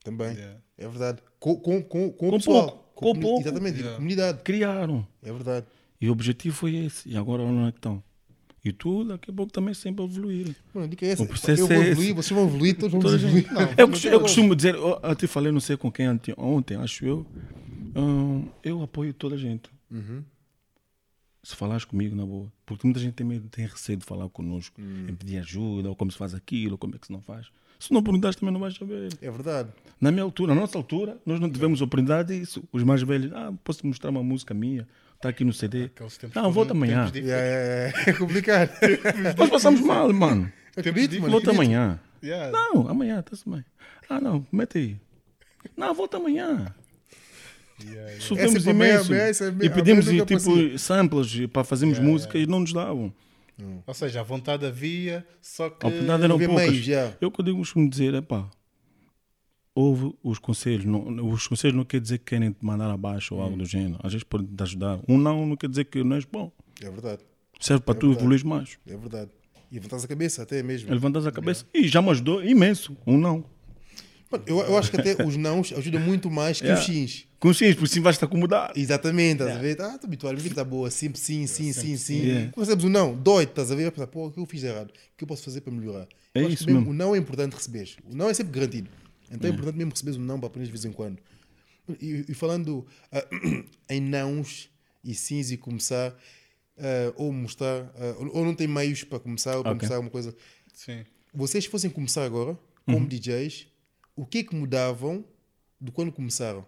Também. 0.04 0.34
Yeah. 0.34 0.58
É 0.78 0.88
verdade. 0.88 1.18
Com, 1.38 1.56
com, 1.56 1.82
com, 1.82 2.10
com, 2.10 2.28
o 2.28 2.30
Com 2.30 2.36
pessoal. 2.38 2.66
pouco, 2.68 2.84
com 2.94 3.06
comuni- 3.06 3.20
pouco. 3.22 3.40
Exatamente. 3.42 3.76
Yeah. 3.78 3.96
comunidade. 3.96 4.42
Criaram. 4.42 5.06
É 5.22 5.32
verdade. 5.32 5.66
E 6.00 6.08
o 6.08 6.12
objetivo 6.12 6.56
foi 6.56 6.74
esse. 6.76 7.08
E 7.08 7.16
agora 7.16 7.42
onde 7.42 7.68
é 7.68 7.72
que 7.72 7.78
estão? 7.78 8.02
E 8.64 8.72
tu, 8.72 9.04
daqui 9.04 9.28
a 9.30 9.34
pouco, 9.34 9.52
também 9.52 9.74
sempre 9.74 10.04
a 10.04 10.06
evoluir. 10.06 10.54
Mano, 10.72 10.86
dica 10.88 11.04
é 11.04 11.10
essa. 11.10 11.22
O 11.24 11.26
processo 11.26 11.62
Eu 11.62 11.66
vou 11.66 11.76
é 11.76 11.80
evoluir, 11.88 12.06
esse. 12.10 12.12
vocês 12.12 12.30
vão 12.40 12.46
evoluir, 12.48 12.76
todos 12.76 12.94
a 12.94 13.16
evoluir. 13.16 13.42
gente- 13.44 13.50
eu, 13.76 13.88
costu- 13.88 14.08
eu 14.08 14.20
costumo 14.20 14.54
dizer, 14.56 14.74
eu 14.76 14.98
até 15.02 15.26
falei, 15.26 15.50
não 15.50 15.58
sei 15.60 15.76
com 15.76 15.90
quem 15.90 16.06
ontem, 16.36 16.76
acho 16.76 17.04
eu, 17.04 17.26
hum, 17.96 18.46
eu 18.62 18.80
apoio 18.82 19.12
toda 19.12 19.34
a 19.34 19.38
gente. 19.38 19.68
Uhum. 19.92 20.24
Se 21.44 21.56
falares 21.56 21.84
comigo, 21.84 22.14
na 22.14 22.24
boa. 22.24 22.52
Porque 22.64 22.86
muita 22.86 23.00
gente 23.00 23.14
tem 23.14 23.26
medo, 23.26 23.48
tem 23.48 23.66
receio 23.66 23.98
de 23.98 24.04
falar 24.04 24.28
connosco, 24.28 24.80
Hum. 24.80 25.06
em 25.08 25.14
pedir 25.14 25.38
ajuda, 25.38 25.88
ou 25.88 25.96
como 25.96 26.10
se 26.10 26.16
faz 26.18 26.34
aquilo, 26.34 26.72
ou 26.72 26.78
como 26.78 26.94
é 26.94 26.98
que 26.98 27.06
se 27.06 27.12
não 27.12 27.20
faz. 27.20 27.48
Se 27.80 27.92
não 27.92 28.00
perguntares, 28.00 28.36
também 28.36 28.52
não 28.52 28.60
vais 28.60 28.74
saber. 28.76 29.08
É 29.20 29.28
verdade. 29.28 29.70
Na 30.00 30.12
minha 30.12 30.22
altura, 30.22 30.54
na 30.54 30.60
nossa 30.60 30.78
altura, 30.78 31.18
nós 31.26 31.40
não 31.40 31.50
tivemos 31.50 31.80
oportunidade 31.82 32.38
disso. 32.38 32.62
Os 32.72 32.84
mais 32.84 33.02
velhos, 33.02 33.32
ah, 33.32 33.52
posso 33.64 33.84
mostrar 33.84 34.10
uma 34.10 34.22
música 34.22 34.54
minha? 34.54 34.86
Está 35.16 35.30
aqui 35.30 35.44
no 35.44 35.52
CD. 35.52 35.90
Não, 36.34 36.52
volta 36.52 36.72
amanhã. 36.72 37.10
tempos 37.10 37.28
É, 37.30 37.34
é, 37.34 37.92
é, 38.06 38.10
é 38.10 38.12
complicado. 38.12 38.70
Nós 39.36 39.50
passamos 39.50 39.80
mal, 39.80 40.12
mano. 40.12 40.52
Acredito, 40.76 41.20
mano. 41.20 41.32
Volta 41.32 41.50
amanhã. 41.50 41.98
Yeah. 42.22 42.52
Não, 42.52 42.88
amanhã, 42.88 43.18
está-se 43.18 43.48
bem. 43.48 43.64
Ah, 44.08 44.20
não, 44.20 44.46
mete 44.52 44.78
aí. 44.78 44.96
Não, 45.76 45.92
volta 45.92 46.18
amanhã. 46.18 46.72
Yeah, 47.84 48.00
yeah. 48.02 48.20
Sofremos 48.20 48.66
amanhã, 48.68 49.02
imenso. 49.02 49.44
amanhã, 49.44 49.64
E 49.66 49.70
pedimos 49.70 50.04
tipo 50.06 50.26
passei. 50.26 50.78
samples 50.78 51.46
para 51.46 51.64
fazermos 51.64 51.98
música 51.98 52.38
e 52.38 52.46
não 52.46 52.60
nos 52.60 52.72
davam. 52.72 53.12
Ou 53.86 53.94
seja, 53.94 54.20
a 54.20 54.22
vontade 54.22 54.66
havia, 54.66 55.24
só 55.40 55.68
que. 55.70 55.84
A 55.84 55.88
oportunidade 55.88 56.24
eram 56.24 56.38
poucas. 56.38 56.56
meios, 56.56 56.84
já. 56.84 57.12
Eu 57.20 57.30
que 57.30 57.42
costumo 57.54 57.88
dizer, 57.88 58.12
é 58.14 58.20
pá, 58.20 58.48
houve 59.74 60.12
os 60.22 60.38
conselhos. 60.38 60.84
Não, 60.84 61.30
os 61.30 61.46
conselhos 61.46 61.76
não 61.76 61.84
quer 61.84 62.00
dizer 62.00 62.18
que 62.18 62.24
querem 62.24 62.50
te 62.52 62.64
mandar 62.64 62.90
abaixo 62.90 63.34
ou 63.34 63.40
Hum. 63.40 63.44
algo 63.44 63.56
do 63.58 63.64
gênero. 63.64 63.98
Às 64.02 64.12
vezes 64.12 64.24
podem 64.24 64.46
te 64.46 64.62
ajudar. 64.62 65.00
Um 65.08 65.16
não 65.18 65.46
não 65.46 65.56
quer 65.56 65.68
dizer 65.68 65.84
que 65.84 66.02
não 66.02 66.16
és 66.16 66.24
bom. 66.24 66.50
É 66.80 66.90
verdade. 66.90 67.22
Serve 67.60 67.82
para 67.84 67.94
tu 67.94 68.06
verdade. 68.08 68.20
evoluir 68.24 68.44
mais. 68.44 68.78
É 68.86 68.96
verdade. 68.96 69.30
E 69.70 69.76
levantas 69.76 70.04
a 70.04 70.08
cabeça 70.08 70.42
até 70.42 70.62
mesmo. 70.62 70.90
Levantas 70.90 71.26
a 71.26 71.32
cabeça. 71.32 71.64
E 71.72 71.86
já 71.88 72.02
me 72.02 72.10
ajudou 72.10 72.44
imenso. 72.44 72.96
Um 73.06 73.16
não. 73.16 73.44
Mano, 74.32 74.44
eu, 74.46 74.58
eu 74.60 74.78
acho 74.78 74.90
que 74.90 74.96
até 74.96 75.22
os 75.24 75.36
nãos 75.36 75.72
ajudam 75.76 76.00
muito 76.00 76.30
mais 76.30 76.58
que 76.58 76.66
Yeah. 76.66 76.80
os 76.80 76.86
sims. 76.86 77.26
Consciência, 77.38 77.76
por 77.78 77.86
cima 77.88 78.04
vais 78.04 78.16
te 78.18 78.24
acomodar. 78.24 78.72
Exatamente, 78.76 79.42
estás 79.42 79.56
a 79.56 79.60
ver? 79.60 79.80
Ah, 79.80 79.94
estou 79.96 80.06
habituado, 80.08 80.34
a 80.34 80.36
vida 80.38 80.48
está 80.52 80.64
boa, 80.64 80.90
sempre 80.90 81.18
sim, 81.20 81.46
sim, 81.46 81.72
sim, 81.72 81.96
sim. 81.96 82.22
Yeah. 82.22 82.52
Quando 82.52 82.66
recebes 82.66 82.84
o 82.84 82.88
não, 82.88 83.14
dói 83.16 83.44
estás 83.44 83.70
a 83.70 83.74
ver? 83.74 83.90
Pensar, 83.92 84.06
pô, 84.06 84.26
o 84.28 84.30
que 84.32 84.38
eu 84.40 84.46
fiz 84.46 84.62
errado? 84.64 84.90
O 84.90 85.16
que 85.16 85.24
eu 85.24 85.28
posso 85.28 85.42
fazer 85.42 85.60
para 85.60 85.72
melhorar? 85.72 86.06
É 86.34 86.40
Eu 86.40 86.46
acho 86.46 86.54
isso 86.54 86.66
que 86.66 86.72
mesmo. 86.72 86.90
O 86.90 86.94
não 86.94 87.14
é 87.14 87.18
importante 87.18 87.54
receber. 87.54 87.90
O 88.08 88.14
não 88.14 88.28
é 88.30 88.34
sempre 88.34 88.52
garantido. 88.52 88.88
Então 89.30 89.50
é, 89.50 89.52
importante 89.52 89.76
mesmo 89.76 89.90
receberes 89.90 90.18
um 90.18 90.22
não 90.24 90.38
para 90.38 90.46
aprender 90.48 90.66
de 90.66 90.72
vez 90.72 90.84
em 90.84 90.92
quando. 90.92 91.18
E, 92.00 92.24
e 92.28 92.34
falando 92.34 92.86
ah, 93.10 93.24
em 93.90 94.00
nãos 94.00 94.70
e 95.04 95.14
sims 95.14 95.50
e 95.50 95.56
começar, 95.56 96.14
ah, 96.78 97.12
ou 97.16 97.32
mostrar, 97.32 97.92
ah, 97.98 98.14
ou, 98.20 98.36
ou 98.38 98.44
não 98.44 98.54
tem 98.54 98.68
meios 98.68 99.02
para 99.04 99.18
começar, 99.18 99.56
ou 99.56 99.62
para 99.62 99.72
Ok. 99.72 99.80
mostrar 99.80 99.96
alguma 99.96 100.10
coisa. 100.12 100.34
Sim. 100.72 101.04
Vocês 101.34 101.64
fossem 101.66 101.90
começar 101.90 102.24
agora, 102.24 102.56
Uhum. 102.86 102.94
como 102.94 103.08
DJs, 103.08 103.66
o 104.16 104.26
que 104.26 104.38
é 104.38 104.42
que 104.44 104.54
mudavam 104.54 105.24
de 105.80 105.90
quando 105.90 106.12
começaram? 106.12 106.66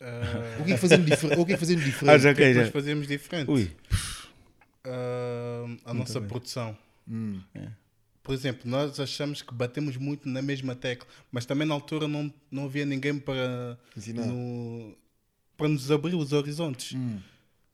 Ah, 0.00 0.58
O 0.60 0.64
que 0.64 0.72
é 0.72 0.78
que 0.78 0.88
diferente? 0.98 1.40
O 1.40 1.46
que 1.46 1.52
é 1.52 1.54
que 1.54 1.60
faziam 1.60 1.80
Ah, 1.80 1.84
diferente? 1.84 2.22
já 2.22 2.32
o 2.32 2.34
que 2.34 2.42
é 2.42 2.48
que 2.48 2.54
já. 2.54 2.60
nós 2.62 2.70
fazemos 2.70 3.06
diferente? 3.06 3.50
Ui. 3.50 3.70
Ah, 4.84 5.64
a 5.84 5.94
nossa 5.94 6.20
produção. 6.20 6.76
Hum. 7.08 7.40
Por 8.22 8.34
exemplo, 8.34 8.68
nós 8.68 8.98
achamos 8.98 9.40
que 9.40 9.54
batemos 9.54 9.96
muito 9.96 10.28
na 10.28 10.42
mesma 10.42 10.74
tecla, 10.74 11.06
mas 11.30 11.46
também 11.46 11.66
na 11.66 11.74
altura 11.74 12.08
não, 12.08 12.32
não 12.50 12.64
havia 12.64 12.84
ninguém 12.84 13.18
para, 13.18 13.78
no- 14.14 14.96
para 15.56 15.68
nos 15.68 15.90
abrir 15.90 16.14
os 16.16 16.32
horizontes. 16.32 16.92
Hum. 16.94 17.20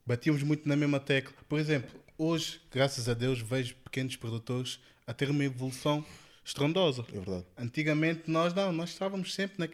Batíamos 0.05 0.43
muito 0.43 0.69
na 0.69 0.77
mesma 0.77 1.01
tecla. 1.01 1.33
Por 1.49 1.59
exemplo, 1.59 1.99
hoje, 2.19 2.61
graças 2.71 3.09
a 3.09 3.15
Deus, 3.15 3.41
vejo 3.41 3.75
pequenos 3.77 4.15
produtores 4.17 4.79
a 5.07 5.15
ter 5.15 5.31
uma 5.31 5.45
evolução 5.45 6.05
estrondosa. 6.45 7.05
É 7.09 7.13
verdade. 7.13 7.45
Antigamente 7.57 8.31
nós 8.31 8.53
não, 8.55 8.73
nós 8.73 8.91
estávamos 8.91 9.35
sempre 9.35 9.57
na... 9.59 9.69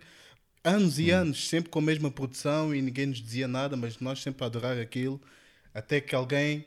anos 0.70 0.98
e 0.98 1.10
anos, 1.10 1.48
sempre 1.48 1.70
com 1.70 1.78
a 1.78 1.82
mesma 1.82 2.10
produção 2.10 2.74
e 2.74 2.82
ninguém 2.82 3.06
nos 3.06 3.20
dizia 3.20 3.48
nada, 3.48 3.76
mas 3.76 3.98
nós 4.00 4.20
sempre 4.22 4.44
a 4.44 4.46
adorar 4.46 4.78
aquilo, 4.78 5.20
até 5.72 6.00
que 6.00 6.14
alguém 6.14 6.64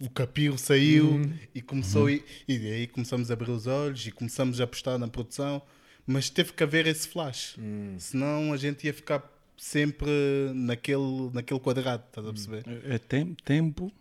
o 0.00 0.10
capiro 0.10 0.58
saiu 0.58 1.22
e 1.54 1.62
começou 1.62 2.10
e, 2.10 2.24
e 2.48 2.56
aí 2.72 2.86
começamos 2.86 3.30
a 3.30 3.34
abrir 3.34 3.50
os 3.50 3.66
olhos 3.66 4.06
e 4.06 4.10
começamos 4.10 4.60
a 4.60 4.64
apostar 4.64 4.98
na 4.98 5.06
produção, 5.06 5.62
mas 6.06 6.28
teve 6.28 6.52
que 6.52 6.62
haver 6.62 6.86
esse 6.86 7.06
flash, 7.06 7.56
senão 7.98 8.52
a 8.52 8.56
gente 8.56 8.84
ia 8.84 8.92
ficar 8.92 9.22
sempre 9.56 10.10
naquele, 10.52 11.30
naquele 11.32 11.60
quadrado, 11.60 12.02
estás 12.08 12.26
a 12.26 12.32
perceber? 12.32 12.64
É 12.84 12.98
tem- 12.98 13.34
tempo, 13.44 13.92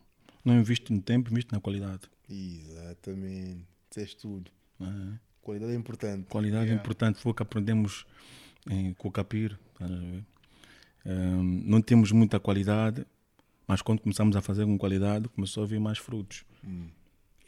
não 0.43 0.59
invisto 0.59 0.91
no 0.91 1.01
tempo, 1.01 1.29
invisto 1.31 1.53
na 1.53 1.61
qualidade. 1.61 2.01
Exatamente. 2.29 3.65
Disseste 3.87 4.17
tudo. 4.17 4.49
Qualidade 5.41 5.71
é 5.71 5.75
importante. 5.75 6.25
Qualidade 6.29 6.63
é 6.63 6.67
Yeah. 6.67 6.81
importante, 6.81 7.19
foi 7.19 7.31
o 7.31 7.35
que 7.35 7.43
aprendemos 7.43 8.05
em, 8.69 8.93
com 8.93 9.07
o 9.07 9.11
ver? 9.11 9.57
Ahm, 11.05 11.63
não 11.65 11.81
temos 11.81 12.11
muita 12.11 12.39
qualidade, 12.39 13.05
mas 13.67 13.81
quando 13.81 13.99
começamos 14.01 14.35
a 14.35 14.41
fazer 14.41 14.65
com 14.65 14.77
qualidade, 14.77 15.27
começou 15.29 15.63
a 15.63 15.65
vir 15.67 15.79
mais 15.79 15.97
frutos. 15.97 16.45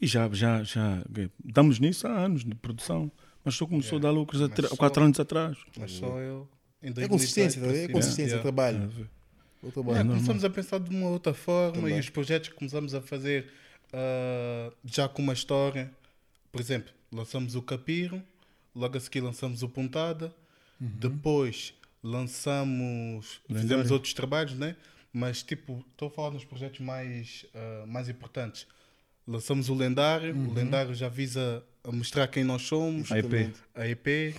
E 0.02 0.08
já, 0.08 0.28
já, 0.34 0.62
já 0.64 1.02
estamos 1.46 1.80
nisso 1.80 2.06
há 2.08 2.12
anos 2.12 2.44
de 2.44 2.54
produção, 2.56 3.10
mas 3.46 3.56
só 3.56 3.66
começou 3.66 3.98
a 3.98 4.02
dar 4.02 4.12
lucros 4.12 4.42
há 4.42 4.50
só- 4.68 4.76
quatro 4.76 5.04
anos 5.04 5.20
atrás. 5.20 5.58
Mas 5.80 5.92
só 5.94 6.20
eu. 6.20 6.48
Em 6.84 6.90
É 6.90 7.08
consistência, 7.08 7.62
2018 7.62 7.88
tá 7.88 7.92
é 7.92 7.94
consistência, 7.94 8.36
Yeah. 8.36 8.42
trabalho. 8.44 8.78
Yeah, 8.78 9.72
trabalho. 9.72 10.08
começamos 10.10 10.44
a 10.44 10.50
pensar 10.50 10.80
de 10.80 10.90
uma 10.96 11.08
outra 11.10 11.34
forma 11.34 11.74
Também. 11.78 11.96
e 11.96 12.00
os 12.00 12.10
projetos 12.10 12.50
que 12.50 12.56
começamos 12.56 12.94
a 12.94 13.02
fazer 13.02 13.50
ah, 13.94 14.72
já 14.84 15.08
com 15.08 15.22
uma 15.22 15.34
história. 15.34 15.90
Por 16.52 16.60
exemplo, 16.62 16.92
lançamos 17.16 17.56
o 17.56 17.62
Capiro, 17.62 18.22
logo 18.76 18.98
a 18.98 19.00
seguir 19.00 19.22
lançamos 19.22 19.64
o 19.64 19.70
Pontada, 19.70 20.34
Uhum. 20.82 20.90
depois 21.00 21.74
lançamos, 22.04 23.40
fizemos 23.48 23.70
Lendário. 23.72 23.94
outros 23.94 24.14
trabalhos, 24.14 24.54
né? 24.54 24.76
Mas 25.14 25.42
tipo, 25.42 25.84
estou 25.92 26.10
a 26.10 26.12
falar 26.12 26.32
nos 26.32 26.44
projetos 26.44 26.82
mais, 26.82 27.46
ah, 27.56 27.86
mais 27.88 28.10
importantes. 28.10 28.68
Lançamos 29.28 29.70
o 29.70 29.74
Lendário, 29.74 30.36
Uhum. 30.36 30.50
o 30.50 30.54
Lendário 30.54 30.94
já 30.94 31.08
visa 31.10 31.64
a 31.84 31.92
mostrar 31.92 32.28
quem 32.28 32.44
nós 32.44 32.64
somos, 32.64 33.12
A 33.12 33.20
EP. 33.20 33.54
a 33.74 33.88
EP. 33.88 34.36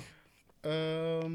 ah, 0.62 1.31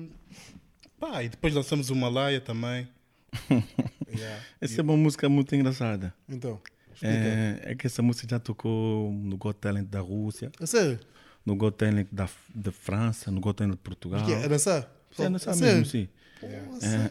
pá, 1.00 1.24
e 1.24 1.30
depois 1.30 1.54
lançamos 1.54 1.90
o 1.90 1.96
Malaya 1.96 2.40
também. 2.42 2.88
Yeah. 4.14 4.44
Essa 4.60 4.82
é 4.82 4.84
uma 4.84 4.98
música 4.98 5.30
muito 5.30 5.56
engraçada. 5.56 6.14
Então, 6.28 6.60
explica. 6.94 7.08
É, 7.16 7.62
é 7.64 7.76
que 7.76 7.88
essa 7.88 8.02
música 8.02 8.28
já 8.30 8.40
tocou 8.42 9.10
no 9.10 9.38
Got 9.38 9.58
Talent 9.58 9.88
da 9.88 10.02
Rússia, 10.02 10.52
A 10.60 10.68
sério? 10.68 11.00
No 11.46 11.56
Got 11.56 11.78
Talent 11.78 12.08
da, 12.12 12.30
da 12.54 12.72
França, 12.72 13.32
no 13.32 13.40
Got 13.42 13.58
Talent 13.58 13.74
de 13.74 13.80
Portugal. 13.80 14.26
Que 14.26 14.34
é? 14.34 14.48
Dançar? 14.48 14.90
É, 15.12 15.38
sério? 15.40 15.62
mesmo, 15.62 15.86
sim. 15.86 16.08
É, 16.44 16.48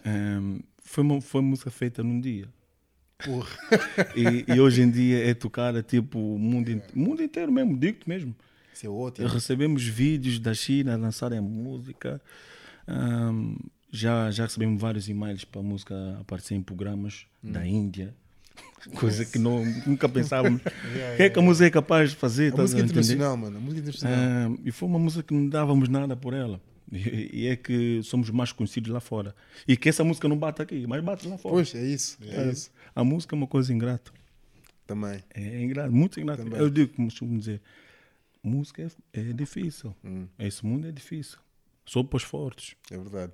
é, 0.04 0.40
foi, 0.82 1.04
uma, 1.04 1.20
foi 1.20 1.40
música 1.42 1.70
feita 1.70 2.02
num 2.02 2.20
dia. 2.20 2.48
Porra. 3.24 3.50
E, 4.16 4.44
e 4.54 4.60
hoje 4.60 4.80
em 4.82 4.90
dia 4.90 5.24
é 5.28 5.34
tocada 5.34 5.82
tipo 5.82 6.18
o 6.18 6.38
mundo, 6.38 6.70
in- 6.70 6.80
mundo 6.94 7.22
inteiro 7.22 7.52
mesmo, 7.52 7.76
digo-te 7.78 8.08
mesmo. 8.08 8.34
Isso 8.72 8.86
é 8.86 8.88
ótimo. 8.88 9.28
Recebemos 9.28 9.84
vídeos 9.84 10.38
da 10.38 10.54
China 10.54 10.94
a 10.94 10.96
lançarem 10.96 11.38
a 11.38 11.42
música. 11.42 12.20
Ahm, 12.88 13.56
já, 13.92 14.30
já 14.30 14.44
recebemos 14.44 14.80
vários 14.80 15.08
e-mails 15.08 15.44
para 15.44 15.60
a 15.60 15.64
música 15.64 15.94
aparecer 16.20 16.54
em 16.54 16.62
programas 16.62 17.26
Hum. 17.44 17.52
da 17.52 17.66
Índia. 17.66 18.14
Coisa 18.96 19.24
que 19.24 19.38
não, 19.38 19.64
nunca 19.86 20.08
pensávamos. 20.08 20.60
O 21.12 21.16
que 21.16 21.22
é 21.24 21.30
que 21.30 21.38
a 21.38 21.42
música 21.42 21.66
é 21.66 21.70
capaz 21.70 22.10
de 22.10 22.16
fazer? 22.16 22.52
A 22.54 22.56
música 22.56 22.80
a 22.80 22.84
entender? 22.84 23.00
internacional, 23.00 23.36
mano. 23.36 23.56
A 23.58 23.60
música 23.60 23.80
internacional. 23.80 24.18
Ah, 24.18 24.58
e 24.64 24.72
foi 24.72 24.88
uma 24.88 24.98
música 24.98 25.22
que 25.22 25.34
não 25.34 25.48
dávamos 25.48 25.88
nada 25.88 26.16
por 26.16 26.32
ela. 26.34 26.60
E, 26.92 27.30
e 27.42 27.46
é 27.46 27.56
que 27.56 28.00
somos 28.02 28.30
mais 28.30 28.52
conhecidos 28.52 28.90
lá 28.90 29.00
fora. 29.00 29.34
E 29.68 29.76
que 29.76 29.88
essa 29.88 30.02
música 30.02 30.26
não 30.28 30.36
bate 30.36 30.60
aqui, 30.62 30.86
mas 30.86 31.02
bate 31.04 31.28
lá 31.28 31.38
fora. 31.38 31.54
Pois, 31.54 31.74
é 31.74 31.84
isso. 31.84 32.18
É 32.26 32.40
Ah, 32.40 32.46
isso. 32.46 32.70
A 32.94 33.04
música 33.04 33.34
é 33.34 33.36
uma 33.36 33.46
coisa 33.46 33.72
ingrata. 33.72 34.10
Também. 34.86 35.22
É 35.34 35.62
ingrato, 35.62 35.92
muito 35.92 36.18
ingrato. 36.18 36.42
Também. 36.42 36.58
Eu 36.58 36.68
digo, 36.68 36.92
como 36.94 37.08
costumo 37.08 37.38
dizer, 37.38 37.60
música 38.42 38.82
é, 39.12 39.20
é 39.20 39.32
difícil. 39.32 39.94
Hum. 40.04 40.26
Esse 40.38 40.66
mundo 40.66 40.88
é 40.88 40.92
difícil. 40.92 41.38
Só 41.86 42.02
para 42.02 42.16
os 42.16 42.22
fortes. 42.24 42.74
É 42.90 42.96
verdade. 42.96 43.32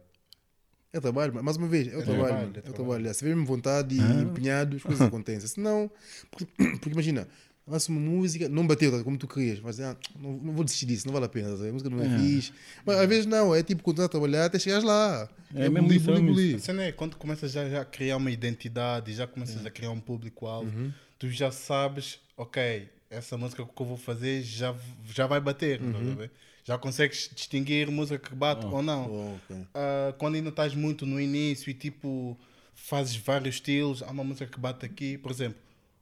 É 0.97 1.01
trabalho, 1.01 1.33
mas 1.35 1.45
mais 1.45 1.57
uma 1.59 1.69
vez, 1.69 1.93
é 1.93 1.97
o 1.97 2.03
trabalho, 2.03 2.53
é 2.55 2.67
É 2.67 2.71
o 2.71 2.73
trabalho. 2.73 3.13
Se 3.13 3.19
tiver 3.19 3.35
vontade 3.45 3.95
e 3.95 4.23
empenhado, 4.23 4.77
as 4.77 4.83
coisas 4.83 5.07
acontecem. 5.07 5.47
Se 5.47 5.61
não, 5.61 5.91
porque, 6.31 6.47
porque 6.81 6.91
imagina, 6.91 7.29
lança 7.67 7.91
uma 7.91 8.01
música, 8.01 8.49
não 8.49 8.67
bateu 8.67 8.91
tá, 8.91 9.03
como 9.03 9.19
tu 9.19 9.27
querias, 9.27 9.61
mas 9.61 9.79
ah, 9.81 9.97
não, 10.19 10.33
não 10.33 10.53
vou 10.55 10.65
desistir 10.65 10.87
disso, 10.87 11.07
não 11.07 11.13
vale 11.13 11.27
a 11.27 11.29
pena, 11.29 11.49
tá, 11.57 11.65
a 11.65 11.73
música 11.73 11.91
não 11.91 12.01
é 12.01 12.19
fixe. 12.19 12.53
Mas 12.85 12.97
às 12.97 13.09
vezes 13.09 13.27
não, 13.27 13.55
é 13.55 13.63
tipo 13.63 13.83
continuar 13.83 14.07
a 14.07 14.09
trabalhar 14.09 14.47
até 14.47 14.59
chegares 14.59 14.85
lá. 14.85 15.29
É 15.55 15.69
mesmo 15.69 15.93
isso, 15.93 16.11
é 16.11 16.15
mesmo 16.15 16.33
bulir. 16.33 16.57
A 16.57 16.59
cena 16.61 16.85
é 16.85 16.93
quando 16.93 17.17
começas 17.17 17.53
já, 17.53 17.69
já 17.69 17.83
a 17.83 17.85
criar 17.85 18.17
uma 18.17 18.31
identidade, 18.31 19.13
já 19.13 19.27
começas 19.27 19.67
a 19.67 19.71
criar 19.71 19.91
um 19.91 20.01
público-alvo, 20.01 20.71
tu 21.19 21.29
já 21.29 21.51
sabes, 21.51 22.21
ok, 22.37 22.89
essa 23.11 23.37
música 23.37 23.65
que 23.65 23.83
eu 23.83 23.87
vou 23.87 23.97
fazer 23.97 24.43
já, 24.43 24.75
já 25.13 25.27
vai 25.27 25.41
bater, 25.41 25.81
estás 25.83 26.09
a 26.09 26.15
ver? 26.15 26.31
Já 26.67 26.77
consegues 26.77 27.31
distinguir 27.33 27.89
música 27.91 28.19
que 28.19 28.35
bate 28.35 28.67
ou 28.67 28.83
não. 28.83 29.09
Oh, 29.09 29.35
ok. 29.37 29.65
Ah, 29.73 30.13
quando 30.19 30.35
ainda 30.35 30.49
estás 30.49 30.75
muito 30.75 31.07
no 31.07 31.21
início 31.21 31.71
e 31.71 31.75
tipo 31.75 32.37
fazes 32.75 33.15
vários 33.17 33.55
estilos, 33.55 34.03
há 34.03 34.11
uma 34.11 34.25
música 34.25 34.47
que 34.51 34.59
bate 34.59 34.85
aqui, 34.85 35.17
por 35.17 35.31
exemplo, 35.31 35.59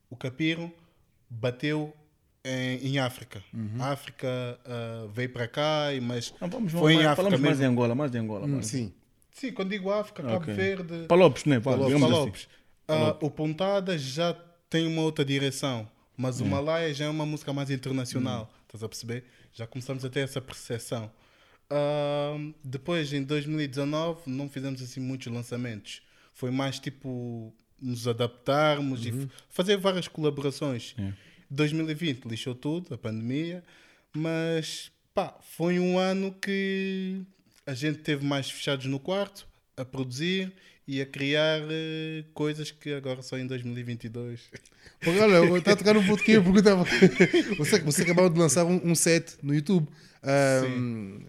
o 0.08 0.16
Capiro 0.16 0.72
bateu 1.28 1.94
em, 2.44 2.78
em 2.88 2.98
África. 2.98 3.44
A 3.78 3.90
África 3.92 4.26
ah, 4.64 5.06
veio 5.12 5.28
para 5.30 5.46
cá, 5.46 5.92
e- 5.92 6.00
mas 6.00 6.32
Não, 6.40 6.48
vamos, 6.48 6.72
foi 6.72 6.92
em 6.92 6.96
mais, 6.96 7.08
África 7.08 7.16
falamos 7.16 7.40
mais 7.40 7.58
mesmo. 7.58 7.64
em 7.64 7.72
Angola, 7.72 7.94
mais 7.94 8.10
de 8.10 8.18
Angola. 8.18 8.46
Hum, 8.46 8.52
mais. 8.54 8.66
sim. 8.66 8.92
Sim, 9.32 9.52
quando 9.52 9.70
digo 9.70 9.90
África, 9.90 10.22
Cabo 10.22 10.36
Ok. 10.36 10.54
Verde, 10.54 11.06
Palopes, 11.08 11.44
né? 11.44 11.58
Palopes, 11.60 11.92
assim. 11.94 12.00
Palopes. 12.00 12.48
Ah, 12.88 13.16
o 13.20 13.30
Pontada 13.30 13.98
já 13.98 14.32
tem 14.70 14.86
uma 14.86 15.02
outra 15.02 15.24
direção, 15.24 15.86
mas 16.16 16.40
o 16.40 16.44
Malaya 16.46 16.94
já 16.94 17.04
é 17.06 17.08
uma 17.08 17.26
música 17.26 17.52
mais 17.52 17.68
internacional, 17.70 18.50
estás 18.76 18.82
a 18.82 18.88
perceber? 18.88 19.24
Já 19.52 19.66
começamos 19.66 20.04
a 20.04 20.10
ter 20.10 20.20
essa 20.20 20.40
percepção. 20.40 21.10
Ah, 21.70 22.36
depois, 22.62 23.12
em 23.12 23.22
2019, 23.22 24.22
não 24.30 24.48
fizemos 24.48 24.82
assim 24.82 25.00
muitos 25.00 25.32
lançamentos. 25.32 26.02
Foi 26.32 26.50
mais 26.50 26.78
tipo 26.78 27.54
nos 27.80 28.06
adaptarmos 28.08 29.04
e 29.04 29.08
f- 29.10 29.28
fazer 29.48 29.76
várias 29.76 30.08
colaborações. 30.08 30.94
2020 31.50 32.24
lixou 32.24 32.54
tudo, 32.54 32.94
a 32.94 32.98
pandemia, 32.98 33.62
mas 34.12 34.90
pá, 35.14 35.36
foi 35.40 35.78
um 35.78 35.98
ano 35.98 36.32
que 36.32 37.22
a 37.66 37.74
gente 37.74 37.98
teve 38.00 38.24
mais 38.24 38.50
fechados 38.50 38.86
no 38.86 38.98
quarto, 38.98 39.46
a 39.76 39.84
produzir 39.84 40.52
e 40.86 41.00
a 41.00 41.06
criar 41.06 41.60
eh, 41.70 42.24
coisas 42.34 42.70
que 42.70 42.92
agora 42.92 43.22
só 43.22 43.38
em 43.38 43.46
2022. 43.46 44.50
Porque, 45.00 45.18
olha, 45.18 45.36
eu 45.36 45.56
estava 45.56 45.74
a 45.74 45.76
tocar 45.78 45.94
num 45.94 46.06
ponto 46.06 46.22
que 46.22 46.32
eu 46.32 46.42
perguntava. 46.42 46.84
Você, 47.58 47.80
você 47.80 48.02
acabava 48.02 48.28
de 48.30 48.38
lançar 48.38 48.64
um, 48.64 48.80
um 48.84 48.94
set 48.94 49.36
no 49.42 49.54
YouTube. 49.54 49.88
Ahm, 50.22 51.20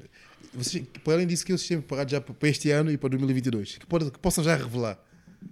você, 0.54 0.82
por 1.04 1.14
além 1.14 1.28
disso, 1.28 1.46
que 1.46 1.52
vocês 1.52 1.68
têm 1.68 1.80
preparado 1.80 2.10
já 2.10 2.22
para 2.22 2.50
este 2.50 2.70
ano 2.72 2.92
e 2.92 2.98
para 2.98 3.10
2022? 3.10 3.78
Que, 3.78 3.86
pode, 3.86 4.12
que 4.12 4.20
possam 4.20 4.44
já 4.44 4.56
revelar? 4.56 5.00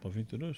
Para 0.01 0.09
22. 0.09 0.57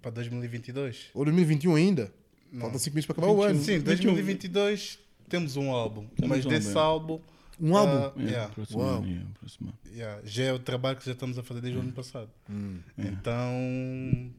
Para 0.00 0.10
2022? 0.12 1.10
Ou 1.14 1.24
2021 1.24 1.74
ainda? 1.74 2.12
Faltam 2.58 2.78
5 2.78 2.94
meses 2.94 3.06
para 3.06 3.16
acabar 3.16 3.32
o 3.32 3.42
ano. 3.42 3.62
Sim, 3.62 3.80
2022 3.80 4.98
temos 5.28 5.56
um 5.56 5.70
álbum, 5.70 6.06
mas 6.26 6.44
um 6.44 6.48
desse 6.48 6.76
álbum. 6.76 7.20
Um 7.62 7.76
álbum? 7.76 7.92
ah, 7.96 8.12
É, 8.20 8.24
yeah, 8.28 8.52
próximo 8.52 8.78
Uau. 8.80 8.96
ano, 9.02 9.06
é, 9.12 9.38
próximo 9.38 9.68
ano. 9.68 9.78
yeah, 9.96 10.20
já 10.24 10.42
é 10.44 10.52
o 10.52 10.58
trabalho 10.58 10.96
que 10.98 11.06
já 11.06 11.12
estamos 11.12 11.38
a 11.38 11.42
fazer 11.44 11.60
desde 11.60 11.78
o 11.78 11.82
ano 11.82 11.92
passado. 11.92 12.28
Hum. 12.50 12.80
Então, 12.98 14.30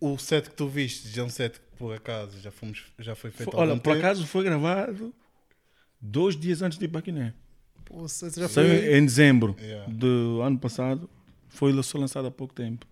o 0.00 0.16
set 0.18 0.48
que 0.48 0.56
tu 0.56 0.66
viste 0.68 1.08
já 1.08 1.22
é 1.22 1.24
um 1.24 1.28
set 1.28 1.58
que 1.60 1.66
por 1.76 1.94
acaso 1.94 2.40
já, 2.40 2.50
fomos, 2.50 2.82
já 2.98 3.14
foi 3.14 3.30
feito 3.30 3.54
olha, 3.56 3.74
por 3.76 3.92
tempo. 3.94 3.98
acaso 3.98 4.26
foi 4.26 4.44
gravado 4.44 5.14
dois 6.00 6.36
dias 6.36 6.62
antes 6.62 6.78
de 6.78 6.84
ir 6.86 6.88
para 6.88 7.00
Guiné. 7.02 7.34
Você 7.90 8.30
já 8.30 8.48
Saiu 8.48 8.68
foi. 8.68 8.96
em 8.98 9.04
dezembro 9.04 9.56
Yeah. 9.60 9.92
do 9.92 10.40
ano 10.42 10.58
passado. 10.58 11.10
Foi 11.48 11.72
só 11.82 11.98
lançado 11.98 12.28
há 12.28 12.30
pouco 12.30 12.54
tempo. 12.54 12.86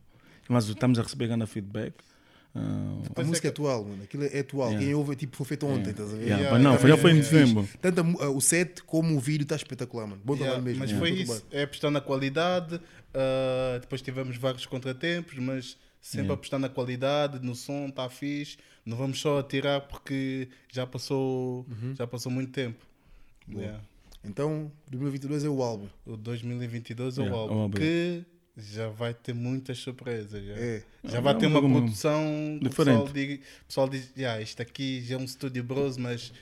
Mas 0.49 0.67
estamos 0.69 0.99
a 0.99 1.03
receber 1.03 1.29
grande 1.29 1.47
feedback. 1.47 1.95
Ah, 2.55 2.99
A 3.17 3.23
música 3.23 3.47
é 3.49 3.51
atual, 3.51 3.85
mano. 3.85 4.03
Aquilo 4.03 4.25
é 4.25 4.39
atual. 4.41 4.69
Yeah. 4.71 4.87
Quem 4.87 4.95
ouve, 4.95 5.15
tipo, 5.17 5.37
foi 5.37 5.47
feito 5.47 5.67
ontem, 5.67 5.91
estás 5.91 6.13
a 6.13 6.17
ver? 6.17 6.23
yeah, 6.25 6.43
Yeah, 6.43 6.59
não, 6.59 6.71
yeah, 6.73 6.81
foi, 6.81 6.91
já 6.91 6.97
foi 6.97 7.11
em 7.13 7.17
yeah, 7.19 7.31
dezembro. 7.39 7.69
Tanto 7.81 8.01
a 8.01 8.25
ah, 8.25 8.31
o 8.31 8.41
set 8.41 8.83
como 8.85 9.17
o 9.17 9.21
vídeo 9.21 9.43
está 9.45 9.55
espetacular, 9.57 10.07
mano. 10.07 10.21
Bom 10.25 10.35
Yeah, 10.35 10.53
trabalho 10.55 10.65
mesmo. 10.65 10.81
Mas 10.81 10.91
Yeah. 10.91 11.07
foi 11.07 11.23
isso, 11.23 11.47
é 11.51 11.63
apostar 11.63 11.91
na 11.91 12.01
qualidade. 12.01 12.81
ah, 13.15 13.79
depois 13.81 14.03
tivemos 14.03 14.37
vários 14.37 14.67
contratempos, 14.67 15.37
mas 15.39 15.77
sempre 16.01 16.21
Yeah. 16.27 16.35
apostar 16.35 16.59
na 16.61 16.69
qualidade, 16.69 17.45
no 17.45 17.55
som, 17.55 17.87
está 17.89 18.09
fixe. 18.09 18.57
Não 18.85 18.97
vamos 18.97 19.21
só 19.21 19.39
atirar 19.39 19.83
porque 19.83 20.49
já 20.73 20.87
passou, 20.87 21.67
Uhum. 21.69 21.95
já 21.97 22.07
passou 22.07 22.33
muito 22.33 22.53
tempo. 22.53 22.85
Yeah. 23.51 23.81
Então, 24.25 24.71
2022 24.91 25.45
é 25.45 25.49
o 25.49 25.63
álbum. 25.63 25.87
O 26.05 26.17
2022 26.17 27.19
é 27.19 27.21
o 27.21 27.25
Yeah, 27.25 27.41
álbum 27.41 27.55
o 27.55 27.59
álbum. 27.61 27.79
que 27.79 28.25
já 28.59 28.89
vai 28.89 29.15
ter 29.15 29.35
muitas 29.35 29.79
surpresas. 29.79 30.45
Já, 30.45 30.53
É. 30.55 30.83
já 31.05 31.19
É, 31.19 31.21
vai 31.21 31.35
é 31.35 31.37
ter 31.39 31.47
um 31.47 31.51
uma 31.51 31.61
produção. 31.61 32.59
que 32.61 32.67
O 32.67 32.69
diferente. 32.69 32.99
pessoal 32.99 33.13
diz, 33.13 33.39
o 33.39 33.65
pessoal 33.67 33.89
diz 33.89 34.13
yeah, 34.17 34.43
isto 34.43 34.61
aqui 34.63 35.01
já 35.03 35.15
é 35.15 35.19
um 35.19 35.25
estúdio 35.25 35.63
bros, 35.63 35.97
mas 35.97 36.33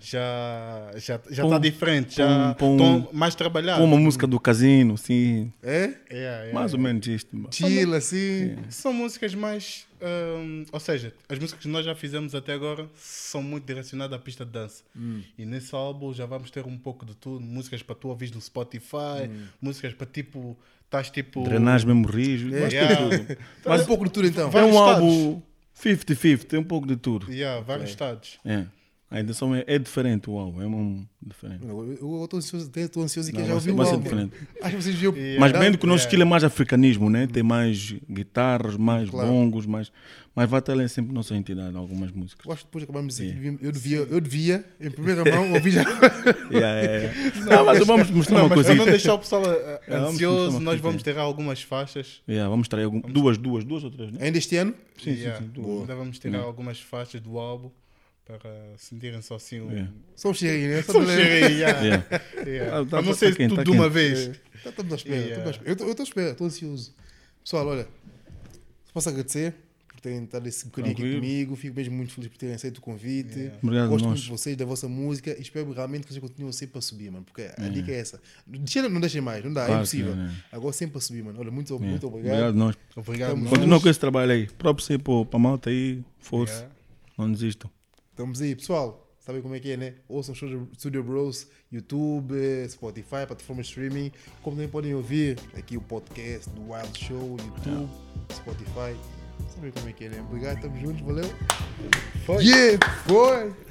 já 0.00 0.90
já 0.96 1.20
já 1.30 1.44
está 1.44 1.58
diferente, 1.58 2.16
já 2.16 2.54
põe- 2.58 2.72
estão 2.72 3.08
mais 3.12 3.34
trabalhados. 3.34 3.80
Com 3.80 3.86
uma 3.86 3.98
música 4.00 4.26
do 4.26 4.38
casino, 4.40 4.96
sim. 4.96 5.52
É? 5.62 5.76
Yeah, 5.80 5.94
yeah, 6.10 6.52
Mais 6.54 6.72
ou 6.74 6.80
menos 6.80 7.06
isto. 7.06 7.48
Chill, 7.50 7.94
assim. 7.94 8.56
São 8.68 8.92
músicas 8.92 9.34
mais. 9.34 9.86
hum, 10.00 10.64
ou 10.72 10.80
seja, 10.80 11.12
as 11.28 11.38
músicas 11.38 11.62
que 11.62 11.68
nós 11.68 11.84
já 11.84 11.94
fizemos 11.94 12.34
até 12.34 12.52
agora 12.52 12.88
são 12.96 13.42
muito 13.42 13.64
direcionadas 13.66 14.18
à 14.18 14.22
pista 14.22 14.44
de 14.44 14.50
dança. 14.52 14.82
Hum. 14.96 15.22
E 15.38 15.44
nesse 15.44 15.74
álbum 15.74 16.12
já 16.14 16.26
vamos 16.26 16.50
ter 16.50 16.64
um 16.66 16.76
pouco 16.78 17.04
de 17.04 17.14
tudo: 17.14 17.40
músicas 17.44 17.82
para 17.82 17.94
tu 17.94 18.08
ouvir 18.08 18.32
no 18.34 18.40
Spotify, 18.40 19.28
Hum. 19.30 19.46
músicas 19.60 19.92
para 19.94 20.06
tipo. 20.06 20.56
Estás 20.86 21.08
tipo. 21.08 21.44
Drenagem 21.44 21.86
mesmo 21.86 22.06
rijo. 22.08 22.52
É. 22.52 22.60
Mas 22.62 22.72
Yeah. 22.72 22.96
tudo. 22.96 23.36
Mas 23.64 23.82
um 23.82 23.86
pouco 23.86 24.04
de 24.06 24.10
tudo 24.10 24.26
então. 24.26 24.50
É 24.52 24.64
um 24.64 24.70
estados. 24.70 24.76
álbum 25.02 25.42
50-50, 25.80 26.44
tem 26.44 26.58
um 26.58 26.64
pouco 26.64 26.86
de 26.86 26.96
tudo. 26.96 27.32
Yeah, 27.32 27.60
vários 27.62 27.90
estados. 27.90 28.38
É. 28.44 28.64
A 29.12 29.18
intenção 29.20 29.52
é, 29.52 29.64
é 29.66 29.76
diferente 29.76 30.30
o 30.30 30.38
álbum, 30.38 30.62
é 30.62 30.66
um 30.68 31.04
diferente. 31.20 31.66
Eu 31.66 32.22
estou 32.24 32.38
ansioso, 32.38 32.70
estou 32.76 33.02
ansioso 33.02 33.28
e 33.30 33.32
Não, 33.32 33.40
já 33.40 33.46
vai 33.46 33.54
ouvi 33.56 33.64
ser- 33.70 33.76
o 33.76 33.82
álbum. 33.82 34.02
diferente. 34.04 34.32
Acho 34.62 34.76
que 34.76 34.82
vocês 34.82 34.94
viram. 34.94 35.16
Yeah. 35.16 35.40
Mas 35.40 35.52
bem 35.52 35.72
que 35.76 35.84
o 35.84 35.88
nosso 35.88 36.04
é. 36.04 36.06
estilo 36.06 36.22
é 36.22 36.24
mais 36.24 36.44
africanismo, 36.44 37.10
né? 37.10 37.26
Tem 37.26 37.42
mais 37.42 37.92
guitarras, 38.08 38.76
mais 38.76 39.10
Claro. 39.10 39.28
bongos, 39.28 39.66
mais. 39.66 39.90
Mas 40.32 40.48
vai 40.48 40.62
ter 40.62 40.88
sempre 40.88 41.12
nossa 41.12 41.34
entidade, 41.34 41.76
algumas 41.76 42.12
músicas. 42.12 42.46
Eu 42.46 42.52
acho 42.52 42.62
que 42.62 42.68
depois 42.68 42.82
de 42.82 42.86
aqui, 42.86 43.24
Yeah. 43.24 43.50
devia- 43.58 43.66
eu 43.66 43.72
devia, 43.72 43.98
eu 43.98 44.20
devia, 44.20 44.64
em 44.80 44.90
primeira 44.92 45.24
mão, 45.24 45.52
ouvir 45.54 45.70
já. 45.72 45.82
Yeah. 46.52 47.12
Não, 47.46 47.64
mas 47.66 47.84
vamos 47.84 48.10
mostrar 48.12 48.38
Não, 48.38 48.46
uma 48.46 48.54
coisa. 48.54 48.68
para 48.68 48.78
não 48.78 48.84
deixar 48.86 49.14
o 49.14 49.18
pessoal 49.18 49.42
eh, 49.44 49.80
É, 49.88 49.90
vamos 49.98 50.14
ansioso, 50.14 50.60
nós 50.60 50.80
vamos 50.80 51.02
ter 51.02 51.18
algumas 51.18 51.60
faixas. 51.62 52.22
Vamos 52.48 52.68
trazer 52.68 52.84
algum... 52.84 53.00
duas, 53.00 53.36
duas, 53.36 53.64
duas 53.64 53.82
ou 53.82 53.90
três, 53.90 54.12
né? 54.12 54.18
Ainda 54.22 54.38
este 54.38 54.56
ano? 54.56 54.72
Sim, 55.02 55.16
sim, 55.16 55.22
sim. 55.36 55.50
duas. 55.52 55.80
Ainda 55.80 55.96
vamos 55.96 56.18
ter 56.20 56.32
algumas 56.36 56.78
faixas 56.80 57.20
do 57.20 57.36
álbum 57.36 57.70
para 58.24 58.74
sentirem 58.76 59.20
só 59.22 59.34
assim 59.36 59.60
um. 59.60 59.70
Yeah. 59.70 59.92
Só 60.14 60.30
um 60.30 60.34
cheirinho, 60.34 60.70
né? 60.70 60.82
Só 60.82 60.98
um 60.98 61.06
cheirinho, 61.06 61.50
yeah. 61.58 61.80
Yeah. 61.80 62.06
Yeah. 62.46 62.76
Ah, 62.78 62.84
tá- 62.84 62.90
Para 62.90 63.02
não 63.02 63.12
tá 63.12 63.18
ser 63.18 63.36
quente, 63.36 63.48
tudo 63.50 63.56
tá 63.56 63.64
de 63.64 63.70
uma 63.70 63.88
vez. 63.88 64.38
Tá, 64.62 64.70
Estamos 64.70 64.92
à 64.92 64.96
espera. 64.96 65.60
Eu 65.64 65.72
estou 65.72 65.88
à 65.98 66.02
espera, 66.02 66.30
estou 66.30 66.46
ansioso. 66.46 66.94
Pessoal, 67.42 67.66
olha, 67.66 67.88
posso 68.92 69.08
agradecer 69.08 69.54
por 69.88 70.00
terem 70.00 70.22
estado 70.24 70.46
esse 70.46 70.64
bocadinho 70.66 70.92
aqui 70.92 71.14
comigo. 71.16 71.56
Fico 71.56 71.74
mesmo 71.74 71.96
muito 71.96 72.12
feliz 72.12 72.28
por 72.30 72.36
terem 72.38 72.54
aceito 72.54 72.78
o 72.78 72.80
convite. 72.80 73.36
Yeah. 73.38 73.58
Obrigado, 73.62 73.88
Gosto 73.88 74.06
muito 74.08 74.22
de 74.22 74.28
vocês, 74.30 74.56
da 74.56 74.64
vossa 74.64 74.86
música 74.88 75.34
e 75.36 75.40
espero 75.42 75.72
realmente 75.72 76.06
que 76.06 76.12
vocês 76.12 76.22
continuem 76.22 76.52
sempre 76.52 76.78
a 76.78 76.80
subir, 76.82 77.10
mano. 77.10 77.24
Porque 77.24 77.42
a 77.56 77.68
dica 77.68 77.90
é 77.90 77.98
essa. 77.98 78.20
Não 78.46 79.00
deixem 79.00 79.20
mais, 79.20 79.42
não 79.44 79.52
dá, 79.52 79.62
é 79.62 79.66
Claro 79.66 79.80
impossível. 79.80 80.12
é. 80.12 80.30
Agora 80.56 80.72
sempre 80.72 80.98
a 80.98 81.00
subir, 81.00 81.24
mano. 81.24 81.40
Olha, 81.40 81.50
muito, 81.50 81.70
Yeah. 81.72 81.88
muito 81.90 82.06
obrigado. 82.06 82.32
Obrigado, 82.34 82.54
nós. 82.54 82.76
Obrigado. 82.94 83.44
Continua 83.48 83.80
com 83.80 83.88
esse 83.88 83.98
trabalho 83.98 84.30
aí. 84.32 84.46
Próprio 84.46 84.84
ser 84.86 84.98
para 85.00 85.12
a 85.32 85.38
malta 85.38 85.70
aí, 85.70 86.02
força. 86.20 86.52
Yeah. 86.54 86.74
Não 87.18 87.32
desistam. 87.32 87.70
Estamos 88.20 88.42
aí, 88.42 88.54
pessoal. 88.54 89.10
Sabem 89.18 89.40
como 89.40 89.54
é 89.54 89.60
que 89.60 89.70
é, 89.70 89.78
né? 89.78 89.94
Ouçam 90.06 90.34
Studio- 90.34 90.68
Studio 90.76 91.02
Bros, 91.02 91.46
YouTube, 91.72 92.34
Spotify, 92.68 93.24
plataforma 93.26 93.62
de 93.62 93.68
streaming. 93.68 94.12
Como 94.42 94.56
também 94.56 94.68
podem 94.68 94.94
ouvir 94.94 95.38
aqui 95.56 95.78
o 95.78 95.80
podcast 95.80 96.50
do 96.50 96.70
Wild 96.70 96.98
Show, 97.02 97.38
YouTube, 97.38 97.88
Spotify. 98.30 98.94
Sabem 99.54 99.70
como 99.70 99.88
é 99.88 99.92
que 99.94 100.04
é, 100.04 100.08
né? 100.10 100.20
Obrigado, 100.28 100.56
estamos 100.56 100.78
juntos, 100.82 101.00
valeu. 101.00 101.24
Foi. 102.26 102.44
Yeah, 102.44 102.78
foi! 103.08 103.69